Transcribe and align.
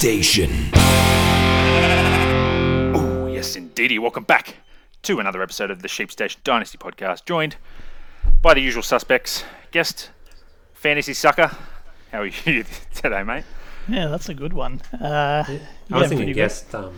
Station. 0.00 0.50
Oh, 2.94 3.28
yes, 3.30 3.54
indeedy. 3.54 3.98
Welcome 3.98 4.24
back 4.24 4.56
to 5.02 5.20
another 5.20 5.42
episode 5.42 5.70
of 5.70 5.82
the 5.82 5.88
Sheep 5.88 6.10
Station 6.10 6.40
Dynasty 6.42 6.78
podcast, 6.78 7.26
joined 7.26 7.56
by 8.40 8.54
the 8.54 8.62
usual 8.62 8.82
suspects. 8.82 9.44
Guest, 9.72 10.08
Fantasy 10.72 11.12
Sucker. 11.12 11.54
How 12.12 12.20
are 12.20 12.26
you 12.28 12.64
today, 12.94 13.22
mate? 13.22 13.44
Yeah, 13.88 14.06
that's 14.06 14.30
a 14.30 14.34
good 14.34 14.54
one. 14.54 14.80
Uh, 14.98 15.44
I 15.46 15.50
was 15.50 15.50
yeah, 15.50 15.98
thinking 15.98 16.16
pretty 16.16 16.32
good. 16.32 16.34
guest. 16.36 16.74
Um, 16.74 16.94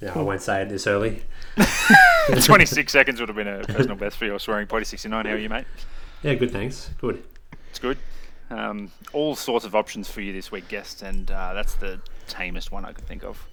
no, 0.00 0.12
I 0.12 0.22
won't 0.22 0.42
say 0.42 0.62
it 0.62 0.68
this 0.68 0.88
early. 0.88 1.22
26 2.42 2.90
seconds 2.90 3.20
would 3.20 3.28
have 3.28 3.36
been 3.36 3.46
a 3.46 3.60
personal 3.62 3.94
best 3.94 4.16
for 4.16 4.24
your 4.24 4.40
swearing 4.40 4.66
potty 4.66 4.86
69. 4.86 5.24
How 5.24 5.30
are 5.30 5.38
you, 5.38 5.48
mate? 5.48 5.66
Yeah, 6.24 6.34
good. 6.34 6.50
Thanks. 6.50 6.90
Good. 7.00 7.22
It's 7.70 7.78
good. 7.78 7.96
Um, 8.50 8.92
all 9.12 9.34
sorts 9.34 9.64
of 9.64 9.74
options 9.74 10.08
for 10.08 10.20
you 10.20 10.32
this 10.32 10.52
week, 10.52 10.68
guest, 10.68 11.02
and 11.02 11.30
uh, 11.30 11.52
that's 11.54 11.74
the 11.74 12.00
tamest 12.28 12.70
one 12.70 12.84
I 12.84 12.92
could 12.92 13.06
think 13.06 13.24
of. 13.24 13.46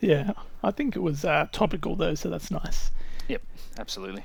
Yeah, 0.00 0.32
I 0.62 0.70
think 0.70 0.96
it 0.96 1.00
was 1.00 1.24
uh, 1.24 1.46
topical 1.52 1.94
though, 1.94 2.14
so 2.14 2.30
that's 2.30 2.50
nice. 2.50 2.90
Yep, 3.28 3.42
absolutely. 3.78 4.24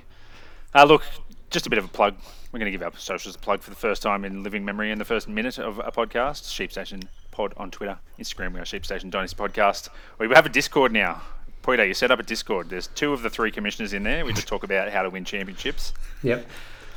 Uh, 0.74 0.86
look, 0.86 1.04
just 1.52 1.68
a 1.68 1.70
bit 1.70 1.80
of 1.80 1.86
a 1.86 1.90
plug. 1.90 2.16
We're 2.52 2.60
going 2.60 2.72
to 2.72 2.78
give 2.78 2.84
our 2.84 2.98
socials 2.98 3.36
a 3.36 3.40
plug 3.40 3.62
for 3.62 3.70
the 3.70 3.76
first 3.76 4.02
time 4.02 4.26
in 4.26 4.42
living 4.44 4.66
memory 4.66 4.92
in 4.92 4.98
the 4.98 5.06
first 5.06 5.28
minute 5.28 5.60
of 5.60 5.80
a 5.80 5.92
podcast. 5.92 6.52
Sheep 6.52 6.72
Station 6.72 7.02
Pod 7.32 7.54
on 7.58 7.70
Twitter, 7.70 7.98
Instagram, 8.18 8.54
we 8.54 8.60
are 8.60 8.66
Sheep 8.66 8.86
Station 8.86 9.10
Dynasty 9.10 9.36
Podcast. 9.36 9.90
We 10.18 10.30
have 10.30 10.46
a 10.46 10.50
Discord 10.50 10.92
now. 10.92 11.22
Poito, 11.62 11.84
you 11.84 11.94
set 11.94 12.12
up 12.12 12.20
a 12.20 12.24
Discord. 12.24 12.70
There's 12.70 12.88
two 12.88 13.12
of 13.12 13.24
the 13.24 13.30
three 13.30 13.52
commissioners 13.52 13.92
in 13.94 14.04
there. 14.04 14.24
We 14.24 14.34
just 14.34 14.48
talk 14.48 14.64
about 14.64 14.92
how 14.92 15.04
to 15.04 15.10
win 15.10 15.26
championships. 15.26 15.94
Yep. 16.24 16.48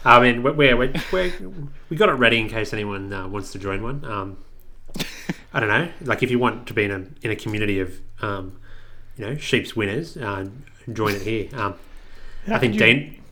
I 0.05 0.21
mean, 0.21 0.43
we're, 0.43 0.53
we're, 0.53 0.77
we're, 1.13 1.33
we're, 1.91 1.97
got 1.99 2.09
it 2.09 2.13
ready 2.13 2.39
in 2.39 2.49
case 2.49 2.73
anyone 2.73 3.13
uh, 3.13 3.27
wants 3.29 3.53
to 3.53 3.59
join 3.59 3.83
one. 3.83 4.05
Um, 4.05 4.39
I 5.53 5.61
don't 5.61 5.69
know. 5.69 5.91
Like, 6.03 6.23
if 6.23 6.31
you 6.31 6.39
want 6.39 6.67
to 6.69 6.75
be 6.75 6.85
in 6.85 6.91
a 6.91 7.27
in 7.27 7.31
a 7.31 7.37
community 7.37 7.81
of, 7.81 8.01
um, 8.21 8.61
you 9.17 9.27
know, 9.27 9.37
sheep's 9.37 9.75
winners, 9.75 10.17
uh, 10.17 10.49
join 10.93 11.15
it 11.15 11.23
here. 11.23 11.49
Um, 11.53 11.75
I 12.47 12.59
think 12.59 12.75
you, 12.75 12.81
Dean. 12.81 13.23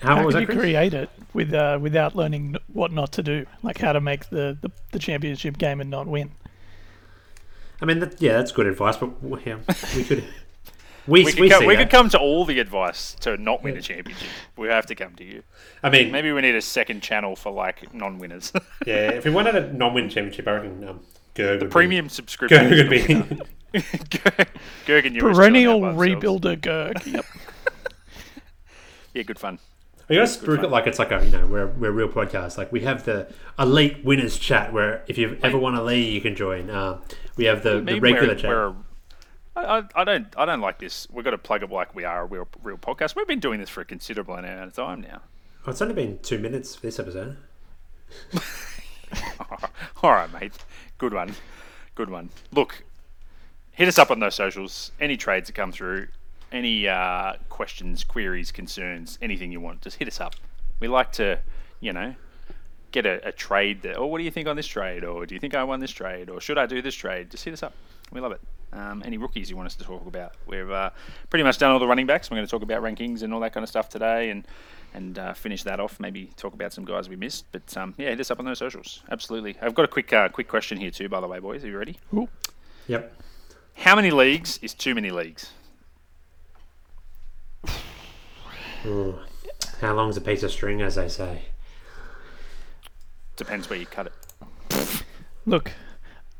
How, 0.00 0.16
How 0.16 0.26
was 0.26 0.34
you 0.34 0.46
Chris? 0.46 0.58
create 0.58 0.94
it 0.94 1.08
with 1.32 1.54
uh, 1.54 1.78
without 1.80 2.14
learning 2.14 2.56
what 2.72 2.92
not 2.92 3.12
to 3.12 3.22
do, 3.22 3.46
like 3.62 3.78
how 3.78 3.92
to 3.92 4.00
make 4.00 4.28
the, 4.28 4.56
the, 4.60 4.70
the 4.92 4.98
championship 4.98 5.58
game 5.58 5.80
and 5.80 5.90
not 5.90 6.06
win? 6.06 6.32
I 7.80 7.86
mean, 7.86 7.98
that, 8.00 8.20
yeah, 8.20 8.34
that's 8.34 8.52
good 8.52 8.66
advice. 8.66 8.96
But 8.96 9.10
yeah, 9.46 9.58
we 9.96 10.04
could. 10.04 10.24
We, 11.06 11.20
We 11.20 11.24
we, 11.24 11.32
could, 11.32 11.50
co- 11.50 11.60
see 11.60 11.66
we 11.66 11.76
could 11.76 11.90
come 11.90 12.08
to 12.10 12.18
all 12.18 12.44
the 12.44 12.58
advice 12.60 13.14
to 13.20 13.36
not 13.36 13.62
win 13.62 13.76
a 13.76 13.82
championship. 13.82 14.28
We 14.56 14.68
have 14.68 14.86
to 14.86 14.94
come 14.94 15.14
to 15.16 15.24
you. 15.24 15.42
I 15.82 15.90
mean, 15.90 16.10
Maybe 16.10 16.32
we 16.32 16.40
need 16.40 16.54
a 16.54 16.62
second 16.62 17.02
channel 17.02 17.36
for 17.36 17.52
like 17.52 17.92
non-winners. 17.92 18.52
yeah. 18.86 19.10
If 19.10 19.24
we 19.24 19.30
wanted 19.30 19.54
a 19.56 19.72
non-win 19.72 20.08
championship, 20.08 20.48
I 20.48 20.52
reckon 20.52 20.88
um, 20.88 21.00
Gerg 21.34 21.60
would 21.60 21.70
Premium 21.70 22.06
Be, 22.06 22.10
subscription. 22.10 22.70
Gerg 22.70 22.88
would 22.88 22.90
be. 22.90 23.44
Gerg 23.80 24.48
Gerg 24.86 25.06
and 25.06 25.16
you 25.16 25.20
Perennial 25.20 25.80
rebuilder 25.80 26.56
Gerg. 26.60 27.04
Yep. 27.06 27.24
Yeah, 29.12 29.22
good 29.22 29.38
fun. 29.38 29.60
You 30.08 30.16
gotta 30.18 30.26
spruik 30.28 30.64
it 30.64 30.70
like 30.70 30.86
it's 30.88 30.98
like 30.98 31.12
a 31.12 31.24
you 31.24 31.30
know 31.30 31.46
we're 31.46 31.68
we're 31.68 31.90
a 31.90 31.92
real 31.92 32.08
podcast. 32.08 32.58
Like 32.58 32.72
we 32.72 32.80
have 32.80 33.04
the 33.04 33.32
elite 33.58 34.04
winners 34.04 34.38
chat 34.38 34.72
where 34.72 35.04
if 35.06 35.16
you've 35.16 35.42
ever 35.44 35.56
won 35.56 35.74
a 35.76 35.82
league 35.84 36.12
you 36.12 36.20
can 36.20 36.34
join. 36.34 36.68
Um, 36.68 37.00
we 37.36 37.44
have 37.44 37.62
the, 37.62 37.80
the 37.80 38.00
regular 38.00 38.28
we're, 38.28 38.34
chat. 38.34 38.50
we're 38.50 38.66
a- 38.66 38.76
I, 39.56 39.78
I- 39.78 39.88
I 39.94 40.04
don't 40.04 40.26
I 40.36 40.44
don't 40.44 40.60
like 40.60 40.78
this. 40.78 41.06
We've 41.12 41.24
got 41.24 41.30
to 41.32 41.38
plug 41.38 41.62
it 41.62 41.70
like 41.70 41.94
we 41.94 42.04
are 42.04 42.22
a 42.22 42.26
real 42.26 42.48
real 42.62 42.76
podcast. 42.78 43.14
We've 43.16 43.26
been 43.26 43.40
doing 43.40 43.60
this 43.60 43.70
for 43.70 43.80
a 43.80 43.84
considerable 43.84 44.34
amount 44.34 44.60
of 44.68 44.74
time 44.74 45.00
now. 45.02 45.22
It's 45.66 45.80
only 45.80 45.94
been 45.94 46.18
two 46.18 46.38
minutes 46.38 46.74
for 46.74 46.82
this 46.82 46.98
episode. 46.98 47.36
All 50.02 50.10
right, 50.12 50.32
mate. 50.32 50.52
Good 50.98 51.14
one. 51.14 51.34
Good 51.94 52.10
one. 52.10 52.30
Look, 52.52 52.84
hit 53.72 53.88
us 53.88 53.98
up 53.98 54.10
on 54.10 54.20
those 54.20 54.34
socials. 54.34 54.92
Any 55.00 55.16
trades 55.16 55.46
that 55.46 55.54
come 55.54 55.72
through, 55.72 56.08
any 56.52 56.86
uh, 56.88 57.34
questions, 57.48 58.04
queries, 58.04 58.50
concerns, 58.52 59.18
anything 59.22 59.52
you 59.52 59.60
want, 59.60 59.80
just 59.82 59.96
hit 59.98 60.08
us 60.08 60.20
up. 60.20 60.34
We 60.80 60.88
like 60.88 61.12
to, 61.12 61.38
you 61.80 61.92
know, 61.92 62.14
get 62.92 63.06
a, 63.06 63.28
a 63.28 63.32
trade 63.32 63.82
that, 63.82 63.96
oh, 63.96 64.06
what 64.06 64.18
do 64.18 64.24
you 64.24 64.30
think 64.30 64.48
on 64.48 64.56
this 64.56 64.66
trade? 64.66 65.04
Or 65.04 65.24
do 65.24 65.34
you 65.34 65.40
think 65.40 65.54
I 65.54 65.64
won 65.64 65.80
this 65.80 65.92
trade? 65.92 66.28
Or 66.28 66.40
should 66.40 66.58
I 66.58 66.66
do 66.66 66.82
this 66.82 66.94
trade? 66.94 67.30
Just 67.30 67.44
hit 67.44 67.54
us 67.54 67.62
up. 67.62 67.74
We 68.12 68.20
love 68.20 68.32
it. 68.32 68.40
Um, 68.74 69.02
any 69.06 69.18
rookies 69.18 69.48
you 69.48 69.56
want 69.56 69.66
us 69.66 69.76
to 69.76 69.84
talk 69.84 70.04
about? 70.06 70.32
We've 70.46 70.70
uh, 70.70 70.90
pretty 71.30 71.44
much 71.44 71.58
done 71.58 71.70
all 71.70 71.78
the 71.78 71.86
running 71.86 72.06
backs. 72.06 72.30
We're 72.30 72.36
going 72.36 72.46
to 72.46 72.50
talk 72.50 72.62
about 72.62 72.82
rankings 72.82 73.22
and 73.22 73.32
all 73.32 73.40
that 73.40 73.52
kind 73.52 73.62
of 73.62 73.68
stuff 73.68 73.88
today, 73.88 74.30
and 74.30 74.46
and 74.94 75.18
uh, 75.18 75.32
finish 75.34 75.62
that 75.64 75.78
off. 75.80 76.00
Maybe 76.00 76.30
talk 76.36 76.54
about 76.54 76.72
some 76.72 76.84
guys 76.84 77.08
we 77.08 77.16
missed. 77.16 77.44
But 77.52 77.76
um, 77.76 77.94
yeah, 77.98 78.10
hit 78.10 78.20
us 78.20 78.30
up 78.30 78.38
on 78.40 78.44
those 78.44 78.58
socials. 78.58 79.02
Absolutely. 79.10 79.56
I've 79.62 79.74
got 79.74 79.84
a 79.84 79.88
quick 79.88 80.12
uh, 80.12 80.28
quick 80.28 80.48
question 80.48 80.78
here 80.78 80.90
too, 80.90 81.08
by 81.08 81.20
the 81.20 81.28
way, 81.28 81.38
boys. 81.38 81.62
Are 81.64 81.68
you 81.68 81.78
ready? 81.78 81.98
Ooh. 82.14 82.28
Yep. 82.88 83.14
How 83.76 83.94
many 83.96 84.10
leagues 84.10 84.58
is 84.62 84.74
too 84.74 84.94
many 84.94 85.10
leagues? 85.10 85.50
Ooh. 88.86 89.18
How 89.80 89.94
long's 89.94 90.16
a 90.16 90.20
piece 90.20 90.42
of 90.42 90.50
string, 90.50 90.82
as 90.82 90.94
they 90.96 91.08
say? 91.08 91.42
Depends 93.36 93.68
where 93.68 93.78
you 93.78 93.86
cut 93.86 94.06
it. 94.06 95.02
Look, 95.46 95.72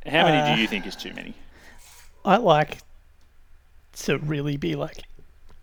How 0.07 0.25
many 0.25 0.39
Uh, 0.39 0.55
do 0.55 0.61
you 0.61 0.69
think 0.69 0.87
is 0.87 0.95
too 0.97 1.13
many? 1.15 1.35
I 2.25 2.37
like 2.37 2.79
to 3.97 4.19
really 4.19 4.57
be 4.57 4.75
like 4.75 5.03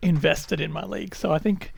invested 0.02 0.62
in 0.62 0.72
my 0.72 0.84
league. 0.86 1.16
So 1.16 1.32
I 1.32 1.40
think 1.40 1.74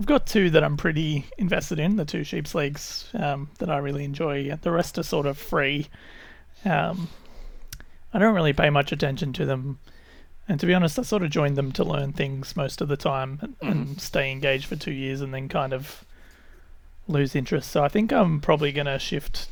I've 0.00 0.06
got 0.06 0.26
two 0.26 0.50
that 0.50 0.64
I'm 0.64 0.76
pretty 0.76 1.26
invested 1.38 1.78
in, 1.78 1.96
the 1.96 2.04
two 2.04 2.24
sheeps 2.24 2.54
leagues 2.54 3.08
um, 3.14 3.50
that 3.58 3.70
I 3.70 3.78
really 3.78 4.04
enjoy. 4.04 4.50
The 4.56 4.70
rest 4.70 4.98
are 4.98 5.02
sort 5.02 5.26
of 5.26 5.38
free. 5.38 5.88
Um, 6.64 7.08
I 8.14 8.18
don't 8.18 8.34
really 8.34 8.52
pay 8.52 8.70
much 8.70 8.92
attention 8.92 9.32
to 9.34 9.44
them. 9.44 9.78
And 10.48 10.58
to 10.60 10.66
be 10.66 10.74
honest, 10.74 10.98
I 10.98 11.02
sort 11.02 11.22
of 11.22 11.30
joined 11.30 11.56
them 11.56 11.72
to 11.72 11.84
learn 11.84 12.12
things 12.12 12.56
most 12.56 12.80
of 12.80 12.88
the 12.88 12.96
time 12.96 13.38
and, 13.42 13.56
and 13.62 14.00
stay 14.00 14.32
engaged 14.32 14.66
for 14.66 14.76
two 14.76 14.90
years 14.92 15.20
and 15.20 15.32
then 15.32 15.48
kind 15.48 15.72
of 15.72 16.04
lose 17.06 17.34
interest. 17.34 17.70
So 17.70 17.84
I 17.84 17.88
think 17.88 18.12
I'm 18.12 18.40
probably 18.40 18.72
going 18.72 18.86
to 18.86 18.98
shift 18.98 19.48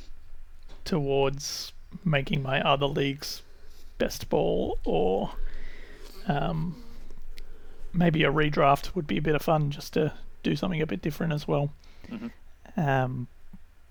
towards 0.84 1.72
making 2.04 2.42
my 2.42 2.60
other 2.62 2.86
leagues 2.86 3.42
best 4.00 4.28
ball 4.28 4.78
or 4.84 5.30
um, 6.26 6.82
maybe 7.92 8.24
a 8.24 8.32
redraft 8.32 8.94
would 8.96 9.06
be 9.06 9.18
a 9.18 9.22
bit 9.22 9.36
of 9.36 9.42
fun 9.42 9.70
just 9.70 9.92
to 9.92 10.12
do 10.42 10.56
something 10.56 10.80
a 10.80 10.86
bit 10.86 11.02
different 11.02 11.32
as 11.32 11.46
well. 11.46 11.72
Mhm. 12.08 12.32
Um, 12.76 13.28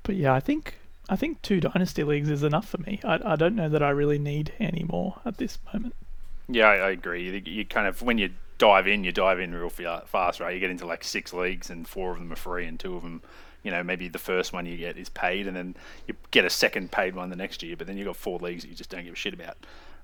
but 0.04 0.16
yeah, 0.16 0.34
I 0.34 0.40
think 0.42 0.76
I 1.08 1.16
think 1.16 1.42
two 1.42 1.60
dynasty 1.60 2.04
leagues 2.04 2.30
is 2.30 2.44
enough 2.44 2.68
for 2.68 2.78
me. 2.80 3.00
I, 3.04 3.20
I 3.34 3.36
don't 3.36 3.56
know 3.56 3.70
that 3.70 3.82
I 3.82 3.90
really 3.90 4.20
need 4.20 4.54
any 4.60 4.84
more 4.88 5.22
at 5.26 5.38
this 5.38 5.58
moment. 5.74 5.96
Yeah, 6.48 6.68
I, 6.68 6.76
I 6.76 6.90
agree. 6.92 7.24
You, 7.24 7.42
you 7.46 7.66
kind 7.66 7.88
of 7.88 8.02
when 8.02 8.18
you 8.18 8.32
dive 8.58 8.88
in, 8.88 9.04
you 9.04 9.12
dive 9.12 9.40
in 9.40 9.56
real 9.56 9.70
fast, 9.70 10.40
right? 10.40 10.54
You 10.54 10.60
get 10.60 10.70
into 10.70 10.86
like 10.86 11.04
six 11.04 11.34
leagues, 11.34 11.70
and 11.70 11.88
four 11.88 12.12
of 12.12 12.20
them 12.20 12.32
are 12.32 12.36
free, 12.36 12.66
and 12.66 12.80
two 12.80 12.96
of 12.96 13.04
them, 13.04 13.22
you 13.64 13.72
know, 13.72 13.84
maybe 13.84 14.08
the 14.08 14.20
first 14.20 14.54
one 14.54 14.66
you 14.66 14.78
get 14.78 14.98
is 14.98 15.10
paid, 15.10 15.48
and 15.48 15.56
then 15.56 15.76
you 16.08 16.16
get 16.32 16.46
a 16.46 16.50
second 16.50 16.92
paid 16.92 17.16
one 17.16 17.30
the 17.30 17.36
next 17.36 17.64
year. 17.64 17.76
But 17.76 17.88
then 17.88 17.98
you 17.98 18.06
have 18.06 18.16
got 18.16 18.22
four 18.22 18.40
leagues 18.40 18.64
that 18.64 18.70
you 18.70 18.76
just 18.76 18.90
don't 18.90 19.04
give 19.04 19.14
a 19.14 19.18
shit 19.18 19.34
about. 19.34 19.58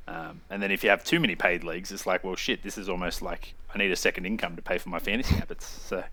Um, 0.08 0.42
and 0.50 0.62
then 0.62 0.72
if 0.72 0.84
you 0.84 0.90
have 0.90 1.04
too 1.04 1.20
many 1.20 1.36
paid 1.36 1.64
leagues, 1.64 1.92
it's 1.92 2.06
like, 2.06 2.24
well, 2.24 2.36
shit, 2.36 2.64
this 2.64 2.78
is 2.78 2.88
almost 2.90 3.22
like 3.22 3.54
I 3.74 3.78
need 3.78 3.92
a 3.92 3.96
second 3.96 4.26
income 4.26 4.56
to 4.56 4.62
pay 4.62 4.78
for 4.78 4.90
my 4.90 5.00
fantasy 5.00 5.36
habits. 5.36 5.68
So, 5.68 6.04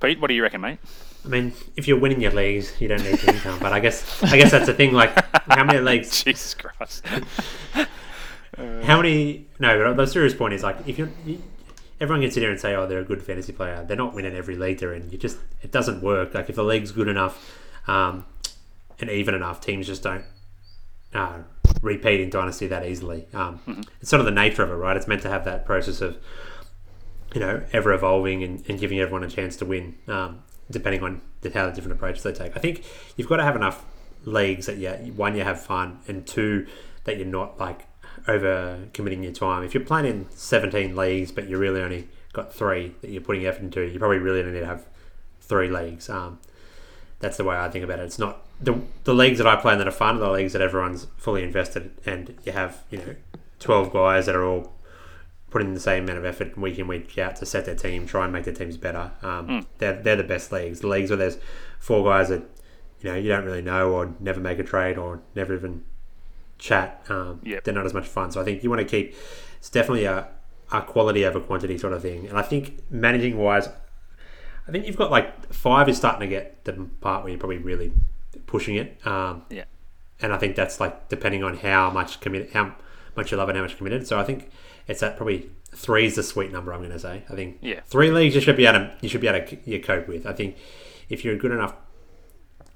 Pete, 0.00 0.20
what 0.20 0.28
do 0.28 0.34
you 0.34 0.42
reckon, 0.42 0.60
mate? 0.60 0.78
I 1.24 1.28
mean, 1.28 1.52
if 1.76 1.88
you're 1.88 1.98
winning 1.98 2.20
your 2.20 2.32
leagues, 2.32 2.80
you 2.80 2.88
don't 2.88 3.02
need 3.02 3.16
the 3.16 3.34
income. 3.34 3.58
But 3.58 3.72
I 3.72 3.80
guess 3.80 4.22
I 4.22 4.36
guess 4.36 4.50
that's 4.50 4.66
the 4.66 4.74
thing. 4.74 4.92
Like, 4.92 5.12
how 5.50 5.64
many 5.64 5.80
leagues? 5.80 6.22
Jesus 6.24 6.54
Christ. 6.54 7.04
How 8.82 9.00
many? 9.00 9.46
No, 9.60 9.94
but 9.94 10.04
the 10.04 10.10
serious 10.10 10.34
point 10.34 10.52
is 10.52 10.64
like 10.64 10.76
if 10.86 10.98
you're. 10.98 11.10
You, 11.24 11.40
Everyone 12.00 12.22
can 12.22 12.30
sit 12.30 12.42
here 12.42 12.50
and 12.50 12.60
say, 12.60 12.76
"Oh, 12.76 12.86
they're 12.86 13.00
a 13.00 13.04
good 13.04 13.22
fantasy 13.22 13.52
player." 13.52 13.84
They're 13.86 13.96
not 13.96 14.14
winning 14.14 14.34
every 14.34 14.56
league 14.56 14.78
they're 14.78 14.94
in. 14.94 15.10
You 15.10 15.18
just 15.18 15.38
it 15.62 15.72
doesn't 15.72 16.00
work. 16.00 16.32
Like 16.32 16.48
if 16.48 16.54
the 16.54 16.62
league's 16.62 16.92
good 16.92 17.08
enough 17.08 17.60
um, 17.88 18.24
and 19.00 19.10
even 19.10 19.34
enough, 19.34 19.60
teams 19.60 19.86
just 19.86 20.04
don't 20.04 20.24
uh, 21.12 21.38
repeat 21.82 22.20
in 22.20 22.30
dynasty 22.30 22.66
that 22.66 22.86
easily. 22.86 23.26
Um, 23.32 23.84
It's 24.00 24.10
sort 24.10 24.20
of 24.20 24.26
the 24.26 24.32
nature 24.32 24.62
of 24.62 24.70
it, 24.70 24.74
right? 24.74 24.96
It's 24.96 25.08
meant 25.08 25.22
to 25.22 25.28
have 25.28 25.44
that 25.44 25.64
process 25.64 26.00
of 26.00 26.16
you 27.34 27.40
know 27.40 27.62
ever 27.72 27.92
evolving 27.92 28.42
and, 28.42 28.64
and 28.68 28.78
giving 28.80 28.98
everyone 29.00 29.24
a 29.24 29.28
chance 29.30 29.56
to 29.56 29.64
win, 29.64 29.96
um, 30.08 30.42
depending 30.70 31.02
on 31.02 31.20
the, 31.42 31.50
how 31.50 31.66
the 31.66 31.72
different 31.72 31.96
approaches 31.96 32.22
they 32.22 32.32
take. 32.32 32.56
I 32.56 32.60
think 32.60 32.84
you've 33.16 33.28
got 33.28 33.36
to 33.36 33.44
have 33.44 33.56
enough 33.56 33.84
leagues 34.24 34.66
that 34.66 34.78
you 34.78 34.90
one 35.12 35.36
you 35.36 35.44
have 35.44 35.62
fun 35.62 36.00
and 36.08 36.26
two 36.26 36.66
that 37.04 37.16
you're 37.16 37.26
not 37.26 37.58
like 37.58 37.86
over 38.26 38.88
committing 38.92 39.22
your 39.22 39.32
time. 39.32 39.62
If 39.62 39.74
you're 39.74 39.84
playing 39.84 40.06
in 40.06 40.26
17 40.30 40.96
leagues 40.96 41.32
but 41.32 41.48
you're 41.48 41.60
really 41.60 41.80
only 41.80 42.08
got 42.32 42.52
three 42.54 42.94
that 43.00 43.10
you're 43.10 43.22
putting 43.22 43.46
effort 43.46 43.62
into, 43.62 43.82
you 43.82 43.98
probably 43.98 44.18
really 44.18 44.40
only 44.40 44.52
need 44.52 44.60
to 44.60 44.66
have 44.66 44.86
three 45.40 45.68
leagues. 45.68 46.10
Um, 46.10 46.38
that's 47.20 47.36
the 47.36 47.44
way 47.44 47.56
I 47.56 47.68
think 47.68 47.84
about 47.84 47.98
it. 47.98 48.04
It's 48.04 48.18
not 48.18 48.44
the 48.60 48.80
the 49.04 49.14
leagues 49.14 49.38
that 49.38 49.46
I 49.46 49.56
play 49.56 49.72
in 49.72 49.78
that 49.78 49.88
are 49.88 49.92
fun 49.92 50.16
are 50.16 50.20
the 50.20 50.30
leagues 50.30 50.52
that 50.52 50.62
everyone's 50.62 51.06
fully 51.16 51.42
invested 51.42 51.90
and 52.06 52.36
you 52.44 52.52
have 52.52 52.82
you 52.90 52.98
know 52.98 53.14
12 53.60 53.92
guys 53.92 54.26
that 54.26 54.34
are 54.36 54.44
all 54.44 54.72
putting 55.50 55.68
in 55.68 55.74
the 55.74 55.80
same 55.80 56.04
amount 56.04 56.18
of 56.18 56.24
effort 56.24 56.56
week 56.58 56.78
in 56.78 56.86
week 56.86 57.16
out 57.18 57.34
to 57.36 57.46
set 57.46 57.64
their 57.64 57.74
team, 57.74 58.06
try 58.06 58.24
and 58.24 58.32
make 58.32 58.44
their 58.44 58.52
teams 58.54 58.76
better. 58.76 59.10
Um, 59.22 59.66
They're 59.78 60.00
they're 60.02 60.16
the 60.16 60.22
best 60.24 60.52
leagues. 60.52 60.80
The 60.80 60.88
leagues 60.88 61.10
where 61.10 61.16
there's 61.16 61.38
four 61.80 62.04
guys 62.04 62.28
that 62.28 62.42
you 63.00 63.10
know 63.10 63.16
you 63.16 63.28
don't 63.28 63.44
really 63.44 63.62
know 63.62 63.92
or 63.92 64.14
never 64.20 64.40
make 64.40 64.58
a 64.58 64.64
trade 64.64 64.98
or 64.98 65.20
never 65.34 65.54
even 65.54 65.84
chat, 66.58 67.02
um, 67.08 67.40
Yep. 67.44 67.64
they're 67.64 67.74
not 67.74 67.86
as 67.86 67.94
much 67.94 68.06
fun. 68.06 68.30
So 68.32 68.40
I 68.40 68.44
think 68.44 68.62
you 68.62 68.70
want 68.70 68.80
to 68.80 68.84
keep. 68.88 69.14
It's 69.58 69.70
definitely 69.70 70.04
a, 70.04 70.28
a 70.72 70.82
quality 70.82 71.24
over 71.24 71.40
quantity 71.40 71.78
sort 71.78 71.92
of 71.92 72.02
thing. 72.02 72.26
And 72.28 72.36
I 72.38 72.42
think 72.42 72.80
managing 72.90 73.38
wise, 73.38 73.68
I 74.68 74.70
think 74.72 74.86
you've 74.86 74.96
got 74.96 75.10
like 75.10 75.52
five 75.52 75.88
is 75.88 75.96
starting 75.96 76.20
to 76.20 76.26
get 76.28 76.64
the 76.64 76.72
part 77.00 77.22
where 77.24 77.30
you're 77.30 77.40
probably 77.40 77.58
really 77.58 77.92
pushing 78.46 78.76
it. 78.76 79.04
Um, 79.06 79.42
Yeah. 79.50 79.64
and 80.20 80.32
I 80.32 80.38
think 80.38 80.56
that's 80.56 80.78
like 80.80 81.08
depending 81.08 81.42
on 81.42 81.56
how 81.56 81.90
much 81.90 82.20
committed, 82.20 82.50
how 82.52 82.74
much 83.16 83.30
you 83.32 83.38
love 83.38 83.48
it, 83.48 83.56
how 83.56 83.62
much 83.62 83.76
committed. 83.78 84.06
So 84.06 84.18
I 84.18 84.24
think 84.24 84.50
it's 84.86 85.02
at 85.02 85.16
probably 85.16 85.50
three 85.74 86.06
is 86.06 86.16
the 86.16 86.22
sweet 86.22 86.52
number. 86.52 86.72
I'm 86.72 86.80
going 86.80 86.90
to 86.92 86.98
say. 86.98 87.22
I 87.30 87.34
think 87.34 87.58
Yeah. 87.62 87.80
three 87.86 88.10
leagues 88.10 88.34
you 88.34 88.40
should 88.40 88.56
be 88.56 88.66
able 88.66 88.80
to 88.80 88.92
you 89.00 89.08
should 89.08 89.20
be 89.20 89.28
able 89.28 89.46
to 89.46 89.56
you 89.70 89.80
cope 89.82 90.06
with. 90.06 90.26
I 90.26 90.32
think 90.34 90.56
if 91.08 91.24
you're 91.24 91.34
a 91.34 91.38
good 91.38 91.52
enough 91.52 91.74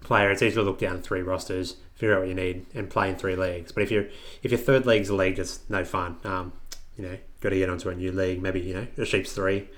player, 0.03 0.31
it's 0.31 0.43
easy 0.43 0.55
to 0.57 0.63
look 0.63 0.79
down 0.79 1.01
three 1.01 1.23
rosters, 1.23 1.77
figure 1.95 2.15
out 2.15 2.21
what 2.21 2.29
you 2.29 2.35
need, 2.35 2.67
and 2.75 2.89
play 2.91 3.09
in 3.09 3.17
three 3.17 3.37
leagues. 3.37 3.71
But 3.73 3.83
if 3.85 3.91
you're 3.91 4.07
if 4.43 4.51
your 4.51 4.59
third 4.61 4.87
league's 4.87 5.09
a 5.11 5.15
league, 5.15 5.39
it's 5.39 5.61
no 5.69 5.85
fun. 5.85 6.17
Um, 6.25 6.53
you 6.97 7.05
know, 7.05 7.17
got 7.41 7.51
to 7.51 7.57
get 7.59 7.69
onto 7.71 7.89
a 7.89 7.95
new 7.95 8.13
league. 8.13 8.41
Maybe 8.43 8.61
you 8.61 8.75
know 8.75 8.87
a 8.99 9.05
sheep's 9.05 9.33
three. 9.33 9.69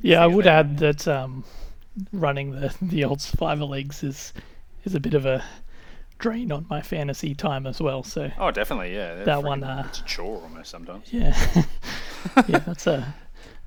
Yeah, 0.00 0.22
I 0.22 0.26
would 0.26 0.46
add 0.46 0.78
that 0.78 1.06
um, 1.08 1.44
running 2.12 2.52
the 2.52 2.74
the 2.82 3.04
old 3.04 3.20
survivor 3.20 3.64
leagues 3.64 4.02
is 4.02 4.32
is 4.84 4.94
a 4.94 5.00
bit 5.00 5.14
of 5.14 5.26
a 5.26 5.44
drain 6.18 6.50
on 6.50 6.66
my 6.68 6.80
fantasy 6.82 7.34
time 7.34 7.66
as 7.66 7.80
well. 7.80 8.02
So 8.02 8.30
Oh, 8.38 8.50
definitely. 8.50 8.94
Yeah. 8.94 9.22
That 9.24 9.38
freaking- 9.38 9.44
one, 9.44 9.64
uh, 9.64 9.84
It's 9.88 10.00
a 10.00 10.04
chore 10.04 10.42
almost 10.42 10.70
sometimes. 10.70 11.04
yeah, 11.12 11.36
yeah, 12.48 12.58
that's 12.58 12.86
a 12.86 13.14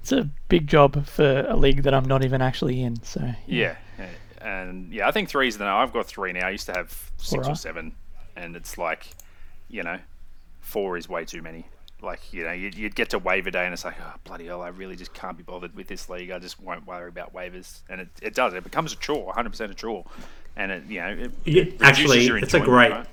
it's 0.02 0.12
a 0.12 0.28
big 0.50 0.68
job 0.68 1.06
for 1.06 1.46
a 1.48 1.56
league 1.56 1.84
that 1.84 1.94
I'm 1.94 2.06
not 2.06 2.24
even 2.26 2.42
actually 2.42 2.82
in. 2.82 3.02
So 3.04 3.22
Yeah. 3.48 3.76
yeah. 4.00 4.08
And 4.42 4.92
yeah, 4.92 5.08
I 5.08 5.12
think 5.12 5.30
three's 5.30 5.58
the 5.60 5.66
now. 5.66 5.80
I've 5.80 5.94
got 5.94 6.08
three 6.08 6.34
now. 6.34 6.48
I 6.48 6.50
used 6.50 6.66
to 6.66 6.74
have 6.74 7.12
six 7.18 7.48
or 7.48 7.54
seven, 7.56 7.94
and 8.36 8.56
it's 8.56 8.76
like, 8.76 9.06
you 9.70 9.84
know, 9.84 10.00
four 10.62 10.98
is 10.98 11.08
way 11.08 11.26
too 11.26 11.44
many. 11.44 11.66
Like 12.02 12.34
you 12.34 12.44
know, 12.44 12.52
you'd, 12.52 12.76
you'd 12.76 12.96
get 12.96 13.12
to 13.12 13.20
waiver 13.20 13.52
day, 13.52 13.64
and 13.66 13.74
it's 13.74 13.86
like, 13.86 13.96
oh 14.02 14.14
bloody 14.24 14.48
hell, 14.48 14.62
I 14.62 14.70
really 14.70 14.96
just 14.96 15.14
can't 15.14 15.38
be 15.38 15.44
bothered 15.44 15.76
with 15.76 15.88
this 15.88 16.10
league. 16.10 16.32
I 16.32 16.40
just 16.40 16.60
won't 16.60 16.88
worry 16.88 17.10
about 17.10 17.34
waivers, 17.34 17.82
and 17.90 18.02
it, 18.02 18.10
it 18.22 18.34
does. 18.36 18.54
It 18.54 18.64
becomes 18.64 18.94
a 18.94 18.96
chore, 18.96 19.26
100 19.26 19.50
percent 19.50 19.72
a 19.72 19.76
chore, 19.76 20.06
and 20.56 20.72
it 20.72 20.84
you 20.88 21.00
know, 21.00 21.10
it, 21.10 21.32
it 21.46 21.82
actually, 21.82 22.26
it's 22.28 22.54
a 22.54 22.60
great- 22.60 22.92
right? 22.92 23.06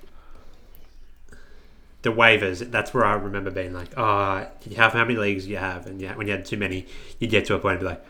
The 2.02 2.12
waivers. 2.12 2.70
That's 2.70 2.94
where 2.94 3.04
I 3.04 3.14
remember 3.14 3.50
being 3.50 3.72
like, 3.72 3.88
ah, 3.96 4.46
oh, 4.46 4.50
you 4.68 4.76
have 4.76 4.92
how 4.92 5.04
many 5.04 5.16
leagues 5.16 5.46
you 5.46 5.56
have, 5.56 5.86
and 5.86 6.00
yeah, 6.00 6.14
when 6.16 6.26
you 6.26 6.32
had 6.32 6.44
too 6.44 6.56
many, 6.56 6.86
you'd 7.18 7.30
get 7.30 7.44
to 7.46 7.54
a 7.54 7.58
point 7.58 7.72
and 7.74 7.80
be 7.80 7.86
like, 7.86 8.04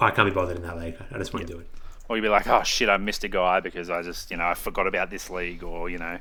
oh, 0.00 0.06
I 0.06 0.10
can't 0.12 0.28
be 0.28 0.34
bothered 0.34 0.56
in 0.56 0.62
that 0.62 0.78
league. 0.78 0.96
I 1.10 1.18
just 1.18 1.34
want 1.34 1.46
to 1.46 1.52
do 1.52 1.58
it. 1.58 1.68
Or 2.08 2.16
you'd 2.16 2.22
be 2.22 2.28
like, 2.28 2.46
oh 2.46 2.62
shit, 2.62 2.88
I 2.88 2.96
missed 2.96 3.24
a 3.24 3.28
guy 3.28 3.60
because 3.60 3.90
I 3.90 4.02
just, 4.02 4.30
you 4.30 4.36
know, 4.36 4.44
I 4.46 4.54
forgot 4.54 4.86
about 4.86 5.10
this 5.10 5.28
league, 5.28 5.62
or 5.62 5.90
you 5.90 5.98
know, 5.98 6.18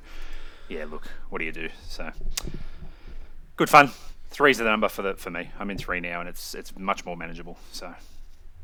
yeah, 0.67 0.85
look, 0.85 1.07
what 1.29 1.39
do 1.39 1.45
you 1.45 1.51
do? 1.51 1.69
So, 1.87 2.11
good 3.55 3.69
fun. 3.69 3.91
Three's 4.29 4.57
the 4.59 4.63
number 4.63 4.87
for 4.87 5.01
the 5.01 5.13
for 5.15 5.29
me. 5.29 5.49
I'm 5.59 5.69
in 5.69 5.77
three 5.77 5.99
now, 5.99 6.19
and 6.19 6.29
it's 6.29 6.55
it's 6.55 6.77
much 6.77 7.05
more 7.05 7.17
manageable. 7.17 7.57
So, 7.71 7.93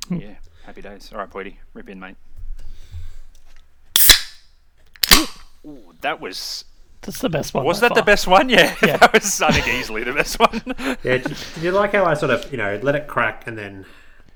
yeah, 0.10 0.36
happy 0.66 0.82
days. 0.82 1.10
All 1.12 1.20
right, 1.20 1.30
Poity, 1.30 1.60
rip 1.74 1.90
in, 1.90 2.00
mate. 2.00 2.16
Ooh, 5.66 5.94
that 6.02 6.22
was 6.22 6.66
that's 7.02 7.20
the 7.20 7.30
best 7.30 7.54
one. 7.54 7.66
was 7.66 7.80
by 7.82 7.90
that 7.90 7.96
the 7.96 8.02
best 8.04 8.28
one? 8.28 8.50
Yeah, 8.50 8.76
Yeah. 8.84 8.98
that 9.02 9.14
was 9.14 9.42
I 9.42 9.52
think 9.52 9.68
easily 9.68 10.04
the 10.04 10.14
best 10.14 10.40
one. 10.40 10.62
Yeah, 11.04 11.18
did, 11.18 11.24
did 11.56 11.64
you 11.64 11.72
like 11.72 11.92
how 11.94 12.06
I 12.06 12.14
sort 12.14 12.32
of, 12.32 12.50
you 12.52 12.58
know, 12.58 12.80
let 12.82 12.96
it 12.96 13.08
crack 13.08 13.48
and 13.48 13.58
then 13.58 13.86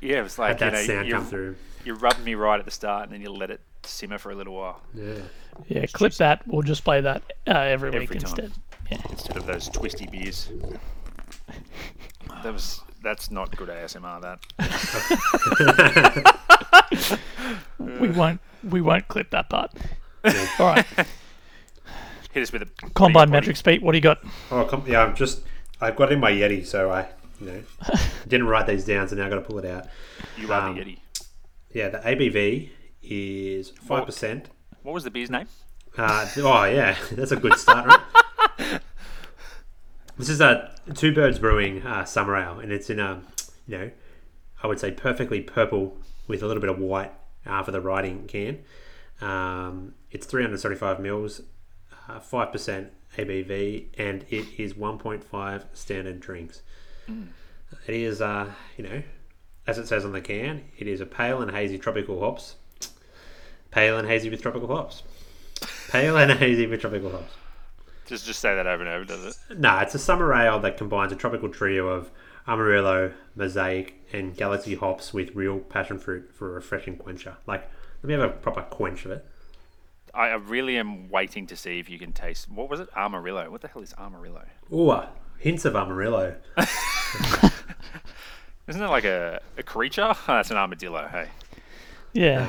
yeah, 0.01 0.19
it 0.19 0.23
was 0.23 0.35
had 0.35 0.41
like 0.43 0.59
you 0.59 0.65
that 0.65 0.73
know, 0.73 0.83
sound 0.83 1.07
you, 1.07 1.13
come 1.13 1.25
through? 1.25 1.55
you 1.85 1.93
rubbed 1.93 2.23
me 2.23 2.35
right 2.35 2.59
at 2.59 2.65
the 2.65 2.71
start, 2.71 3.03
and 3.03 3.13
then 3.13 3.21
you 3.21 3.31
let 3.31 3.49
it 3.51 3.61
simmer 3.83 4.17
for 4.17 4.31
a 4.31 4.35
little 4.35 4.53
while 4.55 4.81
Yeah. 4.93 5.15
Yeah, 5.67 5.85
clip 5.87 6.13
that. 6.15 6.45
We'll 6.47 6.61
just 6.61 6.83
play 6.83 7.01
that 7.01 7.21
uh, 7.47 7.51
every, 7.51 7.89
Every 7.89 7.99
week 8.01 8.09
time. 8.09 8.19
instead. 8.21 8.51
Yeah. 8.91 8.97
instead 9.09 9.37
of 9.37 9.45
those 9.45 9.69
twisty 9.69 10.05
beers. 10.07 10.49
That 12.43 12.53
was 12.53 12.81
that's 13.03 13.31
not 13.31 13.55
good 13.55 13.69
ASMR. 13.69 14.21
That 14.21 14.39
We 17.79 18.09
won't 18.11 18.39
we 18.63 18.81
won't 18.81 19.07
clip 19.07 19.29
that 19.31 19.49
part. 19.49 19.71
All 20.59 20.67
right, 20.67 20.85
hit 22.31 22.43
us 22.43 22.51
with 22.51 22.61
a 22.63 22.67
combine 22.93 23.29
body. 23.29 23.31
metrics, 23.31 23.61
Pete. 23.61 23.81
What 23.81 23.93
do 23.93 23.97
you 23.97 24.01
got? 24.03 24.19
Oh, 24.51 24.65
com- 24.65 24.83
yeah, 24.87 25.01
I'm 25.03 25.15
just, 25.15 25.41
I've 25.79 25.95
got 25.95 26.11
it 26.11 26.13
in 26.15 26.19
my 26.19 26.31
Yeti, 26.31 26.63
so 26.65 26.91
I, 26.91 27.07
you 27.39 27.47
know, 27.47 27.63
didn't 28.27 28.45
write 28.47 28.67
these 28.67 28.85
down, 28.85 29.07
so 29.07 29.15
now 29.15 29.23
I've 29.23 29.29
got 29.31 29.37
to 29.37 29.41
pull 29.41 29.57
it 29.57 29.65
out. 29.65 29.87
You 30.37 30.51
are 30.53 30.67
Um, 30.69 30.75
the 30.75 30.81
Yeti. 30.81 30.99
Yeah, 31.73 31.89
the 31.89 31.97
ABV 31.99 32.69
is 33.01 33.71
5%. 33.87 34.45
What 34.83 34.93
was 34.93 35.03
the 35.03 35.09
beer's 35.09 35.31
name? 35.31 35.47
Uh, 35.97 36.27
oh, 36.37 36.63
yeah, 36.65 36.95
that's 37.13 37.31
a 37.31 37.35
good 37.37 37.53
start, 37.57 37.87
right? 37.87 37.99
This 40.21 40.29
is 40.29 40.39
a 40.39 40.69
Two 40.93 41.15
Birds 41.15 41.39
Brewing 41.39 41.81
uh, 41.81 42.05
Summer 42.05 42.37
Ale, 42.37 42.59
and 42.59 42.71
it's 42.71 42.91
in 42.91 42.99
a, 42.99 43.23
you 43.65 43.75
know, 43.75 43.91
I 44.61 44.67
would 44.67 44.79
say 44.79 44.91
perfectly 44.91 45.41
purple 45.41 45.97
with 46.27 46.43
a 46.43 46.47
little 46.47 46.61
bit 46.61 46.69
of 46.69 46.77
white 46.77 47.11
uh, 47.43 47.63
for 47.63 47.71
the 47.71 47.81
writing 47.81 48.27
can. 48.27 48.59
Um, 49.19 49.95
it's 50.11 50.27
375 50.27 50.99
mils, 50.99 51.41
uh, 52.07 52.19
5% 52.19 52.89
ABV, 53.17 53.87
and 53.97 54.23
it 54.29 54.45
is 54.59 54.75
1.5 54.75 55.63
standard 55.73 56.19
drinks. 56.19 56.61
It 57.87 57.95
is, 57.95 58.21
uh, 58.21 58.51
you 58.77 58.83
know, 58.83 59.01
as 59.65 59.79
it 59.79 59.87
says 59.87 60.05
on 60.05 60.11
the 60.11 60.21
can, 60.21 60.65
it 60.77 60.87
is 60.87 61.01
a 61.01 61.07
pale 61.07 61.41
and 61.41 61.49
hazy 61.49 61.79
tropical 61.79 62.19
hops. 62.19 62.57
Pale 63.71 63.97
and 63.97 64.07
hazy 64.07 64.29
with 64.29 64.43
tropical 64.43 64.67
hops. 64.67 65.01
Pale 65.89 66.15
and 66.15 66.31
hazy 66.33 66.67
with 66.67 66.79
tropical 66.79 67.09
hops. 67.09 67.40
Just 68.11 68.25
just 68.25 68.41
say 68.41 68.53
that 68.53 68.67
over 68.67 68.83
and 68.83 68.91
over, 68.91 69.05
does 69.05 69.39
it? 69.49 69.57
No, 69.57 69.77
it's 69.77 69.95
a 69.95 69.99
summer 69.99 70.33
ale 70.33 70.59
that 70.59 70.75
combines 70.75 71.13
a 71.13 71.15
tropical 71.15 71.47
trio 71.47 71.87
of 71.87 72.11
Amarillo, 72.45 73.13
Mosaic, 73.37 74.05
and 74.11 74.35
Galaxy 74.35 74.75
hops 74.75 75.13
with 75.13 75.33
real 75.33 75.59
passion 75.59 75.97
fruit 75.97 76.29
for 76.33 76.49
a 76.49 76.53
refreshing 76.55 76.97
quencher. 76.97 77.37
Like, 77.47 77.69
let 78.03 78.07
me 78.09 78.13
have 78.15 78.29
a 78.29 78.33
proper 78.33 78.63
quench 78.63 79.05
of 79.05 79.11
it. 79.11 79.25
I 80.13 80.27
I 80.27 80.33
really 80.33 80.77
am 80.77 81.07
waiting 81.07 81.47
to 81.47 81.55
see 81.55 81.79
if 81.79 81.89
you 81.89 81.97
can 81.97 82.11
taste. 82.11 82.51
What 82.51 82.69
was 82.69 82.81
it? 82.81 82.89
Amarillo. 82.97 83.49
What 83.49 83.61
the 83.61 83.69
hell 83.69 83.81
is 83.81 83.93
Amarillo? 83.97 84.43
Ooh, 84.73 84.89
uh, 84.89 85.07
hints 85.37 85.63
of 85.63 85.77
Amarillo. 85.77 86.35
Isn't 88.67 88.83
it 88.83 88.89
like 88.89 89.05
a, 89.05 89.39
a 89.57 89.63
creature? 89.63 90.13
Oh, 90.13 90.21
that's 90.27 90.51
an 90.51 90.57
armadillo. 90.57 91.07
Hey. 91.07 91.29
Yeah, 92.11 92.45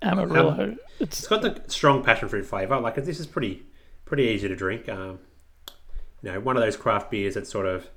Amarillo. 0.00 0.52
um, 0.52 0.78
it's 1.00 1.18
It's 1.18 1.28
got 1.28 1.42
the 1.42 1.60
strong 1.66 2.02
passion 2.02 2.30
fruit 2.30 2.46
flavour. 2.46 2.80
Like, 2.80 2.94
this 2.94 3.20
is 3.20 3.26
pretty 3.26 3.66
pretty 4.04 4.24
easy 4.24 4.48
to 4.48 4.56
drink. 4.56 4.88
Um, 4.88 5.18
you 6.22 6.32
know, 6.32 6.40
one 6.40 6.56
of 6.56 6.62
those 6.62 6.76
craft 6.76 7.10
beers 7.10 7.34
that's 7.34 7.50
sort 7.50 7.66
of 7.66 7.88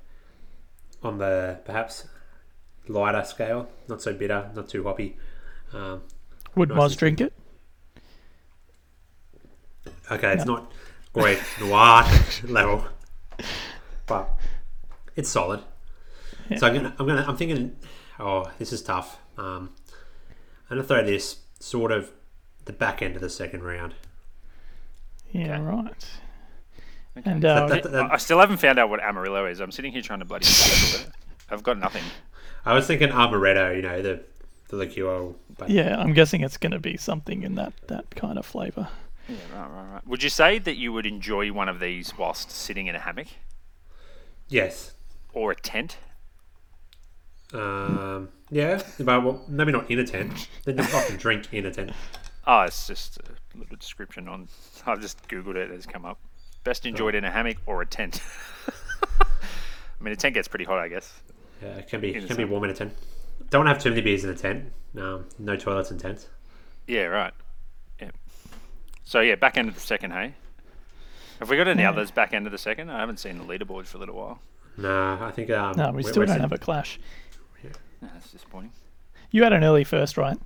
on 1.02 1.18
the 1.18 1.60
perhaps 1.64 2.08
lighter 2.88 3.24
scale, 3.24 3.68
not 3.88 4.02
so 4.02 4.12
bitter, 4.12 4.50
not 4.54 4.68
too 4.68 4.84
hoppy. 4.84 5.16
Um, 5.72 6.02
would 6.54 6.70
nice 6.70 6.92
Moz 6.94 6.96
drink 6.96 7.20
it? 7.20 7.32
Okay, 10.10 10.32
it's 10.32 10.44
not 10.44 10.72
great 11.12 11.38
noir 11.60 12.04
level, 12.44 12.84
but 14.06 14.30
it's 15.16 15.28
solid. 15.28 15.60
So 16.56 16.66
I'm 16.66 16.74
gonna, 16.74 16.94
I'm 16.98 17.06
gonna, 17.06 17.24
I'm 17.28 17.36
thinking, 17.36 17.76
oh, 18.18 18.50
this 18.58 18.72
is 18.72 18.82
tough. 18.82 19.18
Um, 19.36 19.74
I'm 20.70 20.78
gonna 20.78 20.84
throw 20.84 21.04
this 21.04 21.36
sort 21.60 21.92
of 21.92 22.10
the 22.64 22.72
back 22.72 23.02
end 23.02 23.16
of 23.16 23.20
the 23.22 23.28
second 23.30 23.62
round. 23.62 23.94
Yeah, 25.32 25.54
Okay. 25.56 25.62
right. 25.62 26.06
And 27.24 27.44
uh, 27.44 27.66
That- 27.66 27.82
that- 27.82 27.92
that- 27.92 28.10
I 28.10 28.14
I 28.14 28.16
still 28.18 28.38
haven't 28.38 28.58
found 28.58 28.78
out 28.78 28.88
what 28.90 29.00
Amarillo 29.02 29.46
is. 29.46 29.60
I'm 29.60 29.72
sitting 29.72 29.92
here 29.92 30.02
trying 30.02 30.20
to 30.20 30.24
bloody 30.24 30.46
I've 31.50 31.62
got 31.62 31.78
nothing. 31.78 32.04
I 32.64 32.74
was 32.74 32.86
thinking 32.86 33.08
amaretto, 33.08 33.74
you 33.76 33.82
know, 33.82 34.02
the 34.02 34.20
the 34.68 34.76
liqueur, 34.76 35.32
but 35.56 35.70
yeah, 35.70 35.98
I'm 35.98 36.12
guessing 36.12 36.42
it's 36.42 36.58
going 36.58 36.72
to 36.72 36.78
be 36.78 36.96
something 36.96 37.42
in 37.42 37.54
that 37.56 37.72
that 37.88 38.10
kind 38.14 38.38
of 38.38 38.44
flavour. 38.46 38.88
Yeah, 39.28 39.36
right, 39.54 39.68
right, 39.70 39.92
right. 39.94 40.06
Would 40.06 40.22
you 40.22 40.28
say 40.30 40.58
that 40.58 40.76
you 40.76 40.92
would 40.92 41.06
enjoy 41.06 41.52
one 41.52 41.68
of 41.68 41.80
these 41.80 42.16
whilst 42.18 42.50
sitting 42.50 42.86
in 42.86 42.94
a 42.94 42.98
hammock 42.98 43.28
yes, 44.48 44.92
or 45.32 45.50
a 45.52 45.56
tent? 45.56 45.96
um, 47.54 48.28
yeah, 48.50 48.82
but 48.98 49.24
well, 49.24 49.44
maybe 49.48 49.72
not 49.72 49.90
in 49.90 49.98
a 49.98 50.06
tent. 50.06 50.48
Then 50.64 50.76
you 50.78 50.84
often 50.84 51.16
drink 51.16 51.48
in 51.52 51.66
a 51.66 51.70
tent. 51.72 51.92
Oh, 52.50 52.62
it's 52.62 52.86
just 52.86 53.18
a 53.18 53.22
little 53.56 53.76
description 53.76 54.28
on. 54.28 54.48
I've 54.86 55.00
just 55.00 55.26
googled 55.28 55.56
it. 55.56 55.70
It's 55.70 55.86
come 55.86 56.04
up. 56.04 56.18
Best 56.64 56.84
enjoyed 56.86 57.14
in 57.14 57.24
a 57.24 57.30
hammock 57.30 57.56
or 57.66 57.82
a 57.82 57.86
tent. 57.86 58.20
I 59.20 60.04
mean, 60.04 60.12
a 60.12 60.16
tent 60.16 60.34
gets 60.34 60.48
pretty 60.48 60.64
hot, 60.64 60.78
I 60.78 60.88
guess. 60.88 61.12
Yeah, 61.62 61.68
it 61.70 61.88
can 61.88 62.00
be 62.00 62.14
In 62.14 62.26
can 62.26 62.36
be 62.36 62.44
warm 62.44 62.64
in 62.64 62.70
a 62.70 62.74
tent. 62.74 62.94
Don't 63.50 63.66
have 63.66 63.78
too 63.80 63.90
many 63.90 64.02
beers 64.02 64.24
in 64.24 64.30
a 64.30 64.34
tent. 64.34 64.72
Um, 64.96 65.26
no 65.38 65.56
toilets 65.56 65.90
in 65.90 65.98
tents. 65.98 66.28
Yeah, 66.86 67.04
right. 67.04 67.32
Yeah. 68.00 68.10
So 69.04 69.20
yeah, 69.20 69.34
back 69.36 69.56
end 69.56 69.68
of 69.68 69.74
the 69.74 69.80
second. 69.80 70.12
Hey, 70.12 70.34
have 71.38 71.48
we 71.50 71.56
got 71.56 71.68
any 71.68 71.82
Yeah. 71.82 71.90
others 71.90 72.10
back 72.10 72.32
end 72.34 72.46
of 72.46 72.52
the 72.52 72.58
second? 72.58 72.90
I 72.90 73.00
haven't 73.00 73.18
seen 73.18 73.38
the 73.38 73.44
leaderboard 73.44 73.86
for 73.86 73.96
a 73.96 74.00
little 74.00 74.14
while. 74.16 74.40
Nah, 74.76 75.26
I 75.26 75.30
think 75.32 75.50
um, 75.50 75.76
No, 75.76 75.90
we 75.90 76.02
still 76.02 76.24
don't 76.24 76.28
sit- 76.34 76.40
have 76.40 76.52
a 76.52 76.58
clash. 76.58 77.00
No, 78.00 78.08
that's 78.12 78.30
disappointing. 78.30 78.72
You 79.32 79.42
had 79.42 79.52
an 79.52 79.64
early 79.64 79.82
first, 79.84 80.16
right? 80.16 80.38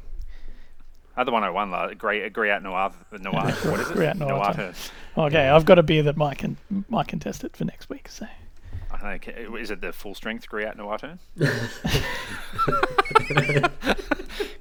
Other 1.17 1.31
101, 1.33 1.71
la- 1.71 1.87
agree, 1.89 2.23
agree 2.23 2.51
out 2.51 2.63
Noir, 2.63 2.91
Noir, 3.21 3.51
what 3.51 3.81
is 3.81 3.89
it? 3.89 3.93
Agree 3.93 4.07
out 4.07 4.17
Noir 4.17 4.31
Noir 4.31 4.45
turn. 4.55 4.57
turn. 4.57 4.75
Okay, 5.27 5.49
I've 5.49 5.65
got 5.67 5.79
a 5.79 5.83
beer 5.83 6.03
that 6.05 6.17
Mike 6.17 6.39
can 6.39 6.57
Mike 6.89 7.09
can 7.09 7.19
test 7.19 7.45
it 7.45 7.55
for 7.57 7.65
next 7.67 7.91
week. 7.91 8.09
So 8.09 8.27
I 8.91 9.17
don't 9.19 9.51
know, 9.51 9.57
is 9.57 9.71
it 9.71 9.81
the 9.83 9.93
full 9.93 10.15
strength 10.15 10.49
Griat 10.49 10.77
Noir 10.77 10.99
turn? 10.99 11.19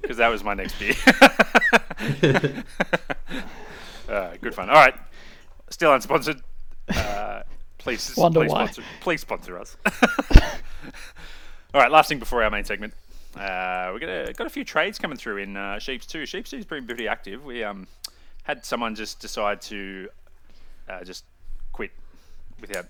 Because 0.02 0.16
that 0.18 0.28
was 0.28 0.42
my 0.44 0.54
next 0.54 0.78
beer. 0.78 0.94
uh, 4.08 4.34
good 4.40 4.54
fun. 4.54 4.68
All 4.68 4.74
right, 4.76 4.94
still 5.70 5.90
unsponsored. 5.92 6.40
Uh, 6.94 7.42
please, 7.78 8.14
Wonder 8.16 8.40
please 8.40 8.50
why. 8.50 8.64
sponsor, 8.66 8.82
please 9.00 9.20
sponsor 9.20 9.58
us. 9.58 9.76
All 11.74 11.80
right, 11.80 11.90
last 11.90 12.08
thing 12.08 12.18
before 12.18 12.42
our 12.42 12.50
main 12.50 12.64
segment. 12.64 12.92
Uh, 13.36 13.90
we 13.94 14.00
got 14.00 14.08
a, 14.10 14.32
got 14.34 14.46
a 14.46 14.50
few 14.50 14.64
trades 14.64 14.98
coming 14.98 15.16
through 15.16 15.38
in 15.38 15.56
uh, 15.56 15.78
Sheeps 15.78 16.06
too. 16.06 16.26
Sheeps 16.26 16.50
two's 16.50 16.64
been 16.66 16.86
pretty 16.86 17.08
active. 17.08 17.44
We 17.44 17.64
um 17.64 17.86
had 18.42 18.64
someone 18.64 18.94
just 18.94 19.20
decide 19.20 19.60
to 19.62 20.08
uh, 20.88 21.04
just 21.04 21.24
quit 21.72 21.92
without 22.60 22.86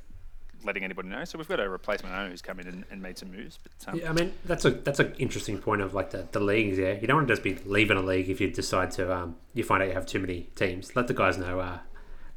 letting 0.65 0.83
anybody 0.85 1.09
know. 1.09 1.25
So 1.25 1.39
we've 1.39 1.49
got 1.49 1.61
a 1.61 1.69
replacement 1.69 2.15
owner 2.15 2.31
who's 2.31 2.41
come 2.43 2.59
in 2.61 2.67
and, 2.67 2.85
and 2.91 3.03
made 3.03 3.19
some 3.19 3.31
moves. 3.31 3.59
But 3.63 3.93
um, 3.93 3.99
Yeah, 4.01 4.11
I 4.11 4.13
mean 4.13 4.33
that's 4.45 4.65
a 4.65 4.71
that's 4.71 4.99
an 4.99 5.15
interesting 5.19 5.59
point 5.59 5.81
of 5.83 5.95
like 5.95 6.11
the, 6.11 6.27
the 6.33 6.41
leagues. 6.41 6.79
Yeah, 6.79 6.93
you 6.95 7.07
don't 7.07 7.17
want 7.17 7.29
to 7.29 7.33
just 7.35 7.45
be 7.45 7.57
leaving 7.65 7.97
a 7.97 8.03
league 8.03 8.29
if 8.29 8.41
you 8.41 8.51
decide 8.51 8.91
to 8.93 9.15
um 9.15 9.37
you 9.55 9.63
find 9.63 9.83
out 9.83 9.89
you 9.89 9.95
have 9.95 10.07
too 10.07 10.19
many 10.19 10.49
teams. 10.57 10.97
Let 10.97 11.07
the 11.07 11.15
guys 11.15 11.39
know. 11.39 11.61
Uh, 11.61 11.79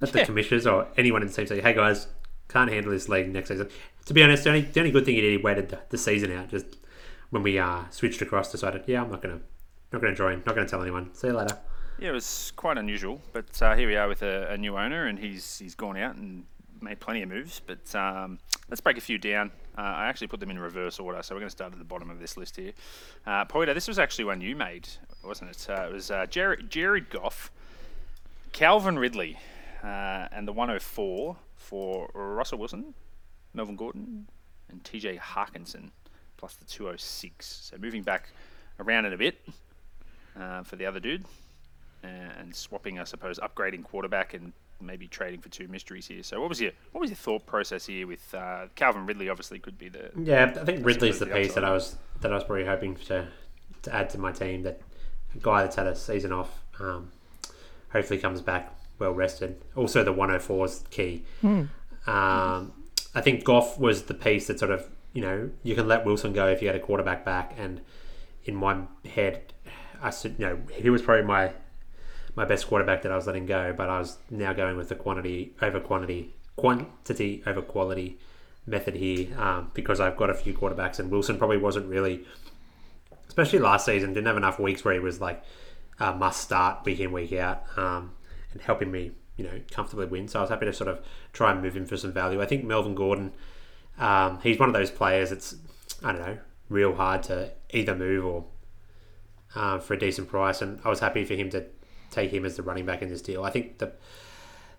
let 0.02 0.12
the 0.12 0.20
Yeah. 0.20 0.26
commissioners 0.26 0.68
or 0.68 0.88
anyone 0.98 1.22
in 1.22 1.30
the 1.30 1.34
team 1.34 1.48
say, 1.48 1.62
hey 1.62 1.74
guys, 1.74 2.08
can't 2.50 2.70
handle 2.70 2.92
this 2.92 3.08
league 3.10 3.32
next 3.32 3.48
season. 3.50 3.70
To 4.06 4.14
be 4.14 4.22
honest, 4.22 4.44
the 4.44 4.50
only, 4.50 4.62
the 4.62 4.80
only 4.82 4.92
good 4.92 5.06
thing 5.06 5.16
he 5.16 5.22
did, 5.22 5.32
he 5.32 5.38
waited 5.38 5.70
the, 5.70 5.80
the 5.90 5.98
season 5.98 6.32
out. 6.34 6.50
Just 6.50 6.76
when 7.30 7.44
we 7.44 7.60
uh 7.60 7.84
switched 7.90 8.22
across, 8.22 8.52
decided, 8.52 8.84
yeah, 8.88 9.04
I'm 9.04 9.12
not 9.12 9.22
gonna 9.22 9.42
not 9.92 10.02
gonna 10.02 10.16
join, 10.16 10.44
not 10.46 10.56
gonna 10.56 10.68
tell 10.68 10.82
anyone. 10.82 11.14
See 11.14 11.28
you 11.28 11.34
later. 11.34 11.58
Yeah, 11.98 12.10
it 12.10 12.14
was 12.14 12.52
quite 12.58 12.78
unusual, 12.78 13.22
but 13.32 13.62
uh, 13.62 13.76
here 13.76 13.88
we 13.88 13.96
are 13.96 14.10
with 14.10 14.22
a, 14.22 14.52
a 14.52 14.58
new 14.58 14.78
owner, 14.78 15.08
and 15.08 15.18
he's 15.18 15.60
he's 15.60 15.76
gone 15.76 15.98
out 15.98 16.16
and 16.16 16.46
made 16.82 17.00
plenty 17.00 17.22
of 17.22 17.30
moves. 17.30 17.62
But 17.66 17.94
um, 17.96 18.40
let's 18.70 18.82
break 18.82 18.98
a 18.98 19.02
few 19.02 19.18
down. 19.18 19.52
Uh, 19.78 19.82
I 19.82 20.06
actually 20.08 20.28
put 20.28 20.40
them 20.40 20.50
in 20.50 20.60
reverse 20.60 21.00
order, 21.00 21.22
so 21.22 21.36
we're 21.36 21.42
going 21.42 21.50
to 21.50 21.52
start 21.52 21.74
at 21.74 21.80
the 21.80 21.86
bottom 21.86 22.10
of 22.10 22.20
this 22.20 22.38
list 22.38 22.56
here. 22.56 22.72
Uh, 23.26 23.44
Poita, 23.46 23.74
this 23.74 23.88
was 23.88 24.00
actually 24.00 24.26
one 24.26 24.40
you 24.40 24.56
made, 24.56 24.88
wasn't 25.24 25.52
it? 25.52 25.68
Uh, 25.70 25.88
it 25.90 25.94
was 25.94 26.12
uh, 26.12 26.26
Jared, 26.28 26.70
Jared 26.70 27.10
Goff, 27.10 27.52
Calvin 28.54 28.98
Ridley, 28.98 29.38
uh, 29.84 30.28
and 30.32 30.48
the 30.48 30.54
104 30.54 31.36
for 31.58 32.10
Russell 32.14 32.60
Wilson, 32.60 32.94
Melvin 33.54 33.76
Gordon, 33.76 34.28
and 34.70 34.84
TJ 34.84 35.20
Hockenson, 35.20 35.92
plus 36.38 36.56
the 36.56 36.66
206. 36.66 37.70
So 37.72 37.78
moving 37.78 38.04
back 38.04 38.30
around 38.80 39.06
in 39.06 39.14
a 39.14 39.18
bit 39.18 39.40
uh, 40.40 40.64
for 40.64 40.76
the 40.76 40.86
other 40.86 41.00
dude 41.00 41.26
and 42.04 42.56
swapping, 42.56 43.00
I 43.00 43.04
suppose, 43.04 43.40
upgrading 43.40 43.84
quarterback 43.84 44.34
and 44.34 44.54
maybe 44.82 45.08
trading 45.08 45.42
for 45.42 45.50
two 45.50 45.68
mysteries 45.68 46.08
here. 46.08 46.24
So, 46.24 46.40
what 46.40 46.50
was 46.50 46.62
your 46.62 46.72
what 46.92 47.02
was 47.02 47.10
your 47.10 47.18
thought 47.18 47.46
process 47.46 47.86
here 47.86 48.08
with 48.08 48.34
uh, 48.34 48.68
Calvin 48.76 49.06
Ridley? 49.06 49.30
Obviously, 49.30 49.60
could 49.60 49.78
be 49.78 49.90
the 49.90 50.12
Yeah, 50.18 50.54
I 50.60 50.66
think 50.66 50.86
Ridley's 50.86 51.20
the 51.20 51.26
the 51.26 51.34
piece 51.34 51.54
that. 51.54 51.64
I 51.64 51.72
was 51.72 51.98
that 52.22 52.32
I 52.32 52.36
was 52.36 52.44
probably 52.44 52.66
hoping 52.66 52.96
to 52.96 53.28
to 53.84 53.96
add 53.96 54.10
to 54.12 54.18
my 54.18 54.32
team. 54.32 54.64
That 54.64 54.82
guy 55.42 55.64
that's 55.64 55.76
had 55.76 55.88
a 55.88 55.96
season 55.96 56.32
off, 56.32 56.64
um, 56.80 57.12
hopefully 57.92 58.20
comes 58.20 58.42
back 58.42 58.74
well 59.00 59.14
rested. 59.14 59.62
Also, 59.76 60.04
the 60.04 60.14
104 60.14 60.66
is 60.66 60.84
key. 60.90 61.24
Um, 62.08 62.72
I 63.16 63.22
think 63.22 63.44
Goff 63.44 63.80
was 63.80 64.04
the 64.04 64.14
piece 64.14 64.48
that 64.48 64.60
sort 64.60 64.72
of 64.72 64.88
you 65.16 65.22
know 65.22 65.50
you 65.64 65.74
can 65.74 65.88
let 65.88 66.06
Wilson 66.06 66.34
go 66.34 66.48
if 66.48 66.62
you 66.62 66.68
had 66.68 66.76
a 66.76 66.80
quarterback 66.80 67.26
back, 67.26 67.56
and 67.58 67.82
in 68.44 68.54
my 68.54 68.82
head, 69.06 69.54
I 70.02 70.12
said 70.12 70.36
you 70.38 70.46
know 70.46 70.60
he 70.72 70.92
was 70.92 71.02
probably 71.02 71.26
my 71.26 71.54
my 72.36 72.44
best 72.44 72.68
quarterback 72.68 73.02
that 73.04 73.12
I 73.12 73.16
was 73.16 73.26
letting 73.26 73.46
go, 73.46 73.74
but 73.76 73.90
I 73.90 73.98
was 73.98 74.18
now 74.30 74.52
going 74.52 74.76
with 74.76 74.90
the 74.90 74.96
quantity 74.96 75.56
over 75.62 75.80
quantity, 75.80 76.36
quantity 76.58 77.42
over 77.48 77.62
quality 77.62 78.20
method 78.68 78.96
here 78.96 79.28
um, 79.40 79.72
because 79.74 80.02
I've 80.02 80.18
got 80.18 80.30
a 80.30 80.34
few 80.34 80.54
quarterbacks, 80.54 81.00
and 81.00 81.10
Wilson 81.10 81.38
probably 81.38 81.58
wasn't 81.58 81.88
really, 81.88 82.26
especially 83.30 83.60
last 83.60 83.86
season, 83.86 84.14
didn't 84.14 84.28
have 84.28 84.38
enough 84.38 84.60
weeks 84.60 84.84
where 84.84 84.94
he 84.94 85.00
was 85.00 85.22
like 85.22 85.42
a 85.98 86.14
must 86.14 86.42
start 86.42 86.84
week 86.84 87.00
in 87.00 87.14
week 87.14 87.32
out 87.32 87.64
um, 87.78 88.12
and 88.52 88.62
helping 88.62 88.92
me, 88.92 89.12
you 89.38 89.46
know, 89.46 89.62
comfortably 89.72 90.08
win. 90.08 90.28
So 90.28 90.40
I 90.40 90.42
was 90.42 90.50
happy 90.50 90.66
to 90.66 90.74
sort 90.74 90.90
of 90.90 91.00
try 91.32 91.54
and 91.54 91.62
move 91.62 91.78
him 91.78 91.86
for 91.86 91.96
some 91.96 92.12
value. 92.12 92.42
I 92.42 92.46
think 92.46 92.66
Melvin 92.66 92.96
Gordon, 92.96 93.32
um, 93.98 94.40
he's 94.42 94.60
one 94.60 94.70
of 94.70 94.74
those 94.74 94.92
players. 94.92 95.32
It's 95.32 95.56
I 96.04 96.12
don't 96.12 96.22
know, 96.22 96.38
real 96.70 96.96
hard 96.96 97.24
to 97.24 97.52
either 97.72 97.96
move 97.96 98.26
or 98.26 98.46
uh, 99.56 99.80
for 99.80 99.94
a 99.94 100.00
decent 100.00 100.28
price, 100.28 100.62
and 100.62 100.80
I 100.84 100.90
was 100.90 101.00
happy 101.00 101.24
for 101.26 101.34
him 101.34 101.50
to 101.52 101.66
take 102.12 102.32
him 102.32 102.46
as 102.46 102.56
the 102.56 102.64
running 102.64 102.86
back 102.86 103.02
in 103.02 103.10
this 103.10 103.22
deal. 103.22 103.44
I 103.44 103.50
think 103.50 103.78
the 103.80 103.94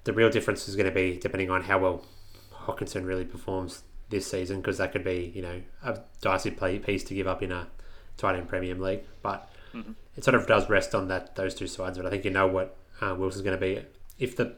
the 0.04 0.12
real 0.12 0.30
difference 0.30 0.68
is 0.68 0.76
going 0.76 0.88
to 0.88 0.94
be 0.94 1.18
depending 1.18 1.50
on 1.50 1.62
how 1.62 1.78
well 1.78 2.04
Hockenson 2.52 3.06
really 3.06 3.24
performs 3.24 3.82
this 4.08 4.30
season, 4.30 4.58
because 4.60 4.78
that 4.78 4.92
could 4.92 5.04
be 5.04 5.32
you 5.34 5.42
know 5.42 5.62
a 5.82 6.00
dicey 6.20 6.50
play 6.50 6.78
piece 6.78 7.04
to 7.04 7.14
give 7.14 7.26
up 7.26 7.42
in 7.42 7.52
a 7.52 7.68
tight 8.16 8.36
end 8.36 8.48
premium 8.48 8.80
league. 8.80 9.02
But 9.22 9.50
it 10.16 10.24
sort 10.24 10.34
of 10.34 10.46
does 10.46 10.68
rest 10.68 10.94
on 10.94 11.08
that 11.08 11.36
those 11.36 11.54
two 11.54 11.66
sides. 11.66 11.98
But 11.98 12.06
I 12.06 12.10
think 12.10 12.24
you 12.24 12.30
know 12.30 12.46
what 12.46 12.76
uh, 13.00 13.14
Wilson's 13.18 13.42
going 13.42 13.58
to 13.58 13.60
be 13.60 13.82
if 14.18 14.36
the 14.36 14.54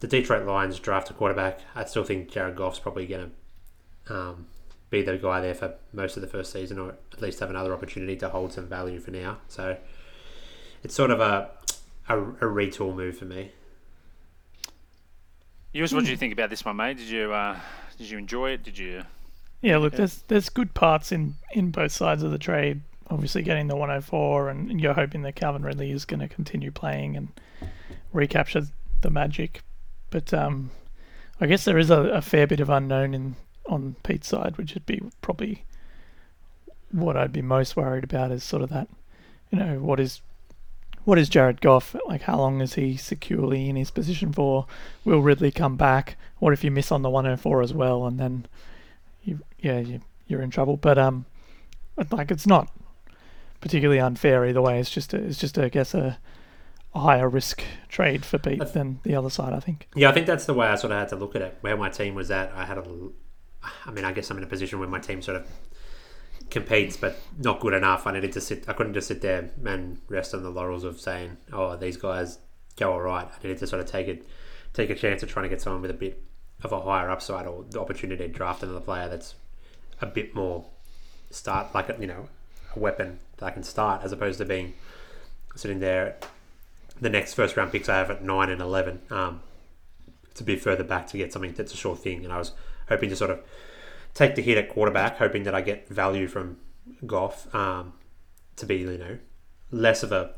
the 0.00 0.06
Detroit 0.06 0.46
Lions 0.46 0.78
draft 0.78 1.10
a 1.10 1.14
quarterback. 1.14 1.60
I 1.74 1.84
still 1.84 2.04
think 2.04 2.30
Jared 2.30 2.56
Goff's 2.56 2.78
probably 2.78 3.06
going 3.06 3.26
to 3.26 3.30
um, 4.08 4.46
be 4.90 5.02
the 5.02 5.16
guy 5.16 5.40
there 5.40 5.54
for 5.54 5.74
most 5.92 6.16
of 6.16 6.20
the 6.20 6.28
first 6.28 6.52
season, 6.52 6.78
or 6.78 6.94
at 7.12 7.20
least 7.22 7.40
have 7.40 7.50
another 7.50 7.72
opportunity 7.72 8.16
to 8.16 8.28
hold 8.28 8.52
some 8.52 8.66
value 8.66 9.00
for 9.00 9.10
now. 9.10 9.38
So 9.48 9.76
it's 10.82 10.94
sort 10.94 11.10
of 11.10 11.20
a 11.20 11.50
a, 12.08 12.18
a 12.20 12.44
retool 12.44 12.94
move 12.94 13.16
for 13.16 13.24
me. 13.24 13.52
Yours, 15.72 15.92
what 15.92 16.00
did 16.04 16.10
you 16.10 16.16
think 16.16 16.32
about 16.32 16.50
this 16.50 16.64
one, 16.64 16.76
mate? 16.76 16.98
Did 16.98 17.08
you 17.08 17.32
uh, 17.32 17.58
did 17.98 18.08
you 18.08 18.18
enjoy 18.18 18.50
it? 18.50 18.62
Did 18.62 18.78
you? 18.78 19.02
yeah, 19.60 19.78
look, 19.78 19.92
Yeah. 19.94 19.98
there's 19.98 20.22
there's 20.28 20.48
good 20.48 20.74
parts 20.74 21.10
in 21.12 21.34
in 21.52 21.70
both 21.70 21.92
sides 21.92 22.22
of 22.22 22.30
the 22.30 22.38
trade. 22.38 22.80
Obviously, 23.10 23.42
getting 23.42 23.66
the 23.68 23.76
104, 23.76 24.48
and 24.48 24.80
you're 24.80 24.94
hoping 24.94 25.22
that 25.22 25.34
Calvin 25.36 25.62
Ridley 25.62 25.90
is 25.90 26.04
going 26.06 26.20
to 26.20 26.28
continue 26.28 26.70
playing 26.70 27.16
and 27.18 27.28
recapture 28.14 28.62
the 29.02 29.10
magic. 29.10 29.62
But 30.10 30.32
um, 30.32 30.70
I 31.38 31.46
guess 31.46 31.64
there 31.66 31.76
is 31.76 31.90
a, 31.90 32.00
a 32.04 32.22
fair 32.22 32.46
bit 32.46 32.60
of 32.60 32.70
unknown 32.70 33.12
in 33.12 33.36
on 33.66 33.96
Pete's 34.02 34.28
side, 34.28 34.56
which 34.56 34.74
would 34.74 34.86
be 34.86 35.02
probably 35.20 35.64
what 36.90 37.16
I'd 37.16 37.32
be 37.32 37.42
most 37.42 37.76
worried 37.76 38.04
about 38.04 38.30
is 38.30 38.44
sort 38.44 38.62
of 38.62 38.70
that, 38.70 38.88
you 39.50 39.58
know, 39.58 39.78
what 39.80 39.98
is 39.98 40.20
what 41.04 41.18
is 41.18 41.28
Jared 41.28 41.60
Goff 41.60 41.94
like? 42.06 42.22
How 42.22 42.38
long 42.38 42.60
is 42.60 42.74
he 42.74 42.96
securely 42.96 43.68
in 43.68 43.76
his 43.76 43.90
position 43.90 44.32
for? 44.32 44.66
Will 45.04 45.20
Ridley 45.20 45.50
come 45.50 45.76
back? 45.76 46.16
What 46.38 46.52
if 46.52 46.64
you 46.64 46.70
miss 46.70 46.90
on 46.90 47.02
the 47.02 47.10
104 47.10 47.62
as 47.62 47.74
well, 47.74 48.06
and 48.06 48.18
then 48.18 48.46
you 49.22 49.40
yeah 49.58 49.78
you, 49.80 50.00
you're 50.26 50.42
in 50.42 50.50
trouble. 50.50 50.76
But 50.76 50.98
um, 50.98 51.26
like 52.10 52.30
it's 52.30 52.46
not 52.46 52.70
particularly 53.60 54.00
unfair 54.00 54.46
either 54.46 54.62
way. 54.62 54.78
It's 54.78 54.90
just 54.90 55.12
a, 55.12 55.18
it's 55.18 55.38
just 55.38 55.58
I 55.58 55.68
guess 55.68 55.94
a, 55.94 56.18
a 56.94 57.00
higher 57.00 57.28
risk 57.28 57.62
trade 57.88 58.24
for 58.24 58.38
Pete 58.38 58.72
than 58.72 59.00
the 59.02 59.14
other 59.14 59.30
side. 59.30 59.52
I 59.52 59.60
think. 59.60 59.88
Yeah, 59.94 60.08
I 60.08 60.12
think 60.12 60.26
that's 60.26 60.46
the 60.46 60.54
way 60.54 60.66
I 60.68 60.76
sort 60.76 60.92
of 60.92 60.98
had 60.98 61.08
to 61.10 61.16
look 61.16 61.34
at 61.34 61.42
it. 61.42 61.58
Where 61.60 61.76
my 61.76 61.90
team 61.90 62.14
was 62.14 62.30
at, 62.30 62.52
I 62.52 62.64
had 62.64 62.78
a. 62.78 62.84
I 63.86 63.90
mean, 63.90 64.04
I 64.04 64.12
guess 64.12 64.30
I'm 64.30 64.38
in 64.38 64.44
a 64.44 64.48
position 64.48 64.78
where 64.78 64.88
my 64.88 65.00
team 65.00 65.22
sort 65.22 65.38
of 65.38 65.48
competes, 66.50 66.96
but 66.96 67.18
not 67.38 67.60
good 67.60 67.74
enough. 67.74 68.06
I 68.06 68.12
needed 68.12 68.32
to 68.32 68.40
sit. 68.40 68.68
I 68.68 68.72
couldn't 68.72 68.94
just 68.94 69.08
sit 69.08 69.20
there 69.20 69.50
and 69.64 69.98
rest 70.08 70.34
on 70.34 70.42
the 70.42 70.50
laurels 70.50 70.84
of 70.84 71.00
saying, 71.00 71.36
"Oh, 71.52 71.76
these 71.76 71.96
guys 71.96 72.38
go 72.76 72.92
all 72.92 73.00
right." 73.00 73.26
I 73.26 73.42
needed 73.42 73.58
to 73.58 73.66
sort 73.66 73.80
of 73.80 73.86
take 73.86 74.08
it, 74.08 74.26
take 74.72 74.90
a 74.90 74.94
chance 74.94 75.22
of 75.22 75.30
trying 75.30 75.44
to 75.44 75.48
get 75.48 75.60
someone 75.60 75.82
with 75.82 75.90
a 75.90 75.94
bit 75.94 76.22
of 76.62 76.72
a 76.72 76.80
higher 76.80 77.10
upside 77.10 77.46
or 77.46 77.64
the 77.68 77.80
opportunity 77.80 78.26
to 78.26 78.32
draft 78.32 78.62
another 78.62 78.80
player 78.80 79.08
that's 79.08 79.34
a 80.00 80.06
bit 80.06 80.34
more 80.34 80.64
start 81.30 81.74
like 81.74 81.88
a, 81.88 81.96
you 82.00 82.06
know 82.06 82.28
a 82.74 82.78
weapon 82.78 83.18
that 83.36 83.46
I 83.46 83.50
can 83.50 83.62
start 83.62 84.02
as 84.02 84.12
opposed 84.12 84.38
to 84.38 84.44
being 84.44 84.74
sitting 85.56 85.80
there. 85.80 86.16
The 87.00 87.10
next 87.10 87.34
first 87.34 87.56
round 87.56 87.72
picks 87.72 87.88
I 87.88 87.96
have 87.96 88.10
at 88.10 88.22
nine 88.22 88.50
and 88.50 88.60
eleven. 88.60 89.00
Um, 89.10 89.40
it's 90.30 90.40
a 90.40 90.44
bit 90.44 90.60
further 90.60 90.84
back 90.84 91.06
to 91.08 91.16
get 91.16 91.32
something 91.32 91.52
that's 91.52 91.72
a 91.74 91.76
sure 91.76 91.96
thing. 91.96 92.24
And 92.24 92.32
I 92.32 92.38
was 92.38 92.52
hoping 92.88 93.10
to 93.10 93.16
sort 93.16 93.30
of 93.30 93.40
take 94.14 94.34
the 94.34 94.42
hit 94.42 94.58
at 94.58 94.68
quarterback, 94.68 95.18
hoping 95.18 95.44
that 95.44 95.54
I 95.54 95.60
get 95.60 95.88
value 95.88 96.26
from 96.28 96.58
Goff 97.06 97.52
um, 97.54 97.94
to 98.56 98.66
be, 98.66 98.76
you 98.76 98.98
know, 98.98 99.18
less 99.70 100.02
of 100.02 100.12
a 100.12 100.34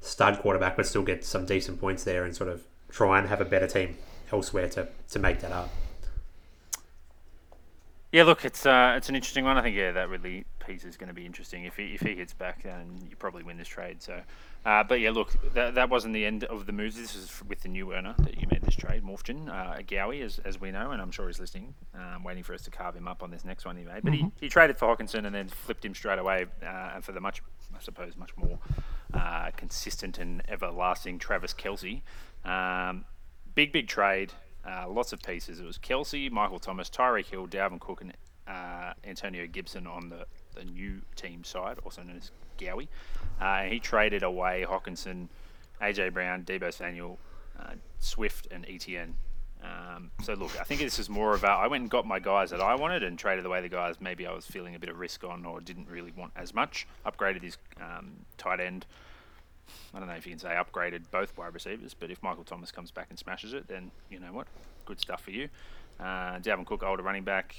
stud 0.00 0.38
quarterback, 0.40 0.76
but 0.76 0.86
still 0.86 1.02
get 1.02 1.24
some 1.24 1.46
decent 1.46 1.80
points 1.80 2.04
there 2.04 2.24
and 2.24 2.34
sort 2.34 2.50
of 2.50 2.62
try 2.90 3.18
and 3.18 3.28
have 3.28 3.40
a 3.40 3.44
better 3.44 3.66
team 3.66 3.96
elsewhere 4.32 4.68
to, 4.70 4.88
to 5.10 5.18
make 5.18 5.40
that 5.40 5.52
up. 5.52 5.70
Yeah, 8.10 8.22
look, 8.22 8.46
it's 8.46 8.64
uh, 8.64 8.94
it's 8.96 9.10
an 9.10 9.16
interesting 9.16 9.44
one. 9.44 9.58
I 9.58 9.62
think 9.62 9.76
yeah, 9.76 9.92
that 9.92 10.08
Ridley 10.08 10.46
piece 10.66 10.84
is 10.84 10.96
going 10.96 11.08
to 11.08 11.14
be 11.14 11.26
interesting. 11.26 11.64
If 11.64 11.76
he 11.76 11.94
if 11.94 12.00
he 12.00 12.14
hits 12.14 12.32
back, 12.32 12.62
then 12.62 12.98
you 13.10 13.16
probably 13.16 13.42
win 13.42 13.58
this 13.58 13.68
trade. 13.68 14.02
So, 14.02 14.22
uh, 14.64 14.82
but 14.84 15.00
yeah, 15.00 15.10
look, 15.10 15.36
that, 15.52 15.74
that 15.74 15.90
wasn't 15.90 16.14
the 16.14 16.24
end 16.24 16.44
of 16.44 16.64
the 16.64 16.72
moves. 16.72 16.96
This 16.96 17.14
is 17.14 17.42
with 17.46 17.60
the 17.60 17.68
new 17.68 17.92
earner 17.92 18.14
that 18.20 18.40
you 18.40 18.46
made 18.50 18.62
this 18.62 18.74
trade, 18.74 19.04
Morphgen, 19.04 19.50
uh, 19.50 19.76
Gowie, 19.86 20.22
as, 20.22 20.38
as 20.46 20.58
we 20.58 20.70
know, 20.70 20.90
and 20.92 21.02
I'm 21.02 21.10
sure 21.10 21.26
he's 21.26 21.38
listening, 21.38 21.74
um, 21.94 22.24
waiting 22.24 22.42
for 22.42 22.54
us 22.54 22.62
to 22.62 22.70
carve 22.70 22.96
him 22.96 23.06
up 23.06 23.22
on 23.22 23.30
this 23.30 23.44
next 23.44 23.66
one 23.66 23.76
he 23.76 23.84
made. 23.84 24.02
But 24.02 24.14
he, 24.14 24.30
he 24.40 24.48
traded 24.48 24.78
for 24.78 24.94
Hockenson 24.94 25.26
and 25.26 25.34
then 25.34 25.48
flipped 25.48 25.84
him 25.84 25.94
straight 25.94 26.18
away 26.18 26.46
uh, 26.66 27.00
for 27.00 27.12
the 27.12 27.20
much, 27.20 27.42
I 27.76 27.80
suppose, 27.80 28.16
much 28.16 28.34
more 28.38 28.58
uh, 29.12 29.50
consistent 29.54 30.16
and 30.16 30.42
everlasting 30.48 31.18
Travis 31.18 31.52
Kelce. 31.52 32.00
Um, 32.42 33.04
big, 33.54 33.70
big 33.70 33.86
trade. 33.86 34.32
Uh, 34.68 34.88
lots 34.88 35.12
of 35.12 35.22
pieces. 35.22 35.60
It 35.60 35.64
was 35.64 35.78
Kelce, 35.78 36.30
Michael 36.30 36.58
Thomas, 36.58 36.90
Tyreek 36.90 37.26
Hill, 37.26 37.46
Dalvin 37.46 37.80
Cook, 37.80 38.02
and 38.02 38.12
uh, 38.46 38.92
Antonio 39.04 39.46
Gibson 39.46 39.86
on 39.86 40.10
the, 40.10 40.26
the 40.54 40.64
new 40.64 41.00
team 41.16 41.42
side, 41.42 41.78
also 41.84 42.02
known 42.02 42.16
as 42.16 42.30
Gowie. 42.58 42.88
Uh, 43.40 43.62
he 43.62 43.80
traded 43.80 44.22
away 44.22 44.66
Hockenson, 44.68 45.28
AJ 45.80 46.12
Brown, 46.12 46.44
Deebo 46.44 46.72
Samuel, 46.72 47.18
uh, 47.58 47.72
Swift, 47.98 48.48
and 48.50 48.66
ETN. 48.66 49.12
Um, 49.62 50.10
so 50.22 50.34
look, 50.34 50.58
I 50.60 50.64
think 50.64 50.80
this 50.80 50.98
is 50.98 51.08
more 51.08 51.34
of 51.34 51.44
I 51.44 51.66
went 51.66 51.82
and 51.82 51.90
got 51.90 52.06
my 52.06 52.20
guys 52.20 52.50
that 52.50 52.60
I 52.60 52.76
wanted 52.76 53.02
and 53.02 53.18
traded 53.18 53.44
away 53.44 53.60
the 53.60 53.68
guys 53.68 53.96
maybe 54.00 54.24
I 54.24 54.32
was 54.32 54.46
feeling 54.46 54.76
a 54.76 54.78
bit 54.78 54.88
of 54.88 54.98
risk 54.98 55.24
on 55.24 55.44
or 55.44 55.60
didn't 55.60 55.88
really 55.88 56.12
want 56.16 56.32
as 56.36 56.54
much. 56.54 56.86
Upgraded 57.04 57.42
his 57.42 57.56
um, 57.80 58.12
tight 58.36 58.60
end. 58.60 58.86
I 59.94 59.98
don't 59.98 60.08
know 60.08 60.14
if 60.14 60.26
you 60.26 60.32
can 60.32 60.38
say 60.38 60.48
upgraded 60.48 61.02
both 61.10 61.36
wide 61.36 61.54
receivers, 61.54 61.94
but 61.94 62.10
if 62.10 62.22
Michael 62.22 62.44
Thomas 62.44 62.70
comes 62.70 62.90
back 62.90 63.06
and 63.10 63.18
smashes 63.18 63.52
it, 63.52 63.68
then 63.68 63.90
you 64.10 64.18
know 64.18 64.32
what, 64.32 64.46
good 64.84 65.00
stuff 65.00 65.22
for 65.22 65.30
you. 65.30 65.48
Uh, 66.00 66.38
Cook, 66.64 66.82
older 66.82 67.02
running 67.02 67.24
back, 67.24 67.56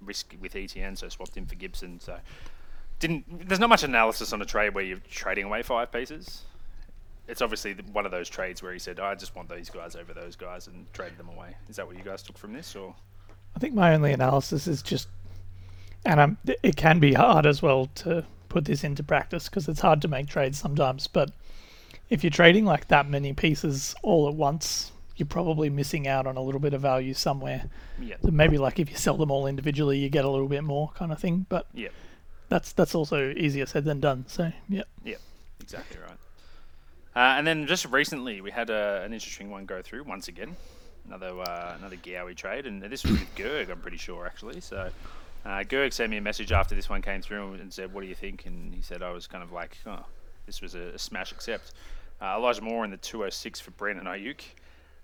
risk 0.00 0.34
with 0.40 0.54
ETN, 0.54 0.96
so 0.96 1.08
swapped 1.08 1.36
him 1.36 1.46
for 1.46 1.56
Gibson. 1.56 2.00
So 2.00 2.16
didn't. 2.98 3.48
There's 3.48 3.60
not 3.60 3.68
much 3.68 3.82
analysis 3.82 4.32
on 4.32 4.40
a 4.40 4.44
trade 4.44 4.74
where 4.74 4.84
you're 4.84 4.98
trading 5.10 5.44
away 5.44 5.62
five 5.62 5.90
pieces 5.90 6.44
it's 7.30 7.40
obviously 7.40 7.74
one 7.92 8.04
of 8.04 8.10
those 8.10 8.28
trades 8.28 8.62
where 8.62 8.72
he 8.72 8.78
said, 8.78 8.98
"I 8.98 9.14
just 9.14 9.36
want 9.36 9.48
these 9.48 9.70
guys 9.70 9.94
over 9.94 10.12
those 10.12 10.34
guys," 10.34 10.66
and 10.66 10.92
traded 10.92 11.16
them 11.16 11.28
away. 11.28 11.54
Is 11.68 11.76
that 11.76 11.86
what 11.86 11.96
you 11.96 12.02
guys 12.02 12.22
took 12.22 12.36
from 12.36 12.52
this, 12.52 12.74
or? 12.74 12.94
I 13.54 13.58
think 13.60 13.72
my 13.72 13.94
only 13.94 14.12
analysis 14.12 14.66
is 14.66 14.82
just, 14.82 15.08
and 16.04 16.18
um, 16.18 16.38
it 16.62 16.76
can 16.76 16.98
be 16.98 17.14
hard 17.14 17.46
as 17.46 17.62
well 17.62 17.86
to 17.96 18.24
put 18.50 18.66
this 18.66 18.84
into 18.84 19.02
practice 19.02 19.48
because 19.48 19.66
it's 19.68 19.80
hard 19.80 20.02
to 20.02 20.08
make 20.08 20.28
trades 20.28 20.58
sometimes. 20.58 21.06
But 21.06 21.30
if 22.10 22.22
you're 22.22 22.30
trading 22.30 22.66
like 22.66 22.88
that 22.88 23.08
many 23.08 23.32
pieces 23.32 23.94
all 24.02 24.28
at 24.28 24.34
once, 24.34 24.92
you're 25.16 25.26
probably 25.26 25.70
missing 25.70 26.06
out 26.06 26.26
on 26.26 26.36
a 26.36 26.42
little 26.42 26.60
bit 26.60 26.74
of 26.74 26.82
value 26.82 27.14
somewhere. 27.14 27.64
Yeah. 27.98 28.16
So 28.22 28.30
maybe 28.30 28.58
like 28.58 28.78
if 28.78 28.90
you 28.90 28.96
sell 28.96 29.16
them 29.16 29.30
all 29.30 29.46
individually, 29.46 29.98
you 29.98 30.10
get 30.10 30.26
a 30.26 30.30
little 30.30 30.48
bit 30.48 30.64
more 30.64 30.90
kind 30.94 31.12
of 31.12 31.18
thing. 31.18 31.46
But 31.48 31.66
yeah, 31.72 31.88
that's 32.50 32.72
that's 32.72 32.94
also 32.94 33.30
easier 33.30 33.64
said 33.64 33.84
than 33.84 34.00
done. 34.00 34.24
So 34.28 34.52
yeah. 34.68 34.82
Yeah, 35.04 35.16
exactly 35.60 35.98
right. 36.00 36.10
Uh, 37.16 37.38
and 37.38 37.46
then 37.46 37.66
just 37.66 37.86
recently, 37.86 38.40
we 38.40 38.50
had 38.50 38.70
a, 38.70 39.02
an 39.04 39.12
interesting 39.12 39.50
one 39.50 39.66
go 39.66 39.82
through 39.82 40.04
once 40.04 40.28
again. 40.28 40.56
Another 41.06 41.40
uh, 41.40 41.76
another 41.78 41.96
Gowie 41.96 42.36
trade, 42.36 42.66
and 42.66 42.82
this 42.82 43.04
was 43.04 43.12
with 43.12 43.34
Gerg, 43.34 43.70
I'm 43.70 43.80
pretty 43.80 43.96
sure 43.96 44.26
actually. 44.26 44.60
So 44.60 44.90
uh, 45.44 45.64
Gerg 45.64 45.92
sent 45.92 46.10
me 46.10 46.16
a 46.16 46.20
message 46.20 46.52
after 46.52 46.74
this 46.74 46.88
one 46.88 47.02
came 47.02 47.22
through 47.22 47.54
and 47.54 47.72
said, 47.72 47.92
"What 47.92 48.02
do 48.02 48.06
you 48.06 48.14
think?" 48.14 48.46
And 48.46 48.74
he 48.74 48.82
said, 48.82 49.02
"I 49.02 49.10
was 49.10 49.26
kind 49.26 49.42
of 49.42 49.52
like, 49.52 49.78
oh, 49.86 50.04
this 50.46 50.60
was 50.60 50.74
a, 50.74 50.94
a 50.94 50.98
smash 50.98 51.32
accept." 51.32 51.72
Uh, 52.20 52.36
Elijah 52.36 52.62
Moore 52.62 52.84
in 52.84 52.90
the 52.90 52.98
206 52.98 53.60
for 53.60 53.70
Brandon 53.72 54.04
Aiyuk. 54.04 54.40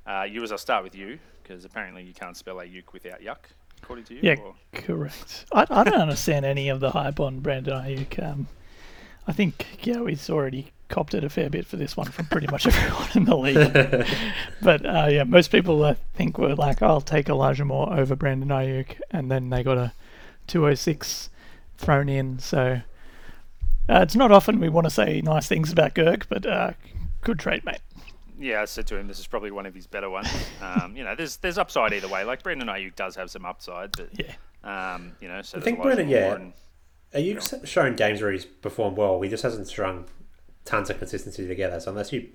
Uh, 0.07 0.23
you, 0.23 0.43
as 0.43 0.53
I'll 0.53 0.59
start 0.59 0.85
with 0.85 0.95
you, 0.95 1.19
because 1.43 1.65
apparently 1.65 2.03
you 2.03 2.13
can't 2.13 2.37
spell 2.37 2.57
Aiyuk 2.57 2.93
without 2.93 3.21
yuck, 3.21 3.39
according 3.83 4.05
to 4.07 4.15
you. 4.15 4.21
Yeah, 4.23 4.37
or? 4.37 4.55
correct. 4.73 5.47
I, 5.53 5.67
I 5.71 5.85
don't 5.85 6.01
understand 6.01 6.45
any 6.45 6.69
of 6.69 6.81
the 6.81 6.91
hype 6.91 7.19
on 7.19 7.41
Brandon 7.41 7.75
Aiyuk. 7.75 8.23
Um, 8.23 8.49
I 9.27 9.33
think 9.33 9.67
Gowie's 9.83 10.31
already 10.31 10.73
copped 10.89 11.15
it 11.15 11.25
a 11.25 11.29
fair 11.29 11.51
bit 11.51 11.67
for 11.67 11.77
this 11.77 11.97
one 11.97 12.07
from 12.07 12.27
pretty 12.27 12.47
much 12.47 12.67
everyone 12.67 13.09
in 13.15 13.25
the 13.25 13.37
league. 13.37 14.07
but 14.63 14.85
uh, 14.87 15.09
yeah, 15.11 15.25
most 15.25 15.51
people 15.51 15.85
I 15.85 15.95
think 16.15 16.39
were 16.39 16.55
like, 16.55 16.83
"I'll 16.83 17.01
take 17.01 17.29
Elijah 17.29 17.65
Moore 17.65 17.93
over 17.93 18.15
Brandon 18.15 18.51
Aiyuk," 18.51 19.01
and 19.11 19.31
then 19.31 19.51
they 19.51 19.63
got 19.63 19.79
a 19.79 19.93
206 20.47 21.31
thrown 21.77 22.09
in. 22.09 22.39
So 22.39 22.81
uh, 23.89 24.01
it's 24.01 24.17
not 24.17 24.33
often 24.33 24.61
we 24.61 24.69
want 24.69 24.87
to 24.87 24.91
say 24.91 25.21
nice 25.21 25.49
things 25.49 25.73
about 25.73 25.95
Gerg, 25.95 26.25
but 26.29 26.47
uh, 26.47 26.73
good 27.23 27.39
trade, 27.39 27.65
mate. 27.65 27.81
Yeah, 28.39 28.61
I 28.61 28.67
said 28.67 28.87
to 28.89 28.97
him, 28.97 29.07
this 29.07 29.19
is 29.19 29.27
probably 29.27 29.51
one 29.51 29.65
of 29.67 29.75
his 29.75 29.87
better 29.87 30.11
ones. 30.11 30.29
Um, 30.63 30.97
you 30.97 31.05
know, 31.05 31.15
there's 31.15 31.37
there's 31.37 31.59
upside 31.59 31.93
either 31.93 32.09
way. 32.09 32.25
Like 32.25 32.43
Brendan 32.43 32.69
Aiyuk 32.69 32.97
does 32.97 33.15
have 33.15 33.31
some 33.31 33.45
upside, 33.45 33.93
but 33.93 34.09
yeah, 34.13 34.35
um, 34.65 35.13
you 35.21 35.29
know, 35.29 35.43
so 35.43 35.59
I 35.59 35.61
think 35.61 35.81
Brendan, 35.81 36.09
yeah. 36.09 36.35
And, 36.35 36.53
Aiyuk's 37.15 37.69
shown 37.69 37.95
games 37.95 38.21
where 38.21 38.33
he's 38.33 38.45
performed 38.45 38.97
well. 38.97 39.21
He 39.21 39.29
just 39.29 39.43
hasn't 39.43 39.69
strung 39.69 40.07
tons 40.65 40.91
of 40.91 40.99
consistency 40.99 41.47
together. 41.47 41.79
So 41.79 41.91
unless 41.91 42.13
you 42.13 42.29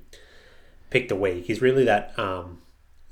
pick 0.91 1.09
the 1.09 1.15
week, 1.15 1.45
he's 1.45 1.61
really 1.61 1.83
that 1.85 2.17
um, 2.17 2.61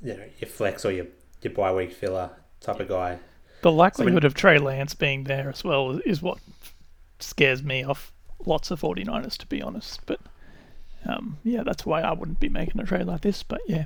you 0.00 0.14
know 0.14 0.24
your 0.38 0.48
flex 0.48 0.84
or 0.84 0.92
your 0.92 1.06
your 1.42 1.52
bye 1.52 1.72
week 1.72 1.92
filler 1.92 2.30
type 2.60 2.80
of 2.80 2.88
guy. 2.88 3.18
The 3.62 3.72
likelihood 3.72 4.12
so 4.12 4.14
when, 4.14 4.24
of 4.24 4.34
Trey 4.34 4.58
Lance 4.58 4.94
being 4.94 5.24
there 5.24 5.48
as 5.48 5.62
well 5.62 6.00
is 6.04 6.22
what 6.22 6.38
scares 7.18 7.62
me 7.62 7.84
off 7.84 8.12
lots 8.46 8.70
of 8.70 8.80
49ers, 8.80 9.36
to 9.38 9.46
be 9.46 9.60
honest. 9.60 10.00
But 10.06 10.20
um, 11.06 11.38
yeah, 11.44 11.62
that's 11.62 11.84
why 11.84 12.00
I 12.00 12.12
wouldn't 12.12 12.40
be 12.40 12.48
making 12.48 12.80
a 12.80 12.84
trade 12.84 13.06
like 13.06 13.20
this. 13.20 13.42
But 13.42 13.60
yeah. 13.66 13.84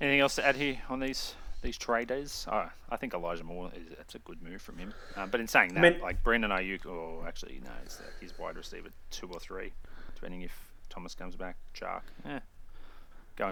Anything 0.00 0.20
else 0.20 0.36
to 0.36 0.46
add 0.46 0.56
here 0.56 0.78
on 0.88 1.00
these 1.00 1.34
these 1.62 1.76
traders. 1.76 2.46
Oh, 2.50 2.70
I 2.88 2.96
think 2.96 3.12
Elijah 3.12 3.44
Moore 3.44 3.70
is 3.74 3.96
that's 3.96 4.14
a 4.14 4.18
good 4.20 4.42
move 4.42 4.62
from 4.62 4.78
him. 4.78 4.94
Um, 5.16 5.30
but 5.30 5.40
in 5.40 5.48
saying 5.48 5.74
that, 5.74 5.84
I 5.84 5.90
mean, 5.90 6.00
like 6.00 6.22
Brandon 6.22 6.50
Aiyuk, 6.50 6.86
or 6.86 7.26
actually 7.26 7.60
no, 7.62 7.70
it's 7.84 8.00
like 8.00 8.12
he's 8.20 8.38
wide 8.38 8.56
receiver 8.56 8.88
two 9.10 9.28
or 9.28 9.38
three, 9.38 9.72
depending 10.14 10.42
if 10.42 10.52
Thomas 10.88 11.14
comes 11.14 11.36
back. 11.36 11.56
Chark, 11.74 12.02
yeah. 12.24 12.40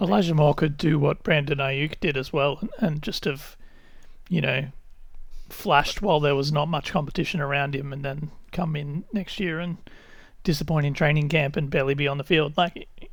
Elijah 0.00 0.34
Moore 0.34 0.54
could 0.54 0.76
do 0.76 0.98
what 0.98 1.22
Brandon 1.22 1.58
Aiyuk 1.58 1.98
did 2.00 2.16
as 2.16 2.32
well, 2.32 2.58
and, 2.60 2.70
and 2.78 3.02
just 3.02 3.24
have, 3.24 3.56
you 4.28 4.40
know, 4.40 4.66
flashed 5.48 6.02
while 6.02 6.20
there 6.20 6.34
was 6.34 6.52
not 6.52 6.68
much 6.68 6.92
competition 6.92 7.40
around 7.40 7.74
him, 7.74 7.92
and 7.92 8.04
then 8.04 8.30
come 8.52 8.76
in 8.76 9.04
next 9.12 9.40
year 9.40 9.60
and 9.60 9.78
disappoint 10.44 10.86
in 10.86 10.94
training 10.94 11.28
camp 11.28 11.56
and 11.56 11.70
barely 11.70 11.94
be 11.94 12.08
on 12.08 12.18
the 12.18 12.24
field. 12.24 12.56
Like 12.56 12.76
it, 12.76 13.10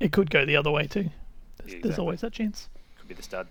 it 0.00 0.12
could 0.12 0.30
go 0.30 0.44
the 0.44 0.56
other 0.56 0.70
way 0.70 0.86
too. 0.86 1.02
There's, 1.02 1.10
yeah, 1.10 1.64
exactly. 1.64 1.80
there's 1.82 1.98
always 1.98 2.20
that 2.22 2.32
chance. 2.32 2.68
Could 2.98 3.08
be 3.08 3.14
the 3.14 3.22
stud. 3.22 3.46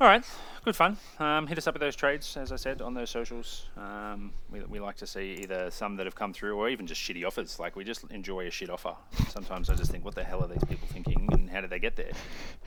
All 0.00 0.06
right, 0.06 0.24
good 0.64 0.74
fun. 0.74 0.96
Um, 1.18 1.46
hit 1.46 1.58
us 1.58 1.66
up 1.66 1.74
with 1.74 1.82
those 1.82 1.94
trades, 1.94 2.34
as 2.38 2.52
I 2.52 2.56
said, 2.56 2.80
on 2.80 2.94
those 2.94 3.10
socials. 3.10 3.66
Um, 3.76 4.32
we, 4.50 4.60
we 4.60 4.80
like 4.80 4.96
to 4.96 5.06
see 5.06 5.40
either 5.42 5.70
some 5.70 5.96
that 5.96 6.06
have 6.06 6.14
come 6.14 6.32
through 6.32 6.56
or 6.56 6.70
even 6.70 6.86
just 6.86 7.02
shitty 7.02 7.26
offers. 7.26 7.58
Like, 7.58 7.76
we 7.76 7.84
just 7.84 8.04
enjoy 8.10 8.46
a 8.46 8.50
shit 8.50 8.70
offer. 8.70 8.94
Sometimes 9.28 9.68
I 9.68 9.74
just 9.74 9.90
think, 9.90 10.02
what 10.02 10.14
the 10.14 10.24
hell 10.24 10.42
are 10.42 10.46
these 10.46 10.64
people 10.64 10.88
thinking 10.88 11.28
and 11.32 11.50
how 11.50 11.60
did 11.60 11.68
they 11.68 11.78
get 11.78 11.96
there? 11.96 12.12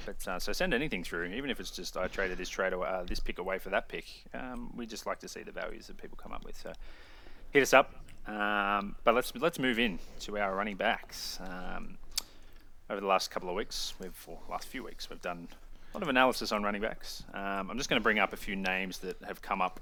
But 0.05 0.27
uh, 0.27 0.37
so 0.37 0.53
send 0.53 0.75
anything 0.75 1.03
through, 1.03 1.25
even 1.25 1.49
if 1.49 1.59
it's 1.59 1.71
just 1.71 1.97
I 1.97 2.05
traded 2.07 2.37
this 2.37 2.49
trade 2.49 2.71
away, 2.71 2.87
uh, 2.87 3.01
this 3.01 3.19
pick 3.19 3.39
away 3.39 3.57
for 3.57 3.71
that 3.71 3.89
pick. 3.89 4.05
Um, 4.35 4.71
we 4.75 4.85
just 4.85 5.07
like 5.07 5.17
to 5.21 5.27
see 5.27 5.41
the 5.41 5.51
values 5.51 5.87
that 5.87 5.97
people 5.97 6.19
come 6.21 6.33
up 6.33 6.45
with. 6.45 6.55
So 6.55 6.71
hit 7.49 7.63
us 7.63 7.73
up. 7.73 7.95
Um, 8.27 8.95
but 9.03 9.15
let's 9.15 9.33
let's 9.37 9.57
move 9.57 9.79
in 9.79 9.97
to 10.19 10.37
our 10.37 10.55
running 10.55 10.77
backs. 10.77 11.39
Um, 11.41 11.97
over 12.91 13.01
the 13.01 13.07
last 13.07 13.31
couple 13.31 13.49
of 13.49 13.55
weeks, 13.55 13.95
we've 13.99 14.23
or 14.27 14.37
last 14.51 14.67
few 14.67 14.83
weeks, 14.83 15.09
we've 15.09 15.21
done 15.21 15.47
a 15.93 15.97
lot 15.97 16.03
of 16.03 16.09
analysis 16.09 16.51
on 16.51 16.63
running 16.63 16.81
backs. 16.81 17.23
Um, 17.33 17.69
I'm 17.69 17.77
just 17.77 17.87
going 17.89 17.99
to 17.99 18.03
bring 18.03 18.17
up 18.17 18.33
a 18.33 18.37
few 18.37 18.55
names 18.55 18.97
that 18.99 19.15
have 19.27 19.41
come 19.41 19.61
up 19.61 19.79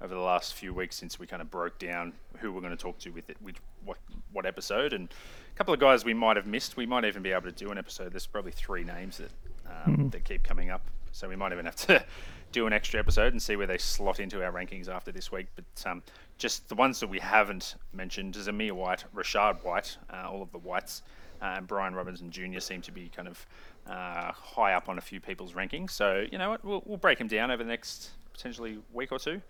over 0.00 0.14
the 0.14 0.20
last 0.20 0.54
few 0.54 0.72
weeks 0.72 0.96
since 0.96 1.18
we 1.18 1.26
kind 1.26 1.42
of 1.42 1.50
broke 1.50 1.78
down 1.78 2.12
who 2.38 2.52
we're 2.52 2.60
going 2.60 2.76
to 2.76 2.80
talk 2.80 2.98
to 3.00 3.10
with 3.10 3.28
it, 3.28 3.36
with 3.42 3.56
what 3.84 3.98
what 4.32 4.46
episode, 4.46 4.92
and 4.92 5.08
a 5.52 5.56
couple 5.56 5.74
of 5.74 5.80
guys 5.80 6.04
we 6.04 6.14
might 6.14 6.36
have 6.36 6.46
missed. 6.46 6.76
We 6.76 6.86
might 6.86 7.04
even 7.04 7.22
be 7.22 7.32
able 7.32 7.42
to 7.42 7.52
do 7.52 7.70
an 7.70 7.78
episode. 7.78 8.12
There's 8.12 8.26
probably 8.26 8.52
three 8.52 8.84
names 8.84 9.18
that 9.18 9.30
um, 9.66 9.92
mm-hmm. 9.92 10.08
that 10.10 10.24
keep 10.24 10.44
coming 10.44 10.70
up, 10.70 10.82
so 11.10 11.28
we 11.28 11.36
might 11.36 11.52
even 11.52 11.64
have 11.64 11.76
to 11.76 12.04
do 12.52 12.66
an 12.68 12.72
extra 12.72 13.00
episode 13.00 13.32
and 13.32 13.42
see 13.42 13.56
where 13.56 13.66
they 13.66 13.78
slot 13.78 14.20
into 14.20 14.44
our 14.44 14.52
rankings 14.52 14.88
after 14.88 15.10
this 15.10 15.32
week. 15.32 15.48
But 15.56 15.90
um, 15.90 16.02
just 16.38 16.68
the 16.68 16.76
ones 16.76 17.00
that 17.00 17.08
we 17.08 17.18
haven't 17.18 17.74
mentioned: 17.92 18.34
Zamir 18.34 18.72
White, 18.72 19.04
Rachaad 19.12 19.64
White, 19.64 19.96
uh, 20.12 20.28
all 20.30 20.42
of 20.42 20.52
the 20.52 20.58
Whites, 20.58 21.02
uh, 21.42 21.54
and 21.56 21.66
Brian 21.66 21.94
Robinson 21.94 22.30
Jr. 22.30 22.60
seem 22.60 22.80
to 22.82 22.92
be 22.92 23.08
kind 23.08 23.26
of 23.26 23.44
uh, 23.86 24.32
high 24.32 24.74
up 24.74 24.88
on 24.88 24.98
a 24.98 25.00
few 25.00 25.20
people's 25.20 25.52
rankings. 25.52 25.90
So 25.90 26.24
you 26.30 26.38
know 26.38 26.50
what, 26.50 26.64
we'll, 26.64 26.82
we'll 26.86 26.98
break 26.98 27.18
them 27.18 27.28
down 27.28 27.50
over 27.50 27.62
the 27.62 27.68
next 27.68 28.10
potentially 28.32 28.78
week 28.92 29.12
or 29.12 29.18
two. 29.18 29.40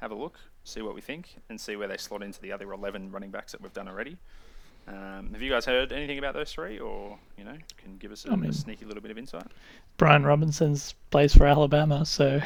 Have 0.00 0.10
a 0.10 0.14
look, 0.14 0.38
see 0.64 0.82
what 0.82 0.94
we 0.94 1.00
think, 1.00 1.36
and 1.48 1.60
see 1.60 1.76
where 1.76 1.88
they 1.88 1.96
slot 1.96 2.22
into 2.22 2.40
the 2.40 2.50
other 2.52 2.72
11 2.72 3.12
running 3.12 3.30
backs 3.30 3.52
that 3.52 3.60
we've 3.60 3.72
done 3.72 3.88
already. 3.88 4.16
Um, 4.88 5.30
have 5.32 5.40
you 5.40 5.50
guys 5.50 5.64
heard 5.64 5.92
anything 5.92 6.18
about 6.18 6.34
those 6.34 6.52
three, 6.52 6.80
or 6.80 7.16
you 7.38 7.44
know, 7.44 7.56
can 7.76 7.98
give 7.98 8.10
us 8.10 8.24
a, 8.24 8.36
mean, 8.36 8.50
a 8.50 8.52
sneaky 8.52 8.84
little 8.84 9.00
bit 9.00 9.12
of 9.12 9.18
insight? 9.18 9.46
Brian 9.96 10.24
Robinson's 10.24 10.94
plays 11.10 11.34
for 11.34 11.46
Alabama, 11.46 12.04
so 12.04 12.40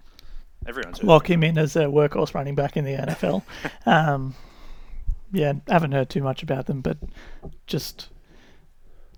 everyone's 0.66 1.02
lock 1.02 1.28
him 1.28 1.42
in 1.42 1.58
as 1.58 1.76
a 1.76 1.80
workhorse 1.80 2.34
running 2.34 2.54
back 2.54 2.78
in 2.78 2.84
the 2.86 2.94
NFL. 2.94 3.42
um, 3.86 4.34
yeah, 5.32 5.52
haven't 5.68 5.92
heard 5.92 6.08
too 6.08 6.22
much 6.22 6.42
about 6.42 6.64
them, 6.64 6.80
but 6.80 6.96
just 7.66 8.08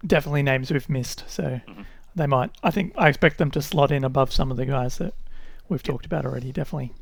definitely 0.06 0.42
names 0.42 0.70
we've 0.70 0.88
missed. 0.88 1.24
So 1.28 1.60
mm-hmm. 1.66 1.82
they 2.14 2.26
might. 2.26 2.50
I 2.62 2.70
think 2.70 2.92
I 2.96 3.08
expect 3.08 3.38
them 3.38 3.50
to 3.52 3.62
slot 3.62 3.90
in 3.90 4.04
above 4.04 4.32
some 4.32 4.50
of 4.50 4.56
the 4.56 4.66
guys 4.66 4.98
that 4.98 5.14
we've 5.68 5.82
talked 5.82 6.06
about 6.06 6.24
already. 6.24 6.52
Definitely. 6.52 6.92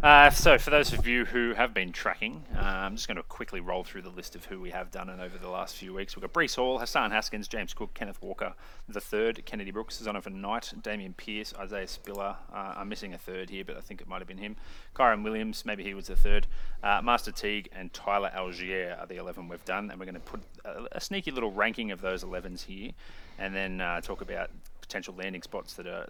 Uh, 0.00 0.30
so, 0.30 0.56
for 0.58 0.70
those 0.70 0.92
of 0.92 1.08
you 1.08 1.24
who 1.24 1.54
have 1.54 1.74
been 1.74 1.90
tracking, 1.90 2.44
uh, 2.54 2.60
I'm 2.60 2.94
just 2.94 3.08
going 3.08 3.16
to 3.16 3.24
quickly 3.24 3.58
roll 3.58 3.82
through 3.82 4.02
the 4.02 4.10
list 4.10 4.36
of 4.36 4.44
who 4.44 4.60
we 4.60 4.70
have 4.70 4.92
done 4.92 5.08
and 5.08 5.20
over 5.20 5.36
the 5.36 5.48
last 5.48 5.74
few 5.74 5.92
weeks. 5.92 6.14
We've 6.14 6.22
got 6.22 6.32
Breece 6.32 6.54
Hall, 6.54 6.78
Hassan 6.78 7.10
Haskins, 7.10 7.48
James 7.48 7.74
Cook, 7.74 7.94
Kenneth 7.94 8.22
Walker, 8.22 8.54
the 8.88 9.00
third, 9.00 9.44
Kennedy 9.44 9.72
Brooks, 9.72 10.00
Zonovan 10.00 10.34
Knight, 10.34 10.72
Dameon 10.82 11.16
Pierce, 11.16 11.52
Isaiah 11.58 11.88
Spiller. 11.88 12.36
Uh, 12.54 12.74
I'm 12.76 12.88
missing 12.88 13.12
a 13.12 13.18
third 13.18 13.50
here, 13.50 13.64
but 13.64 13.76
I 13.76 13.80
think 13.80 14.00
it 14.00 14.06
might 14.06 14.20
have 14.20 14.28
been 14.28 14.38
him. 14.38 14.54
Kyren 14.94 15.24
Williams, 15.24 15.66
maybe 15.66 15.82
he 15.82 15.94
was 15.94 16.06
the 16.06 16.14
third. 16.14 16.46
Uh, 16.80 17.00
Master 17.02 17.32
Teague 17.32 17.68
and 17.72 17.92
Tyler 17.92 18.30
Allgeier 18.36 19.02
are 19.02 19.06
the 19.06 19.16
11 19.16 19.48
we've 19.48 19.64
done, 19.64 19.90
and 19.90 19.98
we're 19.98 20.06
going 20.06 20.14
to 20.14 20.20
put 20.20 20.42
a, 20.64 20.86
a 20.92 21.00
sneaky 21.00 21.32
little 21.32 21.50
ranking 21.50 21.90
of 21.90 22.00
those 22.02 22.22
11s 22.22 22.66
here, 22.66 22.92
and 23.36 23.52
then 23.52 23.80
uh, 23.80 24.00
talk 24.00 24.20
about 24.20 24.50
potential 24.80 25.12
landing 25.18 25.42
spots 25.42 25.74
that 25.74 25.88
are 25.88 26.06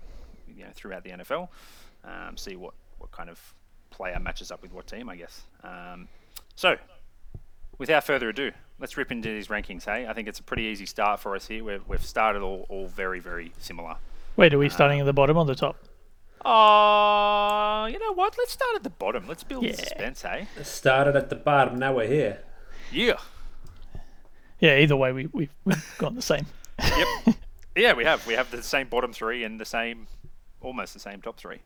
you 0.55 0.64
know 0.64 0.70
throughout 0.74 1.05
the 1.05 1.11
NFL. 1.11 1.48
Um, 2.05 2.37
see 2.37 2.55
what, 2.55 2.74
what 2.98 3.11
kind 3.12 3.31
of 3.31 3.55
player 3.90 4.18
matches 4.18 4.51
up 4.51 4.62
with 4.62 4.72
what 4.72 4.87
team, 4.87 5.09
I 5.09 5.16
guess. 5.16 5.42
Um, 5.64 6.09
so, 6.55 6.77
without 7.79 8.05
further 8.05 8.29
ado, 8.29 8.53
let's 8.79 8.96
rip 8.96 9.11
into 9.12 9.29
these 9.29 9.48
rankings. 9.48 9.85
Hey, 9.85 10.07
I 10.07 10.12
think 10.12 10.29
it's 10.29 10.38
a 10.40 10.42
pretty 10.42 10.64
easy 10.64 10.87
start 10.87 11.20
for 11.20 11.35
us 11.37 11.46
here. 11.48 11.64
We've, 11.64 11.87
we've 11.88 12.05
started 12.05 12.42
all, 12.42 12.66
all 12.68 12.87
very 12.87 13.20
very 13.20 13.53
similar. 13.59 13.96
Wait, 14.37 14.55
are 14.55 14.59
we 14.59 14.68
starting 14.68 15.01
at 15.01 15.07
the 15.07 15.12
bottom 15.12 15.37
or 15.37 15.44
the 15.44 15.55
top? 15.55 15.77
Oh, 16.44 17.87
you 17.90 17.98
know 17.98 18.12
what? 18.14 18.37
Let's 18.38 18.53
start 18.53 18.77
at 18.77 18.85
the 18.85 18.90
bottom. 18.90 19.27
Let's 19.27 19.42
build 19.42 19.64
Yeah. 19.64 19.72
suspense, 19.74 20.22
hey? 20.22 20.46
Started 20.62 21.16
at 21.16 21.31
the 21.31 21.37
bottom, 21.37 21.79
now 21.79 21.94
we're 21.94 22.07
here. 22.07 22.38
Yeah. 22.92 23.16
Yeah, 24.61 24.79
either 24.79 24.96
way, 24.96 25.12
we, 25.12 25.27
we've, 25.33 25.51
we've 25.64 25.94
gone 25.98 26.14
the 26.14 26.22
same. 26.22 26.46
Yep. 26.81 27.37
yeah, 27.77 27.92
we 27.92 28.05
have. 28.05 28.27
We 28.27 28.35
have 28.35 28.51
the 28.51 28.62
same 28.62 28.88
bottom 28.88 29.12
three 29.12 29.44
and 29.44 29.61
the 29.61 29.64
same, 29.64 30.07
almost 30.61 30.94
the 30.94 31.01
same 31.01 31.20
top 31.20 31.37
three. 31.37 31.59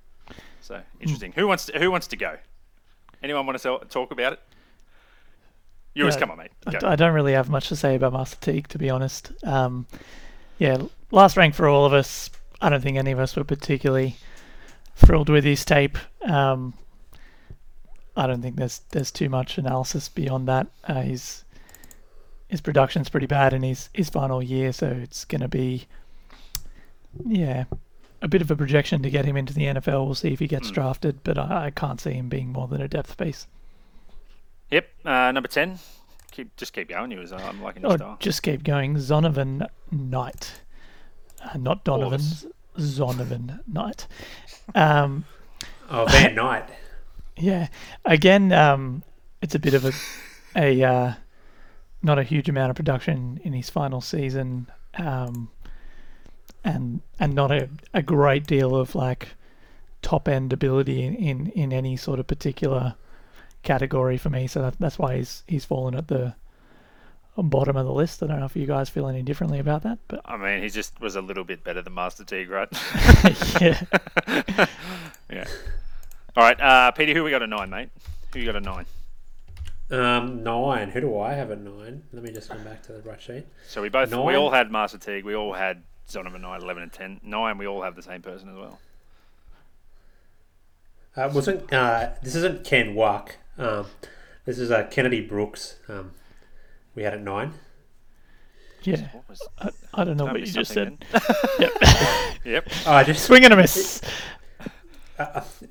So 0.61 0.81
interesting. 1.01 1.33
Who 1.33 1.47
wants 1.47 1.67
to, 1.67 1.79
Who 1.79 1.91
wants 1.91 2.07
to 2.09 2.17
go? 2.17 2.37
Anyone 3.23 3.47
want 3.47 3.59
to 3.59 3.63
tell, 3.63 3.79
talk 3.81 4.11
about 4.11 4.35
it? 4.35 4.41
Yours, 5.95 6.15
Yeah, 6.15 6.21
come 6.21 6.31
on, 6.31 6.39
mate. 6.39 6.51
I, 6.67 6.73
Go. 6.73 6.89
I 6.89 6.97
don't 6.97 7.13
really 7.13 7.35
have 7.35 7.51
much 7.51 7.69
to 7.69 7.77
say 7.77 7.95
about 7.95 8.13
Master 8.13 8.39
Teague, 8.41 8.69
to 8.69 8.79
be 8.79 8.89
honest. 8.89 9.33
Um, 9.45 9.87
yeah, 10.59 10.79
last 11.11 11.37
rank 11.37 11.55
for 11.55 11.69
all 11.69 11.85
of 11.85 11.93
us. 11.93 12.31
I 12.61 12.69
don't 12.69 12.81
think 12.81 12.97
any 12.97 13.11
of 13.11 13.19
us 13.19 13.37
were 13.37 13.45
particularly 13.45 14.17
thrilled 14.97 15.29
with 15.29 15.45
his 15.45 15.65
tape. 15.65 15.99
Um, 16.23 16.75
I 18.17 18.27
don't 18.27 18.43
think 18.43 18.57
there's 18.57 18.81
there's 18.91 19.11
too 19.11 19.29
much 19.29 19.59
analysis 19.59 20.09
beyond 20.09 20.49
that. 20.49 20.69
Uh, 20.85 21.03
his 21.03 21.45
his 22.49 22.61
production's 22.61 23.09
pretty 23.09 23.27
bad 23.27 23.53
in 23.53 23.63
his 23.63 23.89
his 23.93 24.11
final 24.11 24.43
year, 24.43 24.73
so 24.73 24.87
it's 24.87 25.25
going 25.25 25.41
to 25.41 25.49
be 25.49 25.87
yeah 27.27 27.65
a 28.23 28.29
bit 28.29 28.41
of 28.41 28.51
a 28.51 28.57
projection 28.57 29.03
to 29.03 29.11
get 29.11 29.25
him 29.27 29.37
into 29.37 29.53
the 29.53 29.63
NFL. 29.67 30.07
We'll 30.07 30.15
see 30.15 30.33
if 30.33 30.39
he 30.39 30.47
gets 30.47 30.69
Hmm. 30.69 30.75
drafted, 30.75 31.23
but 31.25 31.37
I, 31.37 31.67
I 31.67 31.71
can't 31.71 32.01
see 32.01 32.13
him 32.13 32.29
being 32.29 32.51
more 32.53 32.67
than 32.69 32.81
a 32.81 32.89
depth 32.89 33.17
piece. 33.19 33.47
Yep. 34.71 34.89
Uh, 35.05 35.33
number 35.33 35.49
ten. 35.49 35.79
Keep 36.31 36.57
just 36.57 36.73
keep 36.73 36.89
going. 36.89 37.11
You 37.11 37.19
was 37.19 37.31
I'm 37.33 37.61
liking 37.63 37.83
your 37.83 37.93
Oh, 37.93 37.97
style. 37.97 38.17
just 38.21 38.43
keep 38.43 38.63
going. 38.65 38.95
Zonovan 38.97 39.67
Knight, 39.91 40.63
uh, 41.45 41.59
not 41.59 41.87
All 41.87 41.99
Donovan. 41.99 42.21
us. 42.21 42.47
Zonovan 42.79 43.61
Knight. 43.67 44.07
Um, 44.75 45.25
Oh, 45.91 46.07
Van 46.07 46.35
Knight. 46.37 46.65
yeah. 47.37 47.69
Again, 48.07 48.51
um, 48.53 49.03
it's 49.43 49.55
a 49.55 49.59
bit 49.59 49.75
of 49.75 49.85
a 49.85 49.93
a 50.57 50.83
uh, 50.83 51.13
not 52.03 52.19
a 52.19 52.23
huge 52.23 52.49
amount 52.49 52.71
of 52.71 52.77
production 52.77 53.41
in 53.45 53.53
his 53.53 53.69
final 53.69 54.01
season, 54.01 54.69
um, 54.95 55.51
and 56.65 57.01
and 57.19 57.35
not 57.35 57.51
a, 57.51 57.69
a 57.93 58.03
great 58.03 58.47
deal 58.47 58.77
of 58.77 58.95
like 58.95 59.29
top 60.03 60.29
end 60.29 60.53
ability 60.53 61.05
in, 61.05 61.15
in, 61.15 61.47
in 61.49 61.73
any 61.73 61.97
sort 61.97 62.19
of 62.19 62.27
particular 62.27 62.95
category 63.63 64.19
for 64.19 64.31
me. 64.31 64.47
So 64.47 64.63
that, 64.63 64.75
that's 64.79 64.99
why 64.99 65.17
he's 65.17 65.43
he's 65.47 65.65
fallen 65.65 65.95
at 65.95 66.09
the 66.09 66.35
bottom 67.37 67.77
of 67.77 67.87
the 67.87 67.93
list. 67.93 68.23
I 68.23 68.27
don't 68.27 68.41
know 68.41 68.47
if 68.47 68.57
you 68.57 68.67
guys 68.67 68.91
feel 68.91 69.09
any 69.09 69.23
differently 69.23 69.59
about 69.59 69.83
that, 69.85 69.99
but 70.09 70.21
I 70.25 70.37
mean, 70.37 70.63
he 70.63 70.69
just 70.69 71.01
was 71.01 71.17
a 71.17 71.23
little 71.23 71.45
bit 71.45 71.65
better 71.65 71.81
than 71.81 71.95
Master 71.95 72.25
Teague, 72.25 72.51
right? 72.51 72.69
yeah. 73.61 73.81
yeah. 75.31 75.47
All 76.37 76.45
right, 76.45 76.61
uh, 76.61 76.91
Peter, 76.93 77.15
who 77.15 77.25
we 77.25 77.31
got 77.31 77.43
a 77.43 77.47
nine, 77.47 77.71
mate? 77.71 77.91
Who 78.33 78.41
you 78.41 78.47
got 78.47 78.57
a 78.57 78.61
nine? 78.61 78.87
Um, 79.91 80.43
nine. 80.43 80.89
Who 80.89 81.03
do 81.03 81.19
I 81.19 81.35
have 81.35 81.51
a 81.51 81.57
nine? 81.57 82.03
Let 82.13 82.23
me 82.23 82.33
just 82.33 82.49
come 82.49 82.65
back 82.65 82.83
to 82.85 82.93
the 82.93 83.03
right 83.03 83.21
sheet. 83.21 83.47
So 83.69 83.83
we 83.83 83.91
both 83.91 84.11
we 84.11 84.35
all 84.35 84.51
had 84.51 84.71
Master 84.71 84.97
Teague. 84.97 85.25
We 85.25 85.37
all 85.37 85.53
had 85.53 85.83
Zonovan 86.09 86.41
Knight, 86.41 86.63
eleven 86.63 86.83
and 86.83 86.93
ten. 86.93 87.21
Nine, 87.23 87.59
we 87.59 87.67
all 87.67 87.83
have 87.83 87.97
the 87.97 88.03
same 88.03 88.23
person 88.23 88.49
as 88.51 88.57
well. 88.57 88.79
Uh, 91.17 91.31
wasn't 91.33 91.73
uh, 91.73 92.11
this 92.23 92.35
isn't 92.35 92.65
Ken 92.65 92.95
Wack. 92.95 93.37
Um, 93.59 93.87
this 94.45 94.59
is 94.59 94.71
uh, 94.71 94.85
Kennedy 94.91 95.21
Brooks. 95.21 95.77
Um, 95.89 96.13
we 96.95 97.03
had 97.03 97.15
at 97.15 97.21
nine. 97.23 97.53
Yeah. 98.83 99.09
What 99.13 99.29
was 99.29 99.41
I, 99.59 99.71
I 99.95 100.05
don't 100.05 100.17
know 100.17 100.25
what 100.25 100.41
you 100.41 100.47
just 100.47 100.73
said. 100.73 101.05
something 101.13 101.37
Yep. 101.61 101.73
Yep. 102.45 102.69
Oh, 102.87 102.93
I 102.93 103.05
just 103.05 103.25
Swing 103.25 103.45
and 103.45 103.53
a 103.53 103.57
miss. 103.57 104.01
uh, 105.19 105.23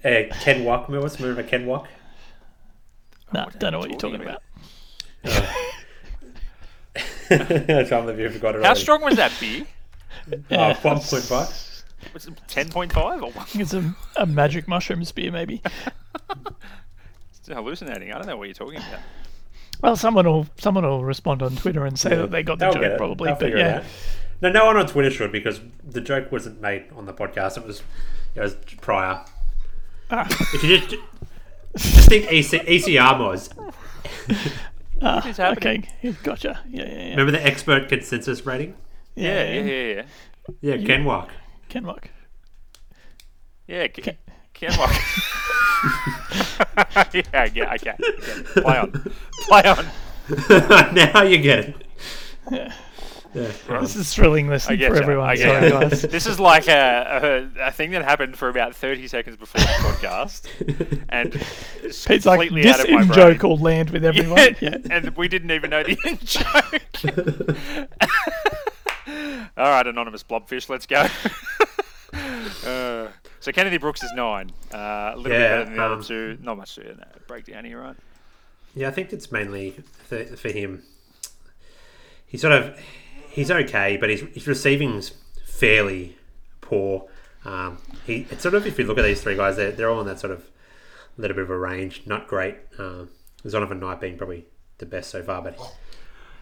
uh, 0.06 0.24
Ken 0.40 0.64
Wack. 0.64 0.88
What's 0.88 1.18
the 1.18 1.24
remember 1.28 1.44
Ken 1.50 1.66
Wack? 1.66 1.88
No, 3.34 3.44
What 3.44 3.56
are 3.56 3.60
don't 3.60 3.72
know 3.74 3.78
you 3.80 3.82
what 3.82 3.90
you're 3.92 4.00
talking 4.00 4.22
talking 4.22 4.30
about. 4.30 4.42
I'm 7.32 7.86
trying 7.88 8.08
to 8.08 8.22
you 8.22 8.30
forgot 8.30 8.56
it. 8.56 8.62
How 8.62 8.68
already. 8.68 8.80
strong 8.80 9.02
was 9.02 9.16
that 9.16 9.32
beer? 9.40 9.66
Oh, 10.52 10.74
one 10.82 11.00
point 11.00 11.24
five. 11.24 11.84
Was 12.14 12.26
it 12.28 12.34
ten 12.48 12.70
point 12.70 12.94
five 12.94 13.22
or 13.22 13.32
one? 13.32 13.38
I 13.40 13.44
think 13.46 13.64
it's 13.64 13.74
a, 13.74 13.96
a 14.16 14.26
magic 14.26 14.68
mushroom 14.68 15.04
spear, 15.06 15.32
maybe. 15.32 15.62
It's 17.42 17.48
hallucinating. 17.48 18.12
I 18.14 18.20
don't 18.20 18.28
know 18.28 18.38
what 18.38 18.48
you're 18.48 18.54
talking 18.54 18.78
about. 18.78 19.00
Well, 19.82 19.96
someone 19.96 20.28
will 20.28 20.46
someone 20.60 20.84
will 20.84 21.04
respond 21.04 21.42
on 21.42 21.56
Twitter 21.56 21.86
and 21.88 21.98
say 22.00 22.16
that 22.16 22.30
they 22.30 22.44
got 22.44 22.60
the 22.60 22.66
They'll 22.66 22.74
joke, 22.74 22.84
it. 22.84 22.98
probably. 22.98 23.26
They'll 23.26 23.36
but 23.36 23.40
figure 23.40 23.58
it 23.58 23.62
yeah, 23.62 23.78
out. 23.78 23.84
No, 24.42 24.52
no 24.52 24.66
one 24.66 24.78
on 24.78 24.86
Twitter 24.86 25.10
should 25.10 25.32
because 25.32 25.60
the 25.84 26.02
joke 26.02 26.32
wasn't 26.32 26.62
made 26.62 26.86
on 26.96 27.08
the 27.08 27.14
podcast. 27.14 27.58
It 27.58 27.66
was, 27.66 27.82
it 28.36 28.42
was 28.42 28.56
prior. 28.80 29.26
Ah. 30.12 30.28
If 30.54 30.64
you 30.64 30.78
just 30.78 30.96
just 31.76 32.10
think 32.10 32.26
EC, 32.26 32.64
ECR 32.68 33.18
mods. 33.18 33.50
Ah, 35.02 35.28
is 35.28 35.38
happening? 35.38 35.80
okay, 35.80 35.90
yeah, 36.04 36.12
gotcha. 36.22 36.60
Yeah, 36.70 36.84
yeah, 36.84 36.90
yeah. 36.90 37.10
Remember 37.12 37.32
the 37.32 37.44
expert 37.44 37.90
consensus 37.90 38.46
rating? 38.46 38.76
Um, 39.18 39.24
yeah, 39.24 39.44
yeah, 39.44 39.62
yeah, 39.62 39.94
yeah. 39.94 40.04
Yeah, 40.62 40.86
Ken 40.86 41.06
Wack. 41.06 41.30
Ken 41.70 41.86
Rock. 41.86 42.10
Yeah, 43.68 43.88
Ken, 43.88 44.18
Ken 44.54 44.78
Walk. 44.78 44.92
yeah, 47.14 47.48
yeah, 47.54 47.74
okay. 47.74 47.96
okay. 48.00 48.62
Play 48.62 48.78
on. 48.78 49.14
Play 49.48 49.64
on. 49.64 49.86
now 50.94 51.24
you 51.24 51.38
get 51.40 51.60
it. 51.60 51.76
Yeah. 52.52 52.74
Yeah. 53.34 53.80
This 53.80 53.96
is 53.96 54.14
thrilling 54.14 54.50
listening 54.50 54.80
for 54.80 54.94
ya, 54.94 55.02
everyone. 55.02 55.38
Sorry, 55.38 55.70
guys. 55.70 56.02
This 56.02 56.28
is 56.28 56.38
like 56.38 56.68
a, 56.68 57.50
a, 57.58 57.68
a 57.68 57.72
thing 57.72 57.92
that 57.92 58.04
happened 58.04 58.36
for 58.38 58.50
about 58.50 58.76
30 58.76 59.08
seconds 59.08 59.38
before 59.38 59.62
the 59.62 59.68
podcast. 59.68 61.06
And 61.08 61.42
it's 61.82 62.06
Pete's 62.06 62.26
like, 62.26 62.42
completely 62.42 62.64
this 62.64 62.80
out 62.80 62.90
of 62.90 62.92
my 62.92 63.02
in 63.04 63.12
joke 63.14 63.44
will 63.44 63.58
land 63.58 63.92
with 63.92 64.04
everyone. 64.04 64.38
Yeah, 64.38 64.54
Yeah. 64.60 64.78
and 64.90 65.16
we 65.16 65.30
didn't 65.30 65.52
even 65.52 65.70
know 65.70 65.82
the 65.84 65.98
in 66.06 66.18
joke. 67.88 68.58
All 69.58 69.70
right, 69.70 69.88
anonymous 69.88 70.24
blobfish, 70.24 70.70
let's 70.70 70.86
go. 70.86 71.08
uh, 72.70 73.08
so 73.40 73.52
Kennedy 73.52 73.78
Brooks 73.78 74.04
is 74.04 74.12
nine. 74.16 74.52
Uh, 74.74 74.78
a 74.78 75.18
little 75.18 75.24
bit 75.24 75.30
better 75.30 75.66
than 75.66 75.76
the 75.76 75.86
um, 75.86 75.92
other 75.94 76.04
two. 76.04 76.38
Not 76.42 76.58
much 76.58 76.76
to 76.76 76.96
break 77.28 77.46
down 77.46 77.66
here, 77.66 77.82
right? 77.82 77.96
Yeah, 78.76 78.88
I 78.88 78.92
think 78.92 79.12
it's 79.12 79.32
mainly 79.32 79.72
for, 80.04 80.24
for 80.26 80.50
him. 80.50 80.84
He's 82.26 82.42
sort 82.42 82.54
of 82.54 82.80
he's 83.30 83.52
okay, 83.52 83.98
but 83.98 84.10
his 84.10 84.22
his 84.34 84.48
receiving's 84.48 85.12
fairly 85.46 86.18
poor. 86.62 87.08
Um, 87.44 87.80
he 88.06 88.28
it's 88.30 88.44
sort 88.44 88.56
of 88.56 88.66
if 88.66 88.80
you 88.80 88.86
look 88.86 88.98
at 88.98 89.04
these 89.04 89.22
three 89.22 89.36
guys, 89.36 89.58
they're 89.58 89.72
they're 89.72 89.90
all 89.90 90.02
in 90.02 90.08
that 90.08 90.20
sort 90.20 90.32
of 90.32 90.46
little 91.18 91.36
bit 91.36 91.44
of 91.44 91.50
a 91.50 91.58
range. 91.58 92.04
Not 92.06 92.28
great. 92.28 92.56
Um, 92.78 93.10
Zonovan 93.44 93.80
Knight 93.80 94.00
being 94.00 94.18
probably 94.18 94.46
the 94.78 94.86
best 94.86 95.10
so 95.10 95.22
far, 95.24 95.42
but 95.42 95.58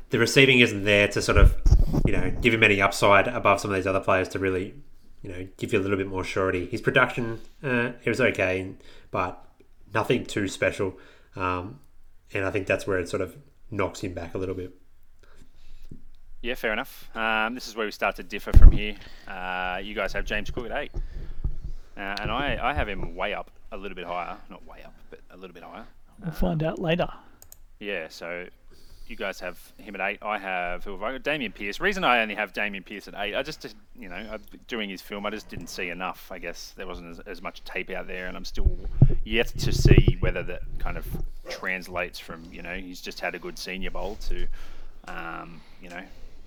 the 0.09 0.19
receiving 0.19 0.59
isn't 0.59 0.83
there 0.83 1.07
to 1.07 1.21
sort 1.21 1.37
of 1.37 1.55
you 2.05 2.11
know 2.11 2.31
give 2.41 2.53
him 2.53 2.63
any 2.63 2.81
upside 2.81 3.27
above 3.27 3.59
some 3.59 3.71
of 3.71 3.75
these 3.75 3.87
other 3.87 3.99
players 3.99 4.27
to 4.29 4.39
really 4.39 4.73
you 5.21 5.29
know 5.29 5.47
give 5.57 5.73
you 5.73 5.79
a 5.79 5.81
little 5.81 5.97
bit 5.97 6.07
more 6.07 6.23
surety. 6.23 6.65
His 6.65 6.81
production 6.81 7.39
uh, 7.63 7.91
it 8.03 8.09
was 8.09 8.21
okay, 8.21 8.73
but 9.11 9.43
nothing 9.93 10.25
too 10.25 10.47
special. 10.47 10.97
Um, 11.35 11.79
and 12.33 12.45
I 12.45 12.51
think 12.51 12.67
that's 12.67 12.85
where 12.85 12.99
it 12.99 13.09
sort 13.09 13.21
of 13.21 13.35
knocks 13.71 14.01
him 14.01 14.13
back 14.13 14.35
a 14.35 14.37
little 14.37 14.55
bit. 14.55 14.73
Yeah, 16.41 16.55
fair 16.55 16.71
enough. 16.71 17.09
Um, 17.15 17.53
this 17.53 17.67
is 17.67 17.75
where 17.75 17.85
we 17.85 17.91
start 17.91 18.15
to 18.15 18.23
differ 18.23 18.53
from 18.53 18.71
here. 18.71 18.95
Uh, 19.27 19.81
you 19.83 19.93
guys 19.93 20.13
have 20.13 20.23
James 20.23 20.49
Cook 20.49 20.65
at 20.67 20.71
eight, 20.71 20.91
uh, 21.97 22.15
and 22.21 22.31
I, 22.31 22.57
I 22.61 22.73
have 22.73 22.87
him 22.87 23.13
way 23.15 23.33
up, 23.33 23.51
a 23.73 23.77
little 23.77 23.95
bit 23.95 24.05
higher. 24.05 24.37
Not 24.49 24.65
way 24.65 24.81
up, 24.85 24.93
but 25.09 25.19
a 25.31 25.37
little 25.37 25.53
bit 25.53 25.63
higher. 25.63 25.85
We'll 26.23 26.31
find 26.31 26.63
out 26.63 26.79
later. 26.79 27.09
Yeah, 27.79 28.07
so 28.09 28.47
you 29.09 29.15
guys 29.15 29.39
have 29.39 29.59
him 29.77 29.95
at 29.95 30.01
eight. 30.01 30.19
I 30.21 30.37
have 30.37 30.83
who 30.83 30.91
have 30.91 31.03
I 31.03 31.11
got? 31.13 31.23
Dameon 31.23 31.53
Pierce. 31.53 31.79
Reason 31.79 32.03
I 32.03 32.21
only 32.21 32.35
have 32.35 32.53
Dameon 32.53 32.85
Pierce 32.85 33.07
at 33.07 33.15
eight, 33.17 33.35
I 33.35 33.43
just 33.43 33.75
you 33.97 34.09
know 34.09 34.37
doing 34.67 34.89
his 34.89 35.01
film, 35.01 35.25
I 35.25 35.31
just 35.31 35.49
didn't 35.49 35.67
see 35.67 35.89
enough. 35.89 36.31
I 36.31 36.39
guess 36.39 36.73
there 36.77 36.87
wasn't 36.87 37.09
as, 37.09 37.19
as 37.21 37.41
much 37.41 37.63
tape 37.63 37.89
out 37.89 38.07
there, 38.07 38.27
and 38.27 38.37
I'm 38.37 38.45
still 38.45 38.77
yet 39.23 39.47
to 39.47 39.71
see 39.71 40.17
whether 40.19 40.43
that 40.43 40.61
kind 40.77 40.97
of 40.97 41.05
translates 41.49 42.19
from 42.19 42.43
you 42.51 42.61
know 42.61 42.75
he's 42.75 43.01
just 43.01 43.19
had 43.19 43.35
a 43.35 43.39
good 43.39 43.57
senior 43.57 43.91
bowl 43.91 44.17
to 44.27 44.47
um, 45.07 45.61
you 45.81 45.89
know 45.89 46.01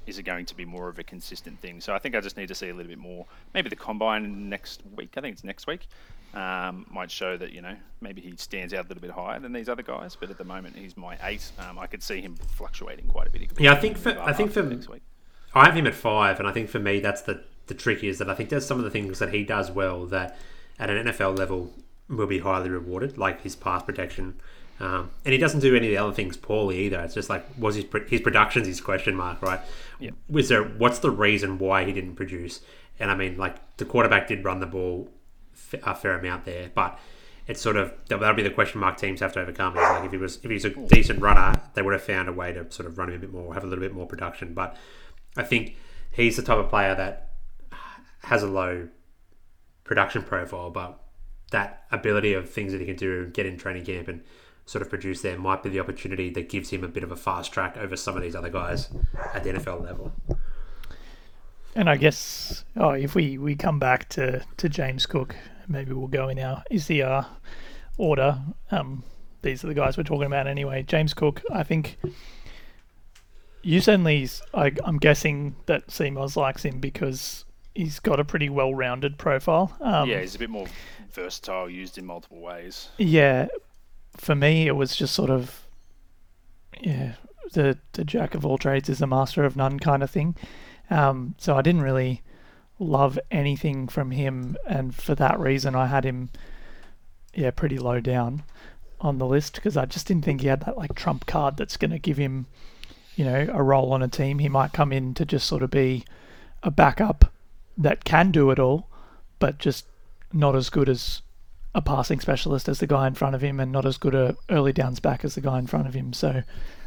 is 0.07 0.19
it 0.19 0.25
going 0.25 0.45
to 0.47 0.57
be 0.57 0.65
more 0.65 0.89
of 0.89 0.99
a 0.99 1.05
consistent 1.05 1.61
thing? 1.61 1.81
So 1.81 1.95
I 1.95 1.99
think 1.99 2.17
I 2.17 2.21
just 2.21 2.37
need 2.37 2.49
to 2.49 2.55
see 2.55 2.69
a 2.71 2.75
little 2.75 2.91
bit 2.91 2.99
more. 2.99 3.25
Maybe 3.55 3.69
the 3.69 3.77
combine 3.77 4.49
next 4.49 4.83
week. 4.97 5.15
I 5.17 5.21
think 5.21 5.35
it's 5.35 5.45
next 5.45 5.67
week. 5.67 5.87
Um, 6.35 6.87
might 6.91 7.11
show 7.11 7.37
that 7.37 7.53
you 7.53 7.61
know 7.61 7.77
maybe 8.01 8.23
he 8.23 8.35
stands 8.37 8.73
out 8.73 8.87
a 8.87 8.89
little 8.89 9.03
bit 9.03 9.11
higher 9.11 9.39
than 9.39 9.53
these 9.53 9.69
other 9.69 9.83
guys. 9.83 10.17
But 10.19 10.31
at 10.31 10.39
the 10.39 10.45
moment, 10.45 10.77
he's 10.77 10.97
my 10.97 11.19
eight. 11.25 11.51
Um, 11.59 11.79
I 11.79 11.87
could 11.87 12.03
see 12.03 12.23
him 12.23 12.37
fluctuating 12.37 13.09
quite 13.09 13.29
a 13.29 13.31
bit. 13.31 13.51
Yeah, 13.59 13.73
I 13.73 13.77
think 13.77 13.99
for 13.99 14.19
I 14.19 14.33
think 14.33 14.51
for 14.51 14.63
next 14.63 14.89
week. 14.89 15.03
I 15.55 15.67
have 15.67 15.77
him 15.77 15.87
at 15.87 15.95
five, 15.95 16.39
and 16.39 16.49
I 16.49 16.53
think 16.53 16.71
for 16.71 16.79
me 16.79 17.01
that's 17.01 17.23
the 17.23 17.43
the 17.67 17.75
trick 17.75 18.03
is 18.03 18.19
that 18.19 18.31
I 18.31 18.35
think 18.35 18.49
there's 18.49 18.67
some 18.67 18.79
of 18.79 18.85
the 18.85 18.91
things 18.91 19.19
that 19.19 19.33
he 19.33 19.45
does 19.45 19.71
well 19.71 20.07
that 20.07 20.37
at 20.79 20.91
an 20.91 21.07
NFL 21.07 21.39
level 21.39 21.73
will 22.09 22.27
be 22.27 22.41
highly 22.41 22.71
rewarded, 22.71 23.19
like 23.19 23.43
his 23.43 23.57
pass 23.57 23.83
protection. 23.83 24.41
Um, 24.81 25.11
and 25.25 25.33
he 25.33 25.39
doesn't 25.39 25.61
do 25.61 25.77
any 25.77 25.89
of 25.89 25.91
the 25.93 25.99
other 25.99 26.13
things 26.13 26.37
poorly 26.37 26.79
either. 26.79 27.01
It's 27.01 27.15
just 27.15 27.31
like 27.31 27.47
was 27.59 27.77
his 27.77 27.85
his 28.09 28.21
production's 28.21 28.67
his 28.67 28.81
question 28.81 29.15
mark, 29.15 29.41
right? 29.43 29.61
Yep. 30.01 30.15
Was 30.29 30.49
there 30.49 30.65
what's 30.65 30.99
the 30.99 31.11
reason 31.11 31.59
why 31.59 31.85
he 31.85 31.93
didn't 31.93 32.17
produce? 32.17 32.63
And 32.99 33.11
I 33.11 33.15
mean, 33.15 33.37
like 33.37 33.77
the 33.77 33.85
quarterback 33.85 34.29
did 34.29 34.45
run 34.45 34.61
the 34.61 34.67
ball 34.67 35.11
a 35.83 35.95
fair 35.95 36.19
amount 36.19 36.45
there, 36.45 36.71
but 36.75 36.99
it's 37.47 37.61
sort 37.61 37.77
of 37.77 37.93
that'll 38.09 38.35
be 38.35 38.43
the 38.43 38.51
question 38.51 38.81
mark 38.81 38.97
teams 38.97 39.21
have 39.21 39.33
to 39.33 39.41
overcome. 39.41 39.77
Is 39.77 39.83
like 39.83 40.05
if 40.05 40.13
he 40.13 40.17
was 40.17 40.39
if 40.43 40.51
he's 40.51 40.65
a 40.65 40.71
hmm. 40.71 40.87
decent 40.87 41.21
runner, 41.21 41.61
they 41.75 41.83
would 41.83 41.93
have 41.93 42.03
found 42.03 42.29
a 42.29 42.33
way 42.33 42.53
to 42.53 42.71
sort 42.71 42.87
of 42.87 42.99
run 42.99 43.09
him 43.09 43.17
a 43.17 43.19
bit 43.19 43.33
more, 43.33 43.55
have 43.55 43.65
a 43.65 43.67
little 43.67 43.83
bit 43.83 43.93
more 43.93 44.07
production. 44.07 44.55
But 44.55 44.77
I 45.37 45.43
think 45.43 45.77
he's 46.11 46.37
the 46.37 46.43
type 46.43 46.59
of 46.59 46.69
player 46.69 46.95
that 46.95 47.31
has 48.25 48.43
a 48.43 48.47
low 48.47 48.89
production 49.85 50.23
profile, 50.23 50.71
but 50.71 51.01
that 51.51 51.85
ability 51.91 52.33
of 52.35 52.49
things 52.49 52.73
that 52.73 52.81
he 52.81 52.87
can 52.87 52.97
do, 52.97 53.27
get 53.27 53.47
in 53.47 53.57
training 53.57 53.85
camp 53.85 54.09
and 54.09 54.23
sort 54.65 54.83
of 54.83 54.89
produce 54.89 55.23
there, 55.23 55.39
might 55.39 55.63
be 55.63 55.69
the 55.69 55.81
opportunity 55.81 56.31
that 56.31 56.49
gives 56.49 56.71
him 56.71 56.85
a 56.85 56.89
bit 56.89 57.03
of 57.03 57.11
a 57.11 57.17
fast 57.17 57.53
track 57.53 57.77
over 57.77 57.97
some 57.97 58.17
of 58.17 58.23
these 58.23 58.35
other 58.35 58.49
guys 58.49 58.89
at 59.35 59.43
the 59.43 59.51
NFL 59.51 59.83
level. 59.83 60.13
And 61.75 61.89
I 61.89 61.97
guess, 61.97 62.65
oh, 62.77 62.91
if 62.91 63.15
we, 63.15 63.39
we 63.39 63.57
come 63.57 63.79
back 63.79 64.09
to, 64.11 64.45
to 64.59 64.69
James 64.69 65.07
Cook, 65.07 65.35
maybe 65.69 65.93
we'll 65.93 66.07
go 66.07 66.29
in 66.29 66.39
our 66.39 66.63
is 66.71 66.87
the 66.87 67.03
uh, 67.03 67.25
order. 67.97 68.41
Um, 68.71 69.05
these 69.41 69.65
are 69.65 69.69
the 69.69 69.75
guys 69.75 69.97
we're 69.97 70.03
talking 70.03 70.27
about 70.27 70.47
anyway. 70.47 70.83
James 70.83 71.15
Cook, 71.15 71.43
I 71.51 71.63
think 71.63 71.99
you 73.63 73.81
certainly, 73.81 74.29
I, 74.53 74.73
I'm 74.85 74.99
guessing 74.99 75.57
that 75.67 75.89
CMOS 75.89 76.37
likes 76.37 76.65
him 76.65 76.79
because 76.79 77.45
he's 77.75 78.01
got 78.01 78.21
a 78.21 78.25
pretty 78.25 78.49
well-rounded 78.49 79.19
profile. 79.19 79.75
Um, 79.81 80.09
yeah, 80.09 80.21
he's 80.21 80.35
a 80.35 80.39
bit 80.39 80.51
more 80.51 80.67
versatile, 81.13 81.71
used 81.71 81.97
in 81.97 82.05
multiple 82.05 82.41
ways. 82.41 82.89
Yeah, 82.99 83.49
for 84.17 84.35
me, 84.35 84.67
it 84.67 84.77
was 84.77 84.95
just 84.97 85.15
sort 85.15 85.31
of, 85.31 85.67
yeah, 86.81 87.15
the 87.53 87.79
the 87.93 88.05
jack 88.05 88.35
of 88.35 88.45
all 88.45 88.59
trades 88.59 88.89
is 88.89 89.01
a 89.01 89.07
master 89.07 89.45
of 89.45 89.57
none 89.57 89.79
kind 89.79 90.03
of 90.03 90.11
thing. 90.11 90.37
Um, 90.93 91.35
so 91.39 91.57
I 91.57 91.63
didn't 91.63 91.81
really 91.81 92.23
love 92.79 93.19
anything 93.31 93.89
from 93.89 94.11
him, 94.11 94.57
and 94.69 94.95
for 94.95 95.15
that 95.15 95.41
reason, 95.41 95.75
I 95.75 95.87
had 95.87 96.05
him, 96.05 96.29
yeah, 97.35 97.51
pretty 97.51 97.79
low 97.79 98.01
down 98.01 98.43
on 99.01 99.19
the 99.19 99.27
list 99.27 99.55
because 99.55 99.77
I 99.77 99.87
just 99.87 100.07
didn't 100.07 100.25
think 100.25 100.43
he 100.43 100.49
had 100.49 100.61
that 100.61 100.77
like 100.77 100.95
trump 100.95 101.27
card 101.27 101.57
that's 101.57 101.77
going 101.77 101.91
to 101.93 101.99
give 101.99 102.19
him, 102.19 102.47
you 103.17 103.25
know, 103.25 103.49
a 103.53 103.63
role 103.63 103.93
on 103.93 104.03
a 104.03 104.09
team. 104.09 104.39
He 104.39 104.49
might 104.49 104.73
come 104.73 104.93
in 104.93 105.15
to 105.15 105.25
just 105.25 105.47
sort 105.47 105.63
of 105.63 105.71
be 105.71 106.05
a 106.63 106.71
backup 106.71 107.33
that 107.79 108.05
can 108.05 108.31
do 108.31 108.51
it 108.51 108.59
all, 108.59 108.89
but 109.39 109.59
just 109.59 109.87
not 110.33 110.55
as 110.55 110.69
good 110.71 110.89
as 110.89 111.23
a 111.75 111.81
passing 111.81 112.21
specialist 112.21 112.69
as 112.69 112.81
the 112.81 112.87
guy 112.87 113.07
in 113.07 113.15
front 113.15 113.35
of 113.35 113.43
him, 113.43 113.59
and 113.61 113.73
not 113.73 113.87
as 113.87 113.97
good 113.97 114.15
a 114.15 114.37
early 114.51 114.75
downs 114.75 115.01
back 115.01 115.25
as 115.25 115.37
the 115.37 115.41
guy 115.41 115.59
in 115.59 115.67
front 115.67 115.87
of 115.89 115.95
him. 115.95 116.13
So 116.13 116.43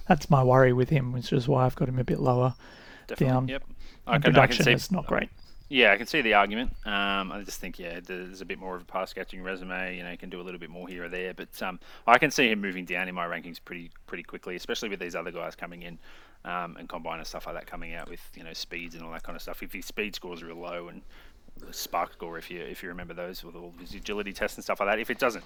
that's 0.08 0.30
my 0.30 0.44
worry 0.44 0.74
with 0.74 0.90
him, 0.90 1.12
which 1.12 1.34
is 1.34 1.48
why 1.48 1.66
I've 1.66 1.76
got 1.76 1.90
him 1.90 1.98
a 1.98 2.04
bit 2.04 2.20
lower 2.20 2.54
Definitely. 3.08 3.28
down. 3.28 3.48
Yep. 3.48 3.64
And 4.08 4.24
production 4.24 4.68
is 4.70 4.92
not 4.92 5.08
great. 5.08 5.30
Yeah, 5.68 5.92
I 5.94 5.98
can 5.98 6.06
see 6.06 6.22
the 6.22 6.36
argument. 6.36 6.72
Um, 6.86 7.32
I 7.32 7.42
just 7.44 7.60
think, 7.60 7.80
yeah, 7.80 8.00
there's 8.00 8.42
a 8.42 8.46
bit 8.46 8.60
more 8.60 8.76
of 8.76 8.84
a 8.84 8.86
pass 8.86 9.14
catching 9.14 9.42
resume. 9.42 9.98
You 9.98 10.04
know, 10.04 10.12
he 10.12 10.18
can 10.18 10.30
do 10.30 10.40
a 10.40 10.44
little 10.44 10.60
bit 10.60 10.70
more 10.70 10.88
here 10.88 11.06
or 11.06 11.10
there. 11.10 11.34
But 11.34 11.60
um, 11.64 11.80
I 12.06 12.20
can 12.20 12.30
see 12.30 12.52
him 12.52 12.62
moving 12.62 12.86
down 12.86 13.08
in 13.08 13.16
my 13.16 13.26
rankings 13.26 13.58
pretty 13.64 13.90
pretty 14.06 14.24
quickly, 14.24 14.56
especially 14.56 14.90
with 14.90 15.00
these 15.00 15.16
other 15.16 15.32
guys 15.32 15.56
coming 15.56 15.82
in 15.82 15.98
um, 16.46 16.78
and 16.78 16.88
combine 16.88 17.18
and 17.18 17.28
stuff 17.28 17.48
like 17.48 17.56
that 17.56 17.66
coming 17.66 17.96
out 17.96 18.10
with 18.10 18.22
you 18.36 18.44
know 18.44 18.54
speeds 18.54 18.94
and 18.94 19.04
all 19.04 19.12
that 19.12 19.24
kind 19.24 19.36
of 19.36 19.42
stuff. 19.42 19.64
If 19.64 19.74
his 19.74 19.86
speed 19.86 20.16
scores 20.16 20.44
are 20.44 20.48
real 20.48 20.58
low 20.58 20.88
and 20.90 21.02
spark 21.72 22.14
score, 22.14 22.38
if 22.38 22.52
you 22.52 22.62
if 22.62 22.84
you 22.84 22.90
remember 22.90 23.16
those 23.16 23.44
with 23.44 23.56
all 23.56 23.74
his 23.80 23.96
agility 23.96 24.34
tests 24.34 24.58
and 24.58 24.64
stuff 24.64 24.80
like 24.80 24.90
that, 24.90 25.00
if 25.00 25.10
it 25.10 25.18
doesn't 25.18 25.44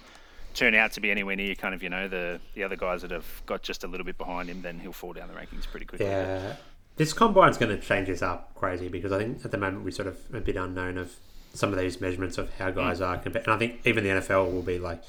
turn 0.52 0.74
out 0.74 0.92
to 0.92 1.00
be 1.00 1.10
anywhere 1.10 1.36
near 1.36 1.54
kind 1.54 1.74
of 1.74 1.82
you 1.82 1.88
know 1.88 2.08
the 2.08 2.38
the 2.54 2.62
other 2.62 2.76
guys 2.76 3.00
that 3.02 3.10
have 3.10 3.42
got 3.46 3.62
just 3.62 3.84
a 3.84 3.86
little 3.86 4.04
bit 4.04 4.18
behind 4.18 4.50
him, 4.50 4.60
then 4.60 4.78
he'll 4.78 4.92
fall 4.92 5.14
down 5.14 5.28
the 5.28 5.34
rankings 5.34 5.66
pretty 5.66 5.86
quickly. 5.86 6.06
Yeah. 6.06 6.56
This 6.96 7.12
combine's 7.12 7.56
going 7.56 7.74
to 7.74 7.82
change 7.82 8.08
this 8.08 8.22
up 8.22 8.54
crazy 8.54 8.88
because 8.88 9.12
I 9.12 9.18
think 9.18 9.44
at 9.44 9.50
the 9.50 9.58
moment 9.58 9.84
we're 9.84 9.90
sort 9.90 10.08
of 10.08 10.18
a 10.34 10.40
bit 10.40 10.56
unknown 10.56 10.98
of 10.98 11.14
some 11.54 11.72
of 11.72 11.78
these 11.78 12.00
measurements 12.00 12.38
of 12.38 12.54
how 12.54 12.70
guys 12.70 13.00
mm. 13.00 13.08
are 13.08 13.18
compared. 13.18 13.46
And 13.46 13.54
I 13.54 13.58
think 13.58 13.80
even 13.84 14.04
the 14.04 14.10
NFL 14.10 14.52
will 14.52 14.62
be 14.62 14.78
like 14.78 15.02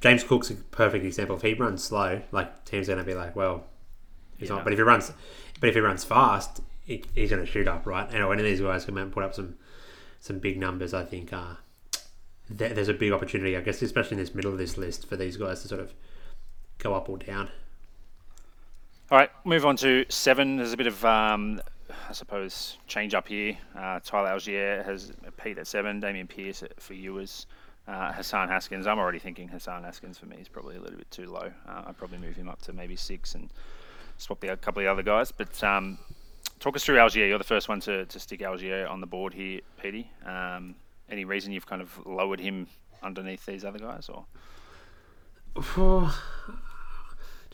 James 0.00 0.24
Cook's 0.24 0.50
a 0.50 0.54
perfect 0.54 1.04
example. 1.04 1.36
If 1.36 1.42
he 1.42 1.54
runs 1.54 1.84
slow, 1.84 2.22
like 2.32 2.64
teams 2.64 2.88
are 2.88 2.94
going 2.94 3.04
to 3.04 3.10
be 3.10 3.16
like, 3.16 3.36
well, 3.36 3.64
he's 4.36 4.48
yeah. 4.48 4.56
not. 4.56 4.64
But 4.64 4.72
if 4.72 4.78
he 4.78 4.82
runs, 4.82 5.12
but 5.60 5.68
if 5.68 5.74
he 5.74 5.80
runs 5.80 6.04
fast, 6.04 6.60
he, 6.84 7.04
he's 7.14 7.30
going 7.30 7.44
to 7.44 7.50
shoot 7.50 7.68
up, 7.68 7.86
right? 7.86 8.06
And 8.12 8.16
any 8.16 8.40
of 8.40 8.44
these 8.44 8.60
guys 8.60 8.84
come 8.84 8.98
out 8.98 9.04
and 9.04 9.12
put 9.12 9.24
up 9.24 9.34
some 9.34 9.56
some 10.20 10.38
big 10.38 10.58
numbers, 10.58 10.94
I 10.94 11.04
think 11.04 11.32
uh, 11.32 11.54
th- 12.56 12.74
there's 12.74 12.88
a 12.88 12.94
big 12.94 13.12
opportunity, 13.12 13.56
I 13.56 13.60
guess, 13.60 13.82
especially 13.82 14.16
in 14.16 14.22
this 14.22 14.34
middle 14.34 14.52
of 14.52 14.58
this 14.58 14.76
list 14.76 15.08
for 15.08 15.16
these 15.16 15.36
guys 15.36 15.62
to 15.62 15.68
sort 15.68 15.80
of 15.80 15.92
go 16.78 16.94
up 16.94 17.08
or 17.08 17.18
down. 17.18 17.48
All 19.12 19.18
right, 19.18 19.30
move 19.44 19.66
on 19.66 19.76
to 19.76 20.06
seven. 20.08 20.56
There's 20.56 20.72
a 20.72 20.76
bit 20.78 20.86
of, 20.86 21.04
um, 21.04 21.60
I 22.08 22.14
suppose, 22.14 22.78
change 22.86 23.12
up 23.12 23.28
here. 23.28 23.58
Uh, 23.76 24.00
Tyler 24.02 24.30
Allgeier 24.30 24.82
has 24.86 25.12
Pete 25.36 25.58
at 25.58 25.66
seven, 25.66 26.00
Dameon 26.00 26.26
Pierce 26.26 26.64
for 26.78 26.94
you 26.94 27.20
as 27.20 27.44
uh, 27.86 28.10
Hassan 28.10 28.48
Haskins. 28.48 28.86
I'm 28.86 28.98
already 28.98 29.18
thinking 29.18 29.48
Hassan 29.48 29.84
Haskins 29.84 30.16
for 30.16 30.24
me 30.24 30.38
is 30.40 30.48
probably 30.48 30.76
a 30.76 30.80
little 30.80 30.96
bit 30.96 31.10
too 31.10 31.26
low. 31.26 31.52
Uh, 31.68 31.82
I'd 31.88 31.98
probably 31.98 32.16
move 32.16 32.36
him 32.36 32.48
up 32.48 32.62
to 32.62 32.72
maybe 32.72 32.96
six 32.96 33.34
and 33.34 33.50
swap 34.16 34.40
the, 34.40 34.48
a 34.48 34.56
couple 34.56 34.80
of 34.80 34.86
the 34.86 34.90
other 34.90 35.02
guys. 35.02 35.30
But 35.30 35.62
um, 35.62 35.98
talk 36.58 36.74
us 36.74 36.82
through 36.82 36.96
Allgeier. 36.96 37.28
You're 37.28 37.36
the 37.36 37.44
first 37.44 37.68
one 37.68 37.80
to, 37.80 38.06
to 38.06 38.18
stick 38.18 38.40
Allgeier 38.40 38.90
on 38.90 39.02
the 39.02 39.06
board 39.06 39.34
here, 39.34 39.60
Petey. 39.78 40.10
Um, 40.24 40.74
any 41.10 41.26
reason 41.26 41.52
you've 41.52 41.66
kind 41.66 41.82
of 41.82 42.06
lowered 42.06 42.40
him 42.40 42.66
underneath 43.02 43.44
these 43.44 43.62
other 43.62 43.78
guys, 43.78 44.08
or? 44.08 44.24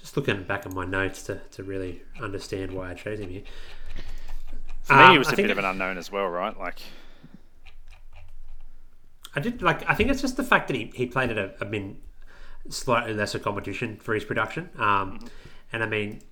Just 0.08 0.16
looking 0.16 0.42
back 0.44 0.64
at 0.64 0.72
my 0.72 0.86
notes 0.86 1.22
to, 1.24 1.38
to 1.50 1.62
really 1.62 2.00
understand 2.18 2.72
why 2.72 2.90
I 2.90 2.94
chose 2.94 3.20
him 3.20 3.28
here. 3.28 3.42
For 4.84 4.94
me, 4.94 5.02
um, 5.02 5.12
he 5.12 5.18
was 5.18 5.28
I 5.28 5.32
a 5.32 5.36
bit 5.36 5.50
of 5.50 5.58
an 5.58 5.66
unknown 5.66 5.98
as 5.98 6.10
well, 6.10 6.26
right? 6.28 6.58
Like, 6.58 6.80
I 9.36 9.40
did 9.40 9.60
like. 9.60 9.86
I 9.86 9.94
think 9.94 10.10
it's 10.10 10.22
just 10.22 10.38
the 10.38 10.42
fact 10.42 10.68
that 10.68 10.76
he, 10.76 10.90
he 10.94 11.04
played 11.04 11.28
at 11.28 11.36
a, 11.36 11.52
a 11.60 11.66
been 11.66 11.98
slightly 12.70 13.12
lesser 13.12 13.38
competition 13.38 13.96
for 13.96 14.14
his 14.14 14.24
production. 14.24 14.70
Um, 14.76 15.18
mm-hmm. 15.18 15.26
And 15.74 15.82
I 15.82 15.86
mean, 15.86 16.22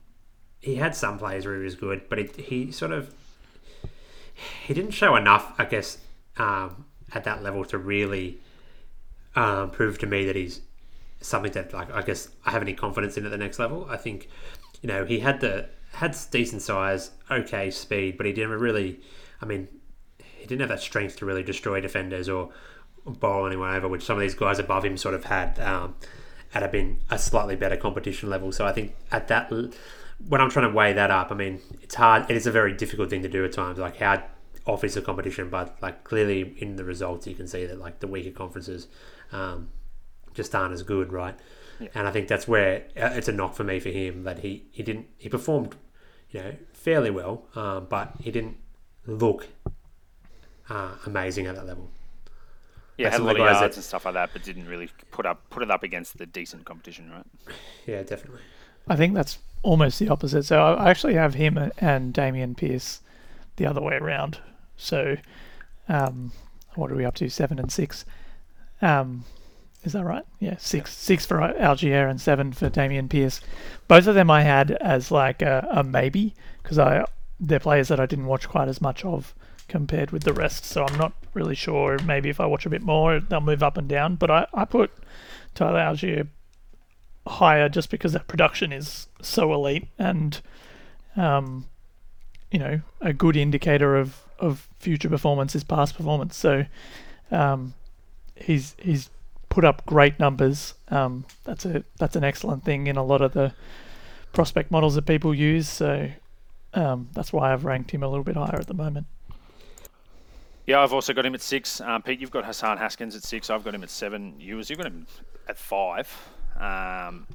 he 0.63 0.77
had 0.77 0.97
some 0.97 1.19
plays 1.19 1.45
where 1.45 1.57
he 1.57 1.63
was 1.63 1.75
good, 1.75 2.09
but 2.09 2.19
it, 2.19 2.37
he 2.37 2.73
sort 2.73 2.93
of 2.93 3.13
he 4.65 4.73
didn't 4.73 4.93
show 4.93 5.17
enough, 5.17 5.53
I 5.59 5.67
guess, 5.67 5.99
um, 6.39 6.87
at 7.13 7.25
that 7.25 7.43
level 7.43 7.63
to 7.67 7.77
really 7.77 8.39
um, 9.35 9.71
prove 9.71 9.99
to 9.99 10.07
me 10.07 10.25
that 10.25 10.35
he's 10.35 10.63
something 11.27 11.53
that 11.53 11.73
like 11.73 11.93
I 11.93 12.03
guess 12.03 12.29
I 12.45 12.51
have 12.51 12.63
any 12.63 12.73
confidence 12.73 13.17
in 13.17 13.25
at 13.25 13.31
the 13.31 13.39
next 13.39 13.59
level. 13.59 13.87
I 13.89 13.97
think 13.97 14.29
you 14.83 14.87
know 14.89 15.05
he 15.05 15.21
had 15.21 15.41
the 15.41 15.69
had 15.93 16.17
decent 16.31 16.63
size, 16.63 17.11
okay 17.31 17.71
speed, 17.71 18.17
but 18.17 18.27
he 18.27 18.33
didn't 18.33 18.51
really. 18.51 19.01
I 19.41 19.47
mean, 19.47 19.69
he 20.19 20.47
didn't 20.47 20.61
have 20.61 20.69
that 20.71 20.81
strength 20.81 21.17
to 21.19 21.27
really 21.27 21.43
destroy 21.43 21.81
defenders 21.81 22.29
or 22.29 22.51
bowl 23.05 23.47
anyone 23.47 23.75
over, 23.75 23.89
which 23.89 24.05
some 24.05 24.17
of 24.17 24.21
these 24.21 24.35
guys 24.35 24.59
above 24.59 24.85
him 24.85 24.97
sort 24.97 25.15
of 25.15 25.25
had 25.25 25.59
um, 25.61 25.95
at 26.55 26.63
a 26.63 26.69
been 26.69 26.99
a 27.11 27.19
slightly 27.19 27.57
better 27.57 27.77
competition 27.77 28.31
level. 28.31 28.53
So 28.53 28.67
I 28.67 28.73
think 28.73 28.95
at 29.11 29.29
that 29.29 29.51
when 30.29 30.41
I'm 30.41 30.51
trying 30.51 30.71
to 30.71 30.75
weigh 30.75 30.93
that 30.95 31.11
up, 31.11 31.31
I 31.31 31.35
mean, 31.35 31.61
it's 31.83 31.95
hard. 31.95 32.31
It 32.31 32.37
is 32.37 32.47
a 32.47 32.51
very 32.51 32.73
difficult 32.73 33.11
thing 33.11 33.23
to 33.23 33.29
do 33.29 33.45
at 33.45 33.53
times. 33.53 33.79
Like 33.79 33.99
how 33.99 34.23
off 34.67 34.83
is 34.83 34.95
the 34.95 35.03
competition, 35.03 35.49
but 35.49 35.77
like 35.81 36.05
clearly 36.05 36.55
in 36.59 36.77
the 36.77 36.85
results, 36.85 37.27
you 37.27 37.35
can 37.35 37.47
see 37.47 37.67
that 37.67 37.79
like 37.79 38.01
the 38.01 38.07
weaker 38.07 38.37
conferences 38.37 38.89
um, 39.33 39.69
just 40.37 40.55
aren't 40.55 40.75
as 40.75 40.83
good, 40.83 41.13
right? 41.13 41.35
Yeah. 41.81 41.89
And 41.95 42.07
I 42.07 42.11
think 42.11 42.29
that's 42.29 42.47
where 42.47 42.85
uh, 42.97 43.11
it's 43.15 43.29
a 43.29 43.33
knock 43.33 43.55
for 43.55 43.65
me 43.65 43.81
for 43.81 43.89
him 43.89 44.23
that 44.23 44.41
he 44.41 44.67
he 44.71 44.83
didn't 44.83 45.07
he 45.19 45.29
performed, 45.29 45.75
you 46.31 46.41
know, 46.41 46.55
fairly 46.73 47.11
well, 47.11 47.45
um, 47.55 47.87
but 47.89 48.15
he 48.21 48.31
didn't 48.31 48.57
look 49.07 49.49
uh, 50.71 50.93
amazing 51.05 51.47
at 51.47 51.57
that 51.57 51.67
level. 51.67 51.91
Yeah, 52.97 53.11
had 53.11 53.21
a 53.21 53.25
lot 53.25 53.33
of 53.33 53.39
yards 53.39 53.61
that, 53.61 53.75
and 53.75 53.85
stuff 53.85 54.07
like 54.07 54.15
that, 54.15 54.31
but 54.33 54.43
didn't 54.43 54.67
really 54.67 54.89
put 55.11 55.27
up 55.27 55.51
put 55.51 55.63
it 55.63 55.71
up 55.71 55.83
against 55.83 56.17
the 56.17 56.27
decent 56.27 56.65
competition, 56.65 57.11
right? 57.11 57.27
Yeah, 57.87 58.03
definitely. 58.03 58.41
I 58.89 58.97
think 58.97 59.15
that's 59.15 59.39
almost 59.63 59.99
the 59.99 60.09
opposite. 60.09 60.45
So 60.45 60.63
I 60.63 60.91
actually 60.91 61.15
have 61.15 61.35
him 61.35 61.59
and 61.79 62.15
Dameon 62.15 62.57
Pierce 62.57 63.01
the 63.57 63.67
other 63.67 63.83
way 63.83 63.97
around. 63.97 64.39
So, 64.77 65.17
um, 65.89 66.33
what 66.75 66.91
are 66.91 66.95
we 66.95 67.05
up 67.05 67.15
to? 67.17 67.29
Seven 67.29 67.59
and 67.59 67.71
six. 67.71 68.05
Um, 68.81 69.25
Is 69.85 69.93
that 69.93 70.05
right? 70.05 70.25
Yeah, 70.41 70.57
six 70.59 70.93
six 70.93 71.25
for 71.25 71.39
Allgeier 71.39 72.11
and 72.11 72.21
seven 72.21 72.53
for 72.53 72.69
Dameon 72.69 73.09
Pierce. 73.09 73.41
Both 73.87 74.07
of 74.07 74.15
them 74.15 74.31
I 74.31 74.43
had 74.43 74.73
as 74.73 75.11
like 75.11 75.43
a, 75.43 75.67
a 75.71 75.85
maybe 75.85 76.35
because 76.63 76.79
I 76.79 77.05
they're 77.39 77.61
players 77.61 77.89
that 77.89 78.01
I 78.01 78.07
didn't 78.07 78.27
watch 78.27 78.49
quite 78.49 78.69
as 78.69 78.81
much 78.81 79.05
of 79.05 79.35
compared 79.69 80.11
with 80.11 80.25
the 80.25 80.33
rest. 80.33 80.65
So 80.65 80.85
I'm 80.85 80.99
not 80.99 81.13
really 81.35 81.55
sure. 81.55 81.99
Maybe 82.05 82.31
if 82.31 82.41
I 82.41 82.47
watch 82.47 82.67
a 82.67 82.71
bit 82.71 82.83
more, 82.83 83.21
they'll 83.21 83.41
move 83.41 83.63
up 83.63 83.77
and 83.77 83.89
down. 83.89 84.17
But 84.17 84.31
I, 84.31 84.47
I 84.55 84.65
put 84.65 84.91
Tyler 85.55 85.81
Allgeier 85.81 86.29
higher 87.27 87.69
just 87.69 87.91
because 87.91 88.13
that 88.13 88.29
production 88.29 88.73
is 88.73 89.09
so 89.21 89.53
elite 89.53 89.89
and 89.99 90.41
um, 91.17 91.67
you 92.53 92.59
know 92.59 92.81
a 93.01 93.13
good 93.13 93.37
indicator 93.37 93.97
of 93.97 94.23
of 94.39 94.69
future 94.79 95.09
performance 95.09 95.55
is 95.55 95.65
past 95.65 95.97
performance. 95.97 96.37
So 96.37 96.67
um, 97.31 97.75
he's 98.37 98.77
he's 98.79 99.11
put 99.49 99.65
up 99.65 99.85
great 99.87 100.19
numbers. 100.19 100.75
Um, 100.89 101.25
that's 101.45 101.65
a 101.65 101.85
that's 101.99 102.17
an 102.17 102.25
excellent 102.25 102.65
thing 102.65 102.87
in 102.87 102.97
a 102.97 103.05
lot 103.05 103.23
of 103.23 103.33
the 103.33 103.53
prospect 104.33 104.71
models 104.71 104.95
that 104.95 105.07
people 105.07 105.35
use. 105.35 105.69
So 105.69 106.11
um, 106.75 107.09
that's 107.13 107.33
why 107.33 107.53
I've 107.53 107.65
ranked 107.65 107.91
him 107.91 108.03
a 108.03 108.09
little 108.09 108.25
bit 108.25 108.37
higher 108.37 108.59
at 108.59 108.67
the 108.67 108.75
moment. 108.75 109.07
Yeah, 110.67 110.83
I've 110.83 110.93
also 110.93 111.13
got 111.13 111.25
him 111.25 111.35
at 111.35 111.41
six. 111.41 111.81
Um, 111.81 112.03
Pete, 112.03 112.21
you've 112.21 112.33
got 112.33 112.45
Hassan 112.45 112.77
Haskins 112.79 113.15
at 113.15 113.23
six. 113.23 113.51
I've 113.51 113.63
got 113.63 113.75
him 113.75 113.85
at 113.85 113.91
seven. 113.91 114.35
You, 114.39 114.59
as 114.59 114.69
you've 114.69 114.79
got 114.79 114.89
him 114.89 115.07
at 115.49 115.57
five. 115.57 116.13
Um, 116.59 117.27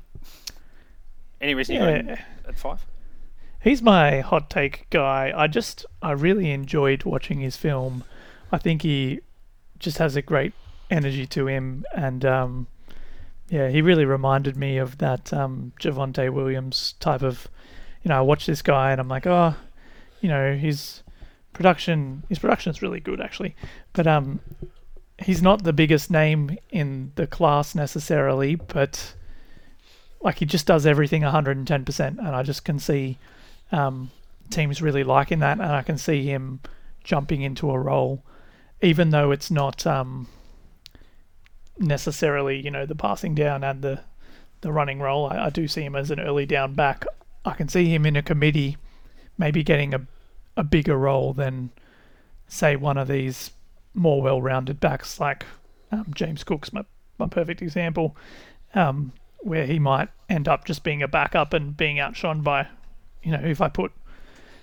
any 1.39 1.56
reason 1.56 1.76
you 1.76 1.82
got 1.82 1.93
him 1.95 2.10
at 2.10 2.58
five? 2.58 2.86
He's 3.62 3.82
my 3.82 4.19
hot 4.19 4.50
take 4.50 4.89
guy. 4.89 5.32
I 5.36 5.47
just 5.47 5.86
I 6.02 6.12
really 6.12 6.52
enjoyed 6.52 7.04
watching 7.04 7.39
his 7.39 7.56
film. 7.56 8.04
I 8.52 8.58
think 8.58 8.82
he 8.82 9.21
just 9.80 9.97
has 10.00 10.15
a 10.15 10.21
great 10.21 10.54
energy 10.91 11.25
to 11.25 11.47
him, 11.47 11.86
and 11.95 12.23
um, 12.25 12.67
yeah, 13.49 13.69
he 13.69 13.82
really 13.82 14.06
reminded 14.06 14.56
me 14.56 14.77
of 14.77 14.99
that 14.99 15.34
um, 15.34 15.73
Javonte 15.80 16.32
Williams 16.32 16.93
type 16.99 17.23
of. 17.23 17.47
You 18.04 18.10
know, 18.10 18.17
I 18.17 18.21
watch 18.21 18.47
this 18.47 18.63
guy 18.63 18.91
and 18.91 18.99
I'm 18.99 19.08
like, 19.08 19.27
oh, 19.27 19.54
you 20.21 20.30
know, 20.30 20.56
his 20.56 21.04
production 21.54 22.23
his 22.30 22.39
production 22.39 22.71
is 22.71 22.82
really 22.82 22.99
good 22.99 23.21
actually, 23.21 23.56
but 23.93 24.08
um, 24.08 24.39
he's 25.19 25.41
not 25.41 25.63
the 25.63 25.73
biggest 25.73 26.10
name 26.10 26.58
in 26.71 27.12
the 27.15 27.27
class 27.27 27.75
necessarily, 27.75 28.56
but 28.56 29.13
like 30.21 30.39
he 30.39 30.45
just 30.45 30.65
does 30.65 30.86
everything 30.86 31.21
110%, 31.21 31.99
and 31.99 32.27
I 32.27 32.43
just 32.43 32.63
can 32.63 32.80
see 32.80 33.17
um, 33.71 34.12
teams 34.49 34.82
really 34.82 35.04
liking 35.04 35.39
that, 35.39 35.60
and 35.60 35.71
I 35.71 35.82
can 35.82 35.97
see 35.97 36.23
him 36.23 36.60
jumping 37.04 37.41
into 37.41 37.71
a 37.71 37.80
role, 37.80 38.23
even 38.82 39.10
though 39.10 39.32
it's 39.32 39.51
not 39.51 39.86
um, 39.88 40.27
necessarily 41.82 42.60
you 42.63 42.72
know 42.72 42.86
the 42.86 42.96
passing 42.96 43.36
down 43.36 43.63
and 43.63 43.82
the 43.82 44.02
the 44.62 44.72
running 44.72 45.00
role. 45.00 45.28
I, 45.28 45.48
I 45.48 45.50
do 45.50 45.67
see 45.67 45.84
him 45.84 45.96
as 45.96 46.12
an 46.12 46.20
early 46.20 46.46
down 46.46 46.74
back. 46.74 47.06
I 47.44 47.54
can 47.54 47.67
see 47.67 47.94
him 47.94 48.06
in 48.06 48.15
a 48.15 48.22
committee, 48.22 48.78
maybe 49.38 49.63
getting 49.63 49.94
a 49.94 50.02
a 50.58 50.63
bigger 50.63 50.98
role 50.98 51.34
than 51.34 51.72
say 52.48 52.76
one 52.76 52.98
of 52.98 53.08
these 53.08 53.52
more 53.94 54.22
well-rounded 54.22 54.80
backs 54.80 55.20
like 55.20 55.46
um, 55.91 56.08
James 56.13 56.44
Cook's 56.44 56.74
my, 56.74 56.84
my 57.17 57.28
perfect 57.28 57.62
example, 57.62 58.15
um, 58.76 59.12
where 59.39 59.65
he 59.65 59.80
might 59.80 60.10
end 60.30 60.48
up 60.48 60.65
just 60.65 60.84
being 60.84 61.02
a 61.02 61.08
backup 61.08 61.54
and 61.54 61.76
being 61.76 62.00
outshone 62.00 62.41
by, 62.41 62.67
you 63.24 63.32
know, 63.32 63.41
if 63.44 63.62
I 63.62 63.70
put 63.70 63.91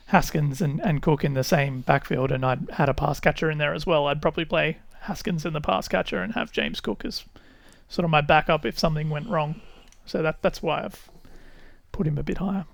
Haskins 0.06 0.62
and, 0.62 0.80
and 0.80 1.02
Cook 1.02 1.24
in 1.24 1.34
the 1.34 1.44
same 1.44 1.82
backfield 1.82 2.32
and 2.32 2.44
I 2.44 2.58
had 2.72 2.88
a 2.88 2.94
pass 2.94 3.20
catcher 3.20 3.50
in 3.50 3.58
there 3.58 3.74
as 3.74 3.86
well, 3.86 4.06
I'd 4.06 4.22
probably 4.22 4.44
play 4.44 4.78
Haskins 5.00 5.44
in 5.44 5.52
the 5.52 5.60
pass 5.60 5.88
catcher 5.88 6.22
and 6.22 6.34
have 6.34 6.52
James 6.52 6.80
Cook 6.80 7.04
as 7.04 7.24
sort 7.88 8.04
of 8.04 8.10
my 8.10 8.20
backup 8.20 8.64
if 8.64 8.78
something 8.78 9.10
went 9.10 9.28
wrong. 9.28 9.60
So 10.04 10.22
that 10.22 10.42
that's 10.42 10.62
why 10.62 10.84
I've 10.84 11.10
put 11.92 12.06
him 12.06 12.18
a 12.18 12.22
bit 12.22 12.38
higher. 12.38 12.64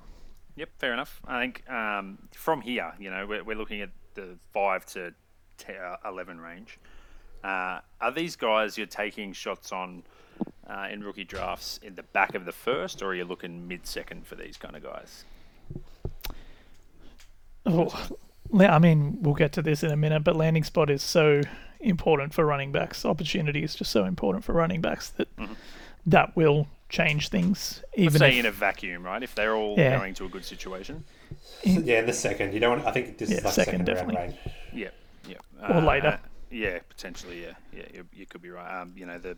Yep, 0.57 0.71
fair 0.79 0.93
enough. 0.93 1.21
I 1.27 1.41
think 1.41 1.69
um, 1.69 2.19
from 2.33 2.61
here, 2.61 2.93
you 2.99 3.11
know, 3.11 3.27
we're, 3.27 3.43
we're 3.43 3.57
looking 3.57 3.81
at 3.81 3.91
the 4.15 4.37
five 4.53 4.87
to 4.87 5.13
10, 5.59 5.77
uh, 5.77 5.97
11 6.09 6.41
range. 6.41 6.79
Uh, 7.43 7.81
are 8.01 8.13
these 8.13 8.37
guys 8.37 8.79
you're 8.79 8.87
taking 8.87 9.33
shots 9.33 9.73
on 9.73 10.05
uh, 10.69 10.89
in 10.91 11.03
rookie 11.03 11.25
drafts 11.25 11.79
in 11.83 11.95
the 11.95 12.03
back 12.03 12.35
of 12.35 12.45
the 12.45 12.53
first, 12.53 13.03
or 13.03 13.09
are 13.09 13.15
you 13.15 13.25
looking 13.25 13.69
mid 13.69 13.87
second 13.87 14.27
for 14.27 14.35
these 14.37 14.57
kind 14.57 14.77
of 14.77 14.83
guys? 14.83 15.25
Oh, 17.67 18.09
I 18.59 18.79
mean, 18.79 19.19
we'll 19.23 19.35
get 19.35 19.53
to 19.55 19.63
this 19.63 19.83
in 19.83 19.91
a 19.91 19.97
minute, 19.97 20.23
but 20.23 20.37
landing 20.37 20.65
spot 20.65 20.91
is 20.91 21.03
so 21.03 21.41
important 21.85 22.35
for 22.35 22.45
running 22.45 22.73
backs. 22.73 23.05
Opportunity 23.05 23.63
is 23.63 23.75
just 23.75 23.91
so 23.91 24.05
important 24.05 24.45
for 24.45 24.53
running 24.53 24.81
backs 24.81 25.11
that 25.11 25.35
mm-hmm. 25.37 25.53
that 26.07 26.35
will 26.37 26.67
change 26.89 27.29
things. 27.29 27.83
Even 27.95 28.13
Let's 28.13 28.19
say 28.19 28.39
if, 28.39 28.41
in 28.41 28.47
a 28.47 28.51
vacuum, 28.51 29.05
right? 29.05 29.23
If 29.23 29.35
they're 29.35 29.55
all 29.55 29.77
yeah. 29.77 29.99
going 29.99 30.15
to 30.15 30.25
a 30.25 30.29
good 30.29 30.45
situation. 30.45 31.05
In, 31.63 31.85
yeah, 31.85 32.01
in 32.01 32.07
the 32.07 32.13
second, 32.13 32.55
you 32.55 32.61
don't. 32.61 32.79
Want, 32.79 32.87
I 32.87 32.93
think 32.93 33.19
this 33.19 33.31
yeah, 33.31 33.39
is 33.39 33.45
like 33.45 33.55
second, 33.55 33.73
second 33.73 33.85
definitely. 33.87 34.17
Range. 34.17 34.35
Yeah, 34.73 34.89
yeah. 35.29 35.69
Or 35.69 35.77
uh, 35.77 35.85
later. 35.85 36.21
yeah, 36.51 36.79
potentially. 36.89 37.43
Yeah, 37.43 37.53
yeah. 37.73 37.85
You, 37.93 38.07
you 38.13 38.27
could 38.27 38.43
be 38.43 38.51
right. 38.51 38.81
Um, 38.81 38.93
you 38.97 39.07
know 39.07 39.19
the 39.19 39.37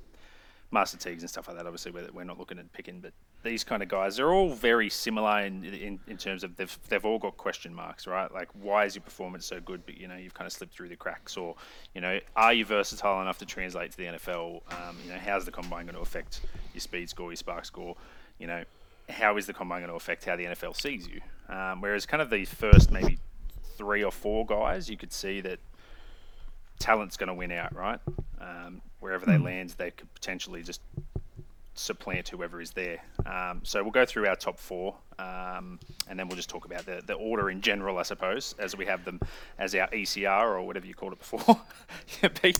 Master 0.70 0.96
Teagues 0.96 1.22
and 1.22 1.30
stuff 1.30 1.48
like 1.48 1.56
that. 1.56 1.66
Obviously, 1.66 1.92
we're, 1.92 2.08
we're 2.12 2.24
not 2.24 2.38
looking 2.38 2.58
at 2.58 2.72
picking, 2.72 3.00
but 3.00 3.12
these 3.42 3.62
kind 3.62 3.82
of 3.82 3.88
guys, 3.88 4.16
they're 4.16 4.32
all 4.32 4.52
very 4.52 4.90
similar 4.90 5.40
in, 5.40 5.64
in, 5.64 6.00
in 6.08 6.16
terms 6.16 6.42
of 6.42 6.56
they've 6.56 6.78
they've 6.88 7.04
all 7.04 7.18
got 7.18 7.36
question 7.36 7.72
marks, 7.72 8.06
right? 8.06 8.32
Like, 8.32 8.48
why 8.60 8.84
is 8.84 8.94
your 8.94 9.02
performance 9.02 9.46
so 9.46 9.60
good, 9.60 9.86
but 9.86 9.96
you 9.96 10.08
know 10.08 10.16
you've 10.16 10.34
kind 10.34 10.46
of 10.46 10.52
slipped 10.52 10.74
through 10.74 10.88
the 10.88 10.96
cracks, 10.96 11.36
or 11.36 11.54
you 11.94 12.00
know, 12.00 12.18
are 12.34 12.52
you 12.52 12.64
versatile 12.64 13.22
enough 13.22 13.38
to 13.38 13.46
translate 13.46 13.92
to 13.92 13.96
the 13.96 14.04
NFL? 14.04 14.62
Um, 14.72 14.96
you 15.04 15.12
know, 15.12 15.18
how's 15.18 15.44
the 15.44 15.52
combine 15.52 15.86
going 15.86 15.96
to 15.96 16.02
affect 16.02 16.40
your 16.74 16.80
speed 16.80 17.08
score, 17.08 17.30
your 17.30 17.36
spark 17.36 17.64
score? 17.64 17.96
You 18.38 18.48
know, 18.48 18.64
how 19.08 19.36
is 19.36 19.46
the 19.46 19.54
combine 19.54 19.80
going 19.80 19.90
to 19.90 19.96
affect 19.96 20.24
how 20.24 20.36
the 20.36 20.44
NFL 20.46 20.80
sees 20.80 21.06
you? 21.06 21.20
Um, 21.48 21.80
whereas, 21.80 22.06
kind 22.06 22.22
of 22.22 22.30
these 22.30 22.52
first 22.52 22.90
maybe 22.90 23.18
three 23.76 24.02
or 24.02 24.10
four 24.10 24.44
guys, 24.44 24.90
you 24.90 24.96
could 24.96 25.12
see 25.12 25.40
that 25.42 25.60
talent's 26.78 27.16
going 27.16 27.28
to 27.28 27.34
win 27.34 27.52
out, 27.52 27.74
right? 27.74 28.00
Um, 28.40 28.82
wherever 29.06 29.24
they 29.24 29.36
hmm. 29.36 29.44
land, 29.44 29.70
they 29.78 29.92
could 29.92 30.12
potentially 30.14 30.64
just 30.64 30.80
supplant 31.74 32.28
whoever 32.28 32.60
is 32.60 32.72
there. 32.72 32.98
Um, 33.24 33.60
so 33.62 33.80
we'll 33.84 33.92
go 33.92 34.04
through 34.04 34.26
our 34.26 34.34
top 34.34 34.58
four, 34.58 34.96
um, 35.20 35.78
and 36.08 36.18
then 36.18 36.26
we'll 36.26 36.34
just 36.34 36.50
talk 36.50 36.64
about 36.64 36.86
the, 36.86 37.02
the 37.06 37.12
order 37.12 37.48
in 37.50 37.60
general, 37.60 37.98
I 37.98 38.02
suppose, 38.02 38.56
as 38.58 38.76
we 38.76 38.84
have 38.86 39.04
them 39.04 39.20
as 39.60 39.76
our 39.76 39.86
ECR 39.90 40.48
or 40.48 40.66
whatever 40.66 40.86
you 40.86 40.94
called 40.94 41.12
it 41.12 41.20
before. 41.20 41.60
yeah, 42.22 42.30
Pete. 42.30 42.58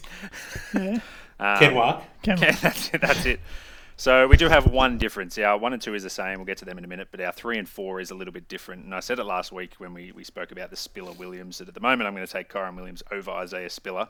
Yeah. 0.72 1.00
Um, 1.40 1.58
Ken 1.58 1.74
that's. 2.62 2.90
That's 2.90 3.26
it. 3.26 3.40
So 3.98 4.26
we 4.26 4.36
do 4.36 4.50
have 4.50 4.66
one 4.66 4.98
difference. 4.98 5.38
Our 5.38 5.56
one 5.56 5.72
and 5.72 5.80
two 5.80 5.94
is 5.94 6.02
the 6.02 6.10
same. 6.10 6.36
We'll 6.36 6.44
get 6.44 6.58
to 6.58 6.66
them 6.66 6.76
in 6.76 6.84
a 6.84 6.86
minute, 6.86 7.08
but 7.10 7.18
our 7.22 7.32
three 7.32 7.56
and 7.56 7.66
four 7.66 7.98
is 7.98 8.10
a 8.10 8.14
little 8.14 8.32
bit 8.32 8.46
different. 8.46 8.84
And 8.84 8.94
I 8.94 9.00
said 9.00 9.18
it 9.18 9.24
last 9.24 9.52
week 9.52 9.72
when 9.78 9.94
we, 9.94 10.12
we 10.12 10.22
spoke 10.22 10.52
about 10.52 10.68
the 10.68 10.76
Spiller 10.76 11.12
Williams 11.12 11.56
that 11.58 11.68
at 11.68 11.72
the 11.72 11.80
moment 11.80 12.06
I'm 12.06 12.14
going 12.14 12.26
to 12.26 12.30
take 12.30 12.50
Kyren 12.50 12.76
Williams 12.76 13.02
over 13.10 13.30
Isaiah 13.30 13.70
Spiller 13.70 14.06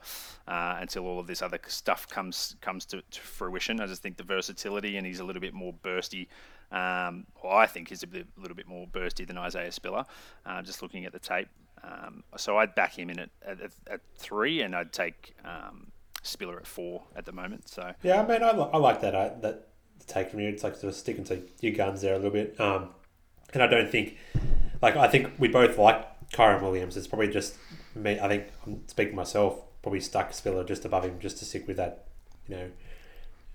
uh, 0.49 0.79
until 0.81 1.07
all 1.07 1.21
of 1.21 1.29
this 1.29 1.41
other 1.41 1.61
stuff 1.69 2.09
comes 2.09 2.57
comes 2.61 2.85
to, 2.87 3.01
to, 3.01 3.21
fruition. 3.21 3.81
I 3.81 3.87
just 3.87 4.03
think 4.03 4.17
the 4.17 4.25
versatility 4.25 4.97
and 4.97 5.07
he's 5.07 5.21
a 5.21 5.25
little 5.25 5.41
bit 5.41 5.55
more 5.55 5.73
bursty. 5.73 6.27
Um, 6.73 7.25
well, 7.41 7.53
I 7.53 7.67
think 7.67 7.89
he's 7.89 8.03
a, 8.03 8.09
bit, 8.09 8.27
little 8.37 8.57
bit 8.57 8.67
more 8.67 8.89
bursty 8.89 9.25
than 9.25 9.39
Isaiah 9.39 9.71
Spiller. 9.71 10.05
Uh, 10.45 10.63
just 10.63 10.83
looking 10.83 11.05
at 11.05 11.13
the 11.13 11.21
tape, 11.21 11.49
um, 11.85 12.25
so 12.37 12.59
I'd 12.59 12.75
back 12.75 12.99
him 12.99 13.09
in 13.09 13.21
at, 13.21 13.31
at, 13.47 13.59
at 13.87 14.01
three, 14.17 14.63
and 14.63 14.75
I'd 14.75 14.93
take 14.93 15.37
um, 15.45 15.93
Spiller 16.23 16.57
at 16.57 16.67
four 16.67 17.05
at 17.15 17.25
the 17.25 17.31
moment. 17.31 17.69
So 17.69 17.93
yeah, 18.03 18.21
I 18.21 18.27
mean, 18.27 18.43
I, 18.43 18.51
I 18.51 18.79
like 18.79 19.01
that. 19.03 19.15
I, 19.15 19.29
that 19.43 19.69
to 19.76 19.76
take 20.07 20.31
from 20.31 20.41
you. 20.41 20.49
It's 20.49 20.65
like 20.65 20.75
sort 20.75 20.91
of 20.91 20.95
sticking 20.95 21.25
to 21.25 21.43
your 21.61 21.75
guns 21.75 22.03
there 22.03 22.15
a 22.15 22.17
little 22.17 22.31
bit. 22.31 22.59
Um, 22.61 22.91
and 23.53 23.63
I 23.63 23.67
don't 23.67 23.91
think, 23.91 24.17
like, 24.83 24.97
I 24.97 25.09
think 25.09 25.33
we 25.39 25.49
both 25.49 25.79
like 25.79 26.31
Kyren 26.31 26.63
Williams. 26.63 26.97
It's 26.97 27.07
probably 27.07 27.29
just 27.29 27.55
me. 27.95 28.19
I 28.21 28.29
think 28.29 28.45
I'm 28.67 28.87
speaking 28.89 29.15
myself. 29.15 29.61
Probably 29.83 30.01
stuck 30.01 30.33
Spiller 30.33 30.65
just 30.65 30.85
above 30.85 31.05
him 31.05 31.19
just 31.21 31.39
to 31.39 31.45
stick 31.45 31.69
with 31.69 31.77
that, 31.77 32.07
you 32.49 32.57
know, 32.57 32.71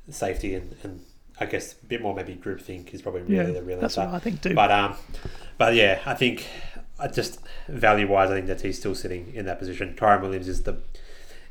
safety 0.09 0.55
and, 0.55 0.75
and 0.83 1.01
I 1.39 1.45
guess 1.45 1.73
a 1.73 1.85
bit 1.85 2.01
more 2.01 2.15
maybe 2.15 2.35
group 2.35 2.61
think 2.61 2.93
is 2.93 3.01
probably 3.01 3.23
really 3.23 3.35
yeah, 3.35 3.59
the 3.59 3.63
real 3.63 3.79
that's 3.79 3.97
answer. 3.97 4.09
what 4.09 4.15
I 4.15 4.19
think 4.19 4.41
too. 4.41 4.53
But 4.53 4.71
um, 4.71 4.95
but 5.57 5.75
yeah, 5.75 5.99
I 6.05 6.13
think 6.13 6.47
I 6.99 7.07
just 7.07 7.39
value 7.67 8.07
wise, 8.07 8.29
I 8.29 8.35
think 8.35 8.47
that 8.47 8.61
he's 8.61 8.77
still 8.77 8.95
sitting 8.95 9.33
in 9.33 9.45
that 9.45 9.59
position. 9.59 9.95
Kyren 9.95 10.21
Williams 10.21 10.47
is 10.47 10.63
the 10.63 10.77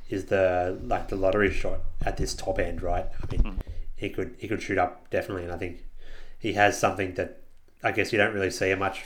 is 0.08 0.26
the 0.26 0.78
like 0.82 1.08
the 1.08 1.16
lottery 1.16 1.53
shot 1.53 1.80
at 2.05 2.16
this 2.16 2.34
top 2.34 2.59
end, 2.59 2.82
right? 2.82 3.07
I 3.22 3.32
mean, 3.32 3.42
mm 3.42 3.57
he 4.01 4.09
could 4.09 4.34
he 4.38 4.48
could 4.48 4.62
shoot 4.62 4.78
up 4.78 5.11
definitely, 5.11 5.44
and 5.44 5.53
I 5.53 5.59
think 5.59 5.84
he 6.38 6.55
has 6.55 6.80
something 6.80 7.14
that 7.14 7.42
I 7.82 7.92
guess 7.92 8.12
you 8.12 8.18
don't 8.18 8.32
really 8.32 8.51
see 8.51 8.74
much 8.74 9.05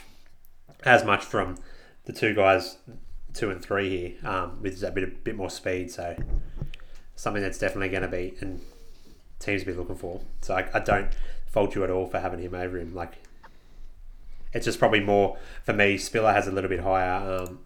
as 0.85 1.03
much 1.03 1.23
from 1.23 1.57
the 2.05 2.13
two 2.13 2.33
guys 2.33 2.77
two 3.33 3.51
and 3.51 3.61
three 3.61 3.89
here 3.89 4.29
um, 4.29 4.61
with 4.61 4.81
a 4.81 4.91
bit 4.91 5.03
a 5.03 5.07
bit 5.07 5.35
more 5.35 5.49
speed. 5.49 5.91
So 5.91 6.15
something 7.15 7.43
that's 7.43 7.59
definitely 7.59 7.89
going 7.89 8.03
to 8.03 8.07
be 8.07 8.35
and 8.39 8.61
teams 9.39 9.65
be 9.65 9.73
looking 9.73 9.95
for. 9.97 10.21
So 10.41 10.55
I, 10.55 10.69
I 10.73 10.79
don't 10.79 11.09
fault 11.45 11.75
you 11.75 11.83
at 11.83 11.89
all 11.89 12.07
for 12.07 12.19
having 12.19 12.39
him 12.39 12.55
over 12.55 12.77
him. 12.79 12.95
Like 12.95 13.15
it's 14.53 14.65
just 14.65 14.79
probably 14.79 15.01
more 15.01 15.37
for 15.63 15.73
me. 15.73 15.97
Spiller 15.97 16.31
has 16.31 16.47
a 16.47 16.51
little 16.51 16.69
bit 16.69 16.79
higher. 16.79 17.43
Um, 17.43 17.59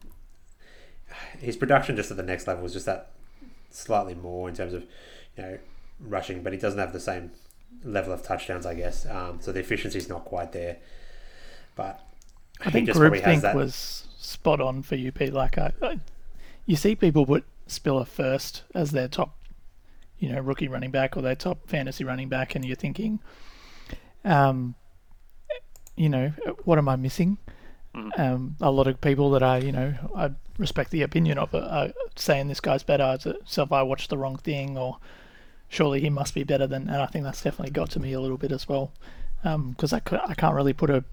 his 1.38 1.56
production 1.56 1.96
just 1.96 2.10
at 2.10 2.18
the 2.18 2.24
next 2.24 2.48
level 2.48 2.66
is 2.66 2.74
just 2.74 2.88
that 2.88 3.12
slightly 3.70 4.16
more 4.16 4.50
in 4.50 4.56
terms 4.56 4.74
of 4.74 4.84
you 5.38 5.44
know 5.44 5.60
rushing, 6.00 6.44
but 6.44 6.54
he 6.54 6.60
doesn't 6.60 6.80
have 6.80 6.94
the 6.94 7.00
same 7.00 7.32
level 7.84 8.14
of 8.14 8.24
touchdowns, 8.24 8.66
I 8.66 8.74
guess. 8.76 9.06
Um, 9.06 9.40
so 9.42 9.52
the 9.52 9.60
efficiency's 9.60 10.10
not 10.10 10.26
quite 10.26 10.52
there. 10.52 10.78
But 11.76 12.00
I 12.62 12.72
think 12.72 12.88
just 12.88 13.00
probably 13.00 13.22
has 13.22 13.40
groupthink 13.40 13.42
that. 13.42 13.56
was 13.56 14.08
spot 14.18 14.62
on 14.62 14.84
for 14.84 14.96
you, 14.96 15.12
Pete. 15.12 15.34
Like, 15.34 15.58
I, 15.58 15.74
I, 15.82 16.00
you 16.66 16.76
see 16.76 16.96
people 16.96 17.26
put 17.26 17.46
Spiller 17.68 18.06
first 18.06 18.64
as 18.74 18.92
their 18.92 19.08
top, 19.08 19.36
you 20.18 20.32
know, 20.32 20.40
rookie 20.42 20.68
running 20.68 20.92
back 20.92 21.16
or 21.16 21.22
their 21.22 21.36
top 21.36 21.68
fantasy 21.68 22.04
running 22.04 22.30
back, 22.30 22.56
and 22.56 22.66
you're 22.66 22.76
thinking, 22.76 23.20
um, 24.26 24.76
you 25.96 26.10
know, 26.10 26.34
what 26.66 26.78
am 26.78 26.90
I 26.90 26.96
missing? 26.96 27.38
Mhm. 27.96 28.20
Um, 28.20 28.56
a 28.62 28.72
lot 28.72 28.88
of 28.88 29.02
people 29.02 29.32
that 29.32 29.44
I, 29.44 29.58
you 29.60 29.72
know, 29.72 29.94
I 30.16 30.32
respect 30.58 30.92
the 30.92 31.02
opinion 31.02 31.38
of 31.38 31.54
it 31.54 31.64
are 31.64 31.92
saying 32.16 32.48
this 32.48 32.60
guy's 32.60 32.84
better. 32.84 33.18
So 33.46 33.64
if 33.64 33.72
I 33.72 33.82
watched 33.84 34.10
the 34.10 34.18
wrong 34.18 34.38
thing, 34.38 34.78
or 34.78 34.98
surely 35.70 36.02
he 36.02 36.10
must 36.10 36.34
be 36.34 36.44
better 36.44 36.68
than, 36.68 36.90
and 36.90 37.02
I 37.02 37.06
think 37.06 37.24
that's 37.24 37.42
definitely 37.42 37.72
got 37.72 37.90
to 37.92 38.00
me 38.00 38.12
a 38.14 38.20
little 38.20 38.38
bit 38.38 38.52
as 38.52 38.68
well, 38.68 38.92
because 39.44 39.94
I, 39.94 40.02
I 40.28 40.34
can't 40.34 40.56
really 40.56 40.74
put 40.74 40.90
a 40.90 41.04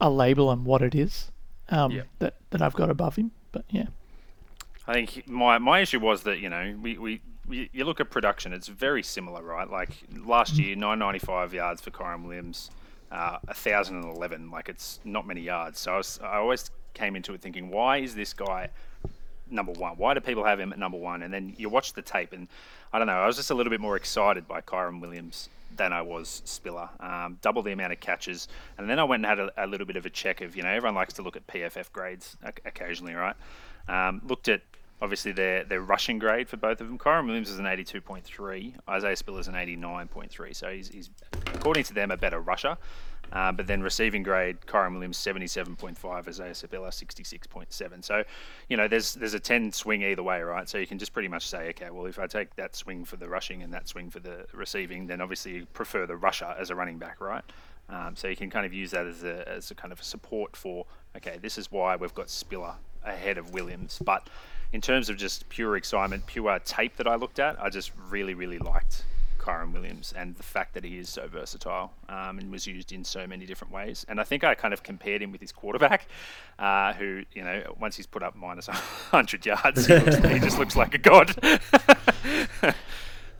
a 0.00 0.08
label 0.10 0.48
on 0.48 0.64
what 0.64 0.80
it 0.80 0.94
is 0.94 1.30
um, 1.68 1.92
Yeah. 1.92 2.02
that 2.20 2.34
that 2.50 2.62
I've 2.62 2.74
got 2.74 2.88
above 2.90 3.16
him. 3.16 3.30
But 3.52 3.64
yeah, 3.70 3.86
I 4.86 4.94
think 4.94 5.28
my 5.28 5.58
my 5.58 5.80
issue 5.80 6.00
was 6.00 6.22
that 6.22 6.38
you 6.38 6.48
know 6.48 6.74
we, 6.80 6.96
we, 6.98 7.20
we 7.46 7.68
you 7.72 7.84
look 7.84 8.00
at 8.00 8.10
production, 8.10 8.52
it's 8.52 8.68
very 8.68 9.02
similar, 9.02 9.42
right? 9.42 9.68
Like 9.70 9.90
last 10.24 10.56
year, 10.58 10.74
nine 10.74 10.98
ninety 10.98 11.18
five 11.18 11.52
yards 11.52 11.80
for 11.82 11.90
Kyren 11.90 12.24
Williams, 12.24 12.70
uh, 13.12 13.38
thousand 13.54 13.96
and 14.02 14.16
eleven. 14.16 14.50
Like 14.50 14.68
it's 14.68 15.00
not 15.04 15.26
many 15.26 15.42
yards. 15.42 15.78
So 15.80 15.92
I, 15.92 15.96
was, 15.98 16.20
I 16.22 16.36
always 16.36 16.70
came 16.94 17.14
into 17.14 17.34
it 17.34 17.40
thinking, 17.42 17.68
why 17.70 17.98
is 17.98 18.14
this 18.14 18.32
guy 18.32 18.70
number 19.50 19.72
one? 19.72 19.96
Why 19.96 20.14
do 20.14 20.20
people 20.20 20.44
have 20.44 20.60
him 20.60 20.72
at 20.72 20.78
number 20.78 20.98
one? 20.98 21.22
And 21.22 21.32
then 21.32 21.54
you 21.56 21.68
watch 21.68 21.92
the 21.92 22.02
tape, 22.02 22.32
and 22.32 22.48
I 22.92 22.98
don't 22.98 23.06
know. 23.06 23.14
I 23.14 23.26
was 23.26 23.36
just 23.36 23.50
a 23.50 23.54
little 23.54 23.70
bit 23.70 23.80
more 23.80 23.96
excited 23.96 24.46
by 24.48 24.60
Kyren 24.60 25.00
Williams 25.00 25.48
than 25.76 25.92
I 25.92 26.02
was 26.02 26.42
Spiller. 26.44 26.88
Um, 26.98 27.38
double 27.42 27.62
the 27.62 27.72
amount 27.72 27.92
of 27.92 28.00
catches, 28.00 28.48
and 28.78 28.88
then 28.88 28.98
I 28.98 29.04
went 29.04 29.24
and 29.24 29.38
had 29.38 29.38
a, 29.38 29.64
a 29.64 29.66
little 29.66 29.86
bit 29.86 29.96
of 29.96 30.06
a 30.06 30.10
check 30.10 30.40
of 30.40 30.56
you 30.56 30.62
know 30.62 30.68
everyone 30.68 30.94
likes 30.94 31.14
to 31.14 31.22
look 31.22 31.36
at 31.36 31.46
PFF 31.46 31.92
grades 31.92 32.36
occasionally, 32.64 33.14
right? 33.14 33.36
Um, 33.88 34.20
looked 34.26 34.48
at 34.48 34.62
obviously 35.02 35.32
their 35.32 35.64
their 35.64 35.80
rushing 35.80 36.18
grade 36.18 36.48
for 36.48 36.56
both 36.56 36.80
of 36.80 36.88
them. 36.88 36.98
Kyren 36.98 37.26
Williams 37.26 37.50
is 37.50 37.58
an 37.58 37.64
82.3, 37.64 38.74
Isaiah 38.88 39.16
Spiller 39.16 39.40
is 39.40 39.48
an 39.48 39.54
89.3, 39.54 40.54
so 40.54 40.68
he's, 40.70 40.88
he's 40.88 41.10
according 41.54 41.84
to 41.84 41.94
them 41.94 42.10
a 42.10 42.16
better 42.16 42.40
rusher. 42.40 42.76
Uh, 43.32 43.52
but 43.52 43.66
then 43.66 43.82
receiving 43.82 44.22
grade, 44.22 44.60
Kyren 44.66 44.92
Williams 44.92 45.18
77.5, 45.18 46.28
Isaiah 46.28 46.54
Spiller 46.54 46.88
66.7. 46.88 48.04
So, 48.04 48.24
you 48.68 48.76
know, 48.76 48.88
there's 48.88 49.14
there's 49.14 49.34
a 49.34 49.40
10 49.40 49.72
swing 49.72 50.02
either 50.02 50.22
way, 50.22 50.40
right? 50.42 50.68
So 50.68 50.78
you 50.78 50.86
can 50.86 50.98
just 50.98 51.12
pretty 51.12 51.28
much 51.28 51.46
say, 51.46 51.68
okay, 51.70 51.90
well, 51.90 52.06
if 52.06 52.18
I 52.18 52.26
take 52.26 52.54
that 52.56 52.74
swing 52.74 53.04
for 53.04 53.16
the 53.16 53.28
rushing 53.28 53.62
and 53.62 53.72
that 53.72 53.88
swing 53.88 54.10
for 54.10 54.20
the 54.20 54.46
receiving, 54.52 55.06
then 55.06 55.20
obviously 55.20 55.52
you 55.52 55.66
prefer 55.66 56.06
the 56.06 56.16
rusher 56.16 56.54
as 56.58 56.70
a 56.70 56.74
running 56.74 56.98
back, 56.98 57.20
right? 57.20 57.44
Um, 57.88 58.14
so 58.14 58.28
you 58.28 58.36
can 58.36 58.50
kind 58.50 58.66
of 58.66 58.72
use 58.72 58.92
that 58.92 59.06
as 59.06 59.24
a, 59.24 59.48
as 59.48 59.70
a 59.70 59.74
kind 59.74 59.92
of 59.92 60.00
a 60.00 60.04
support 60.04 60.56
for, 60.56 60.86
okay, 61.16 61.38
this 61.40 61.58
is 61.58 61.72
why 61.72 61.96
we've 61.96 62.14
got 62.14 62.30
Spiller 62.30 62.74
ahead 63.04 63.36
of 63.36 63.52
Williams. 63.52 64.00
But 64.04 64.28
in 64.72 64.80
terms 64.80 65.08
of 65.08 65.16
just 65.16 65.48
pure 65.48 65.76
excitement, 65.76 66.26
pure 66.26 66.56
tape 66.60 66.96
that 66.96 67.08
I 67.08 67.16
looked 67.16 67.40
at, 67.40 67.60
I 67.60 67.68
just 67.68 67.90
really, 68.08 68.34
really 68.34 68.58
liked 68.58 69.04
Kyren 69.40 69.72
Williams 69.72 70.12
and 70.16 70.36
the 70.36 70.42
fact 70.42 70.74
that 70.74 70.84
he 70.84 70.98
is 70.98 71.08
so 71.08 71.26
versatile 71.26 71.92
um, 72.08 72.38
and 72.38 72.50
was 72.52 72.66
used 72.66 72.92
in 72.92 73.04
so 73.04 73.26
many 73.26 73.46
different 73.46 73.72
ways. 73.72 74.04
And 74.08 74.20
I 74.20 74.24
think 74.24 74.44
I 74.44 74.54
kind 74.54 74.74
of 74.74 74.82
compared 74.82 75.22
him 75.22 75.32
with 75.32 75.40
his 75.40 75.50
quarterback, 75.50 76.06
uh, 76.58 76.92
who, 76.92 77.22
you 77.32 77.42
know, 77.42 77.74
once 77.80 77.96
he's 77.96 78.06
put 78.06 78.22
up 78.22 78.36
minus 78.36 78.68
100 78.68 79.46
yards, 79.46 79.86
he, 79.86 79.94
looks, 79.94 80.16
he 80.16 80.38
just 80.38 80.58
looks 80.58 80.76
like 80.76 80.94
a 80.94 80.98
god. 80.98 81.34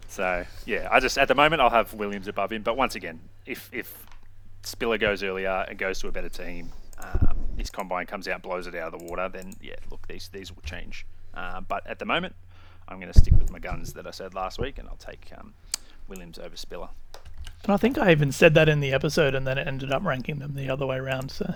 so, 0.08 0.44
yeah, 0.66 0.88
I 0.90 1.00
just, 1.00 1.18
at 1.18 1.28
the 1.28 1.34
moment, 1.34 1.60
I'll 1.60 1.70
have 1.70 1.92
Williams 1.94 2.28
above 2.28 2.50
him. 2.50 2.62
But 2.62 2.76
once 2.76 2.94
again, 2.94 3.20
if, 3.46 3.68
if 3.72 4.06
Spiller 4.62 4.98
goes 4.98 5.22
earlier 5.22 5.66
and 5.68 5.78
goes 5.78 6.00
to 6.00 6.08
a 6.08 6.12
better 6.12 6.30
team, 6.30 6.72
um, 6.98 7.36
his 7.56 7.70
combine 7.70 8.06
comes 8.06 8.26
out, 8.28 8.42
blows 8.42 8.66
it 8.66 8.74
out 8.74 8.92
of 8.92 9.00
the 9.00 9.06
water, 9.06 9.28
then 9.28 9.52
yeah, 9.60 9.76
look, 9.90 10.06
these 10.06 10.28
these 10.28 10.54
will 10.54 10.62
change. 10.62 11.06
Uh, 11.34 11.60
but 11.60 11.86
at 11.86 11.98
the 11.98 12.04
moment, 12.04 12.34
I'm 12.88 13.00
going 13.00 13.12
to 13.12 13.18
stick 13.18 13.34
with 13.38 13.50
my 13.50 13.58
guns 13.58 13.92
that 13.94 14.06
I 14.06 14.10
said 14.10 14.34
last 14.34 14.58
week, 14.58 14.78
and 14.78 14.88
I'll 14.88 14.96
take 14.96 15.30
um, 15.38 15.54
Williams 16.10 16.38
over 16.38 16.56
Spiller. 16.56 16.88
and 17.64 17.72
I 17.72 17.76
think 17.78 17.96
I 17.96 18.10
even 18.10 18.32
said 18.32 18.52
that 18.54 18.68
in 18.68 18.80
the 18.80 18.92
episode, 18.92 19.34
and 19.34 19.46
then 19.46 19.56
it 19.56 19.66
ended 19.66 19.90
up 19.92 20.04
ranking 20.04 20.38
them 20.40 20.54
the 20.54 20.68
other 20.68 20.84
way 20.86 20.96
around. 20.98 21.30
So 21.30 21.54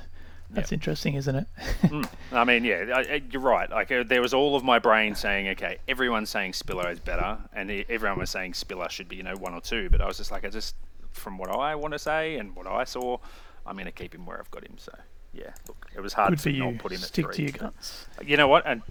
that's 0.51 0.73
interesting, 0.73 1.15
isn't 1.15 1.35
it? 1.35 1.47
Mm. 1.83 2.09
I 2.33 2.45
mean, 2.45 2.65
yeah, 2.65 2.85
I, 2.95 3.01
I, 3.01 3.23
you're 3.31 3.43
right. 3.43 3.69
Like 3.69 3.91
uh, 3.91 4.05
there 4.07 4.23
was 4.23 4.33
all 4.33 4.55
of 4.57 4.63
my 4.65 4.79
brain 4.79 5.15
saying, 5.15 5.49
okay, 5.49 5.79
everyone's 5.89 6.31
saying 6.31 6.53
Spiller 6.55 6.89
is 6.91 7.01
better, 7.01 7.39
and 7.53 7.71
everyone 7.89 8.19
was 8.19 8.31
saying 8.31 8.55
Spiller 8.55 8.89
should 8.89 9.09
be, 9.09 9.17
you 9.17 9.23
know, 9.25 9.35
one 9.35 9.53
or 9.55 9.61
two. 9.61 9.91
But 9.91 10.01
I 10.01 10.07
was 10.07 10.17
just 10.17 10.31
like, 10.31 10.45
I 10.45 10.49
just 10.49 10.77
from 11.13 11.39
what 11.39 11.51
I 11.51 11.75
want 11.75 11.93
to 11.93 11.99
say 11.99 12.37
and 12.39 12.55
what 12.57 12.67
I 12.67 12.85
saw, 12.85 13.19
I'm 13.67 13.75
going 13.75 13.87
to 13.87 13.93
keep 13.93 14.15
him 14.15 14.27
where 14.27 14.39
I've 14.39 14.51
got 14.51 14.65
him. 14.65 14.77
So 14.79 14.93
yeah, 15.33 15.51
look, 15.69 15.87
it 15.97 16.01
was 16.01 16.13
hard 16.13 16.31
Good 16.31 16.41
for 16.41 16.51
to 16.51 16.55
you. 16.55 16.65
not 16.73 16.79
put 16.79 16.93
him 16.93 16.97
at 16.99 17.09
Stick 17.09 17.27
three. 17.27 17.35
to 17.37 17.43
your 17.43 17.53
guns. 17.53 18.07
You 18.25 18.37
know 18.37 18.49
what? 18.49 18.65
And 18.67 18.83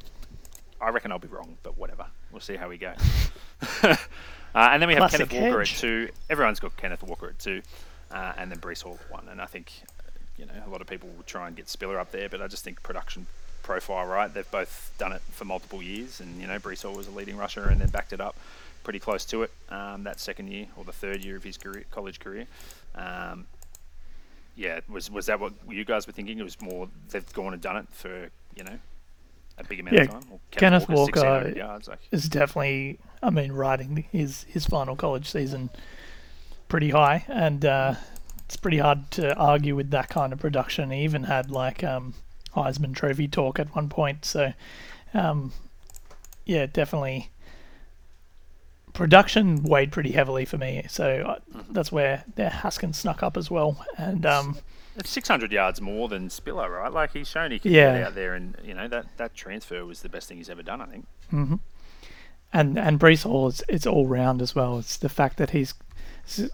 I 0.82 0.90
reckon 0.90 1.12
I'll 1.14 1.20
be 1.20 1.28
wrong, 1.30 1.58
but 1.64 1.78
whatever. 1.78 2.06
We'll 2.32 2.42
see 2.42 2.56
how 2.58 2.68
we 2.68 2.78
go. 2.78 2.94
uh, 4.56 4.70
and 4.72 4.82
then 4.82 4.88
we 4.88 4.96
have 4.96 5.10
Classic 5.10 5.30
Kenneth 5.30 5.44
Walker 5.44 5.60
hedge. 5.60 5.74
at 5.74 5.80
two. 5.80 6.10
Everyone's 6.30 6.60
got 6.60 6.76
Kenneth 6.78 7.04
Walker 7.04 7.28
at 7.28 7.40
two, 7.40 7.62
uh, 8.12 8.34
and 8.38 8.52
then 8.52 8.60
Breece 8.60 8.84
Hall 8.84 9.00
at 9.04 9.12
one. 9.12 9.28
And 9.30 9.42
I 9.42 9.46
think, 9.46 9.72
you 10.38 10.46
know, 10.46 10.54
a 10.66 10.70
lot 10.70 10.82
of 10.82 10.88
people 10.88 11.10
will 11.16 11.24
try 11.24 11.48
and 11.48 11.56
get 11.56 11.70
Spiller 11.70 12.00
up 12.00 12.12
there, 12.12 12.30
but 12.30 12.42
I 12.42 12.48
just 12.48 12.64
think 12.64 12.84
production 12.84 13.28
profile, 13.64 14.06
right? 14.06 14.34
They've 14.34 14.50
both 14.50 14.92
done 14.98 15.12
it 15.14 15.22
for 15.32 15.46
multiple 15.46 15.82
years, 15.82 16.20
and 16.20 16.40
you 16.40 16.48
know, 16.48 16.60
Breece 16.60 16.84
Hall 16.84 16.94
was 16.96 17.08
a 17.08 17.12
leading 17.12 17.38
rusher 17.38 17.70
and 17.70 17.82
then 17.82 17.90
backed 17.90 18.14
it 18.14 18.22
up 18.22 18.36
pretty 18.84 19.00
close 19.00 19.24
to 19.26 19.44
it 19.44 19.52
um, 19.70 20.04
that 20.04 20.20
second 20.20 20.50
year 20.50 20.68
or 20.76 20.84
the 20.84 20.92
third 20.92 21.24
year 21.24 21.38
of 21.38 21.44
his 21.44 21.58
career, 21.58 21.86
college 21.90 22.20
career. 22.20 22.46
Um, 22.96 23.48
yeah, 24.56 24.82
was 24.88 25.10
was 25.10 25.26
that 25.26 25.40
what 25.40 25.54
you 25.68 25.84
guys 25.84 26.06
were 26.06 26.14
thinking? 26.14 26.38
It 26.38 26.44
was 26.44 26.62
more 26.62 26.88
they've 27.10 27.34
gone 27.34 27.54
and 27.54 27.62
done 27.62 27.78
it 27.78 27.88
for 27.92 28.30
you 28.56 28.64
know 28.64 28.78
a 29.58 29.64
big 29.64 29.80
amount 29.80 30.00
Yeah, 30.00 30.08
of 30.08 30.08
time. 30.08 30.40
Kenneth 30.52 30.90
Walker's 30.90 31.24
Walker 31.24 31.54
yards, 31.56 31.88
like, 31.88 32.12
Is 32.12 32.30
definitely, 32.30 33.00
I 33.22 33.30
mean, 33.30 33.52
riding 33.54 34.06
his 34.12 34.44
his 34.46 34.66
final 34.66 34.96
college 34.96 35.30
season 35.30 35.70
pretty 36.68 36.90
high, 36.90 37.26
and 37.28 37.66
uh, 37.66 37.96
it's 38.46 38.58
pretty 38.58 38.80
hard 38.80 39.12
to 39.12 39.36
argue 39.36 39.76
with 39.76 39.92
that 39.92 40.10
kind 40.10 40.34
of 40.34 40.40
production. 40.40 40.92
He 40.92 41.04
even 41.04 41.24
had 41.26 41.52
like 41.52 41.84
um, 41.84 42.14
Heisman 42.56 42.96
Trophy 42.96 43.28
talk 43.28 43.60
at 43.60 43.76
one 43.76 43.90
point. 43.90 44.26
So, 44.26 44.54
um, 45.14 45.54
yeah, 46.46 46.66
definitely. 46.68 47.30
Production 48.94 49.64
weighed 49.64 49.92
pretty 49.92 50.12
heavily 50.12 50.46
for 50.46 50.58
me, 50.60 50.86
so 50.88 51.24
uh, 51.28 51.40
Mm-hmm. 51.56 51.74
that's 51.74 51.92
where 51.92 52.26
their 52.36 52.50
Haskins 52.52 52.98
snuck 52.98 53.24
up 53.24 53.38
as 53.38 53.50
well. 53.50 53.84
And 53.98 54.24
um, 54.26 54.58
it's 54.96 55.10
600 55.10 55.52
yards 55.52 55.82
more 55.82 56.08
than 56.08 56.30
Spiller, 56.30 56.70
right? 56.70 56.92
Like 56.92 57.14
he's 57.14 57.28
shown 57.28 57.52
he 57.52 57.60
can 57.60 57.72
Yeah. 57.72 57.94
get 57.98 58.08
out 58.08 58.16
there, 58.16 58.34
and 58.34 58.56
you 58.64 58.74
know 58.74 58.88
that 58.88 59.06
that 59.18 59.34
transfer 59.36 59.86
was 59.86 60.02
the 60.02 60.10
best 60.10 60.28
thing 60.28 60.38
he's 60.38 60.50
ever 60.50 60.64
done. 60.64 60.82
I 60.82 60.86
think. 60.86 61.06
hmm 61.30 61.56
And 62.54 62.78
and 62.78 63.00
Breece 63.00 63.24
Hall 63.24 63.48
is 63.48 63.64
it's 63.68 63.88
all 63.88 64.08
round 64.08 64.42
as 64.42 64.54
well. 64.56 64.78
It's 64.80 64.98
the 64.98 65.10
fact 65.10 65.38
that 65.38 65.52
he's 65.52 65.74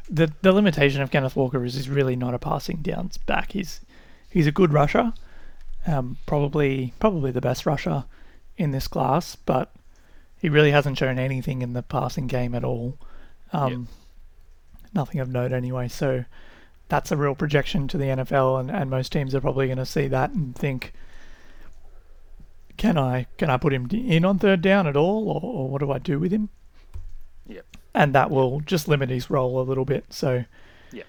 the 0.10 0.32
the 0.42 0.52
limitation 0.52 1.02
of 1.02 1.12
Kenneth 1.12 1.36
Walker 1.36 1.64
is 1.64 1.76
he's 1.76 1.90
really 1.90 2.16
not 2.16 2.34
a 2.34 2.40
passing 2.40 2.78
downs 2.78 3.18
back. 3.18 3.52
He's 3.52 3.82
he's 4.30 4.48
a 4.48 4.52
good 4.52 4.74
rusher, 4.74 5.14
um, 5.88 6.18
probably 6.26 6.94
probably 7.00 7.32
the 7.32 7.42
best 7.42 7.66
rusher 7.66 8.06
in 8.58 8.72
this 8.72 8.88
class, 8.88 9.36
but 9.36 9.72
he 10.38 10.50
really 10.50 10.72
hasn't 10.72 10.98
shown 10.98 11.20
anything 11.20 11.62
in 11.62 11.74
the 11.74 11.84
passing 11.84 12.28
game 12.28 12.56
at 12.56 12.64
all. 12.64 12.98
Um, 13.54 13.88
Nothing 14.94 15.20
of 15.22 15.30
note 15.30 15.52
anyway. 15.52 15.88
So 15.88 16.26
that's 16.90 17.12
a 17.12 17.18
real 17.18 17.36
projection 17.36 17.88
to 17.88 17.98
the 17.98 18.06
NFL, 18.06 18.60
and, 18.60 18.70
and 18.72 18.90
most 18.90 19.12
teams 19.12 19.34
are 19.34 19.42
probably 19.42 19.68
going 19.68 19.78
to 19.78 19.86
see 19.86 20.08
that 20.08 20.32
and 20.32 20.56
think, 20.56 20.92
can 22.78 22.98
I 22.98 23.28
can 23.38 23.50
I 23.50 23.58
put 23.58 23.74
him 23.74 23.88
in 23.92 24.26
on 24.26 24.40
third 24.40 24.62
down 24.62 24.88
at 24.88 24.98
all, 24.98 25.30
or, 25.30 25.42
or 25.42 25.70
what 25.70 25.80
do 25.80 25.92
I 25.92 26.00
do 26.00 26.20
with 26.20 26.32
him? 26.32 26.50
Yep. 27.48 27.66
And 27.94 28.14
that 28.16 28.30
will 28.32 28.60
just 28.62 28.88
limit 28.88 29.10
his 29.10 29.30
role 29.30 29.60
a 29.60 29.64
little 29.64 29.86
bit. 29.86 30.06
So 30.10 30.46
Yep. 30.92 31.06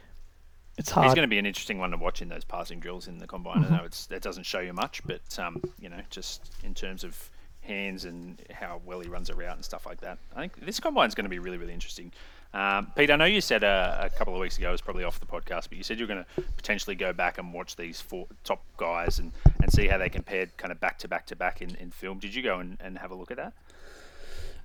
it's 0.77 0.91
hard. 0.91 1.07
He's 1.07 1.15
going 1.15 1.27
to 1.27 1.31
be 1.31 1.39
an 1.39 1.47
interesting 1.47 1.79
one 1.79 1.91
to 1.93 1.97
watch 1.97 2.23
in 2.23 2.29
those 2.29 2.45
passing 2.45 2.81
drills 2.81 3.09
in 3.09 3.19
the 3.19 3.27
combine. 3.27 3.65
I 3.65 3.77
know 3.77 3.85
it's 3.85 4.09
it 4.11 4.23
doesn't 4.23 4.45
show 4.45 4.61
you 4.61 4.73
much, 4.73 5.03
but 5.07 5.39
um, 5.39 5.63
you 5.79 5.89
know, 5.89 6.01
just 6.11 6.51
in 6.65 6.75
terms 6.75 7.05
of 7.05 7.31
hands 7.63 8.05
and 8.05 8.43
how 8.51 8.81
well 8.85 9.01
he 9.01 9.09
runs 9.09 9.31
a 9.31 9.35
route 9.35 9.55
and 9.55 9.65
stuff 9.65 9.87
like 9.87 10.01
that. 10.01 10.19
I 10.35 10.41
think 10.41 10.65
this 10.65 10.81
combine 10.81 11.09
is 11.09 11.15
going 11.15 11.25
to 11.27 11.31
be 11.31 11.39
really 11.39 11.59
really 11.59 11.75
interesting. 11.75 12.13
Um, 12.53 12.91
Pete, 12.97 13.11
I 13.11 13.17
know 13.17 13.27
you 13.27 13.41
said 13.41 13.63
uh, 13.63 13.99
a 14.01 14.11
couple 14.11 14.35
of 14.35 14.41
weeks 14.41 14.59
ago, 14.59 14.71
it 14.71 14.73
was 14.73 14.81
probably 14.81 15.05
off 15.05 15.21
the 15.21 15.27
podcast, 15.27 15.69
but 15.69 15.79
you 15.79 15.85
said 15.85 15.99
you're 15.99 16.09
going 16.09 16.25
to 16.37 16.43
potentially 16.57 16.97
go 16.97 17.13
back 17.13 17.39
and 17.39 17.53
watch 17.55 17.77
these 17.77 18.01
four 18.01 18.27
top 18.43 18.61
guys 18.77 19.21
and, 19.21 19.31
and 19.63 19.73
see 19.73 19.87
how 19.87 19.99
they 19.99 20.09
compared 20.09 20.57
kind 20.57 20.73
of 20.73 20.81
back 20.81 20.99
to 20.99 21.09
back 21.09 21.27
to 21.27 21.37
back 21.37 21.63
in, 21.63 21.77
in 21.77 21.91
film. 21.93 22.19
Did 22.19 22.35
you 22.35 22.43
go 22.43 22.59
and, 22.59 22.77
and 22.81 22.99
have 22.99 23.13
a 23.13 23.15
look 23.15 23.31
at 23.31 23.37
that? 23.37 23.53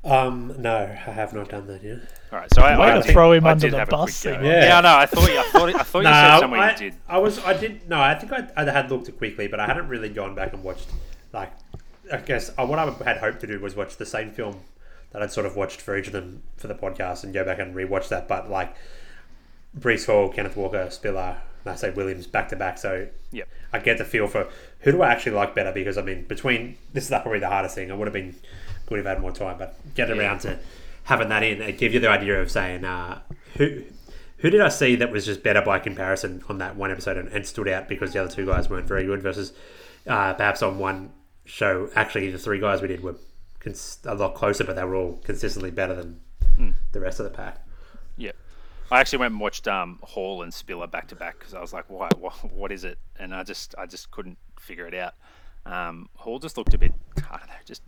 Um, 0.04 0.54
no, 0.60 0.78
I 0.78 0.86
have 1.12 1.34
not 1.34 1.50
done 1.50 1.66
that 1.68 1.84
yet. 1.84 2.00
All 2.32 2.40
right, 2.40 2.54
so 2.54 2.62
I, 2.62 2.78
Way 2.80 2.92
I 2.92 2.96
to 2.98 3.02
did- 3.04 3.12
throw 3.12 3.32
him 3.34 3.46
I 3.46 3.52
under 3.52 3.70
the 3.70 3.78
have 3.80 3.88
a 3.88 3.92
bus 3.92 4.22
quick 4.22 4.40
Yeah. 4.42 4.66
Yeah, 4.66 4.82
no, 4.82 4.96
I 4.96 5.06
thought 5.08 5.32
you, 5.32 5.40
I 5.40 5.44
thought, 5.44 5.70
I 5.76 5.84
thought 5.84 6.00
you 6.00 6.06
said 6.06 6.34
No, 6.34 6.40
somewhere 6.40 6.60
I, 6.62 6.72
you 6.74 6.78
did. 6.78 6.94
I 7.08 7.18
was. 7.18 7.40
I 7.44 7.54
didn't. 7.60 7.88
No, 7.90 8.00
I 8.00 8.14
think 8.16 8.32
I, 8.32 8.48
I 8.56 8.64
had 8.72 8.92
looked 8.92 9.10
it 9.10 9.18
quickly, 9.18 9.48
but 9.48 9.60
I 9.60 9.66
hadn't 9.66 9.88
really 9.88 10.10
gone 10.10 10.36
back 10.36 10.54
and 10.54 10.64
watched. 10.64 10.88
Like, 11.34 11.52
I 12.12 12.18
guess 12.18 12.52
uh, 12.58 12.66
what 12.68 12.78
I 12.78 12.92
had 13.04 13.18
hoped 13.18 13.42
to 13.42 13.48
do 13.48 13.60
was 13.60 13.76
watch 13.76 13.98
the 13.98 14.06
same 14.06 14.30
film 14.32 14.60
that 15.16 15.24
I'd 15.24 15.32
sort 15.32 15.46
of 15.46 15.56
watched 15.56 15.80
for 15.80 15.96
each 15.98 16.08
of 16.08 16.14
them 16.14 16.44
for 16.58 16.68
the 16.68 16.76
podcast 16.76 17.24
and 17.24 17.34
go 17.34 17.46
back 17.46 17.58
and 17.58 17.74
rewatch 17.74 18.10
that. 18.10 18.28
But 18.28 18.50
like 18.50 18.76
Breece 19.78 20.06
Hall, 20.08 20.28
Kenneth 20.30 20.58
Walker, 20.58 20.90
Spiller, 20.90 21.38
and 21.64 21.72
I 21.74 21.76
say 21.76 21.90
Williams 21.92 22.28
back 22.28 22.50
to 22.50 22.56
back. 22.58 22.78
So 22.78 23.08
Yep. 23.32 23.48
I 23.74 23.80
get 23.80 23.98
the 23.98 24.06
feel 24.06 24.28
for 24.28 24.48
who 24.82 24.92
do 24.92 25.02
I 25.02 25.12
actually 25.12 25.34
like 25.34 25.56
better 25.56 25.72
because 25.72 25.98
I 25.98 26.02
mean 26.02 26.26
between 26.26 26.78
this 26.94 27.06
is 27.06 27.10
probably 27.10 27.40
the 27.40 27.48
hardest 27.50 27.76
thing. 27.76 27.92
I 27.92 27.96
would 27.96 28.08
have 28.08 28.14
been 28.14 28.36
good 28.88 29.00
if 29.00 29.06
I 29.06 29.10
had 29.10 29.22
more 29.22 29.32
time, 29.32 29.58
but 29.58 29.76
get 29.96 30.10
Yeah. 30.10 30.16
around 30.16 30.40
to 30.40 30.60
having 31.06 31.30
that 31.30 31.44
in. 31.44 31.62
It 31.62 31.78
give 31.78 31.94
you 31.94 32.00
the 32.02 32.10
idea 32.10 32.42
of 32.42 32.52
saying 32.52 32.84
uh, 32.84 33.22
who 33.58 33.84
who 34.40 34.50
did 34.50 34.60
I 34.62 34.70
see 34.70 34.96
that 34.98 35.12
was 35.12 35.26
just 35.26 35.44
better 35.44 35.62
by 35.62 35.80
comparison 35.80 36.44
on 36.50 36.58
that 36.58 36.76
one 36.76 36.92
episode 36.92 37.18
and, 37.18 37.30
and 37.30 37.46
stood 37.48 37.68
out 37.70 37.88
because 37.88 38.12
the 38.14 38.20
other 38.22 38.30
two 38.34 38.46
guys 38.46 38.70
weren't 38.70 38.86
very 38.88 39.06
good 39.06 39.22
versus 39.22 39.54
uh, 40.08 40.34
perhaps 40.34 40.62
on 40.62 40.78
one 40.78 41.12
show 41.46 41.90
actually 41.96 42.30
the 42.32 42.38
three 42.38 42.60
guys 42.60 42.82
we 42.82 42.88
did 42.88 43.02
were 43.02 43.16
cons- 43.66 44.00
a 44.06 44.16
lot 44.16 44.36
closer, 44.36 44.64
but 44.64 44.78
they 44.78 44.84
were 44.86 44.96
all 44.96 45.20
consistently 45.24 45.72
better 45.72 45.94
than 45.94 46.22
the 46.94 47.00
rest 47.02 47.20
of 47.20 47.26
the 47.26 47.32
pack. 47.32 47.68
Yeah. 48.16 48.32
I 48.90 49.02
actually 49.02 49.20
went 49.20 49.32
and 49.32 49.42
watched 49.42 49.68
um, 49.68 50.00
Hall 50.04 50.44
and 50.44 50.54
Spiller 50.54 50.88
back 50.88 51.08
to 51.10 51.16
back 51.16 51.40
because 51.40 51.54
I 51.54 51.60
was 51.60 51.74
like, 51.74 51.90
"Why? 51.90 52.10
What, 52.20 52.34
what 52.54 52.72
is 52.72 52.84
it?" 52.84 53.00
And 53.20 53.34
I 53.34 53.44
just, 53.44 53.76
I 53.78 53.88
just 53.88 54.12
couldn't 54.12 54.38
figure 54.60 54.88
it 54.88 54.94
out. 54.94 55.16
Um, 55.66 56.08
Hall 56.16 56.40
just 56.40 56.58
looked 56.58 56.74
a 56.76 56.78
bit, 56.78 56.94
I 57.30 57.38
don't 57.38 57.48
know, 57.48 57.56
just 57.66 57.82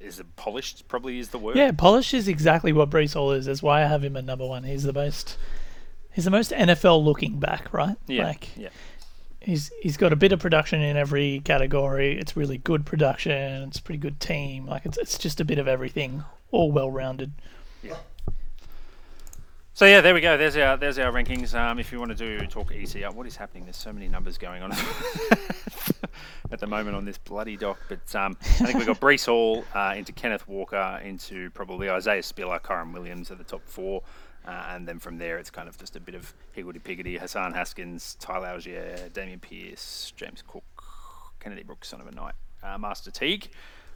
is 0.00 0.18
it 0.18 0.34
polished? 0.36 0.88
Probably 0.88 1.18
is 1.18 1.28
the 1.28 1.38
word. 1.38 1.56
Yeah, 1.56 1.72
polished 1.72 2.14
is 2.14 2.26
exactly 2.26 2.72
what 2.72 2.88
Breece 2.88 3.12
Hall 3.12 3.32
is. 3.32 3.44
That's 3.44 3.62
why 3.62 3.82
I 3.82 3.86
have 3.86 4.02
him 4.02 4.16
at 4.16 4.24
number 4.24 4.46
one. 4.46 4.64
He's 4.64 4.82
the 4.82 4.94
most, 4.94 5.36
he's 6.10 6.24
the 6.24 6.30
most 6.30 6.52
NFL 6.52 7.04
looking 7.04 7.38
back, 7.38 7.72
right? 7.72 7.96
Yeah. 8.06 8.24
Like 8.24 8.56
yeah. 8.56 8.70
He's 9.40 9.70
he's 9.80 9.96
got 9.96 10.12
a 10.12 10.16
bit 10.16 10.32
of 10.32 10.40
production 10.40 10.82
in 10.82 10.96
every 10.96 11.40
category. 11.40 12.18
It's 12.18 12.36
really 12.36 12.58
good 12.58 12.84
production. 12.84 13.62
It's 13.68 13.78
a 13.78 13.82
pretty 13.82 13.98
good 13.98 14.20
team. 14.20 14.66
Like 14.66 14.84
it's 14.84 14.98
it's 14.98 15.18
just 15.18 15.40
a 15.40 15.44
bit 15.44 15.58
of 15.58 15.66
everything, 15.66 16.24
all 16.50 16.70
well 16.70 16.90
rounded. 16.90 17.32
Yeah. 17.82 17.96
So 19.72 19.86
yeah, 19.86 20.02
there 20.02 20.12
we 20.12 20.20
go. 20.20 20.36
There's 20.36 20.58
our 20.58 20.76
there's 20.76 20.98
our 20.98 21.10
rankings. 21.10 21.54
Um, 21.54 21.78
if 21.78 21.90
you 21.90 21.98
want 21.98 22.10
to 22.10 22.38
do 22.38 22.46
talk 22.48 22.70
ECR, 22.70 23.14
what 23.14 23.26
is 23.26 23.34
happening? 23.34 23.64
There's 23.64 23.78
so 23.78 23.94
many 23.94 24.08
numbers 24.08 24.36
going 24.36 24.62
on 24.62 24.72
at 26.50 26.58
the 26.58 26.66
moment 26.66 26.96
on 26.96 27.06
this 27.06 27.16
bloody 27.16 27.56
doc. 27.56 27.78
But 27.88 28.14
um, 28.14 28.36
I 28.42 28.66
think 28.66 28.76
we've 28.76 28.86
got 28.86 29.00
Breece 29.00 29.24
Hall 29.24 29.64
uh, 29.74 29.94
into 29.96 30.12
Kenneth 30.12 30.46
Walker 30.46 31.00
into 31.02 31.48
probably 31.52 31.88
Isaiah 31.88 32.22
Spiller, 32.22 32.58
Kyren 32.58 32.92
Williams 32.92 33.30
at 33.30 33.38
the 33.38 33.44
top 33.44 33.62
four. 33.64 34.02
Uh, 34.50 34.64
and 34.70 34.88
then 34.88 34.98
from 34.98 35.16
there, 35.16 35.38
it's 35.38 35.50
kind 35.50 35.68
of 35.68 35.78
just 35.78 35.94
a 35.94 36.00
bit 36.00 36.16
of 36.16 36.34
higgledy 36.52 36.80
piggledy. 36.80 37.16
Hassan 37.16 37.52
Haskins, 37.52 38.16
Tyler 38.18 38.48
Allgeier, 38.48 39.08
Dameon 39.12 39.40
Pierce, 39.40 40.12
James 40.16 40.42
Cook, 40.44 40.64
Kennedy 41.38 41.62
Brooks, 41.62 41.88
son 41.88 42.00
of 42.00 42.08
a 42.08 42.10
knight, 42.10 42.34
uh, 42.60 42.76
Master 42.76 43.12
Teague. 43.12 43.48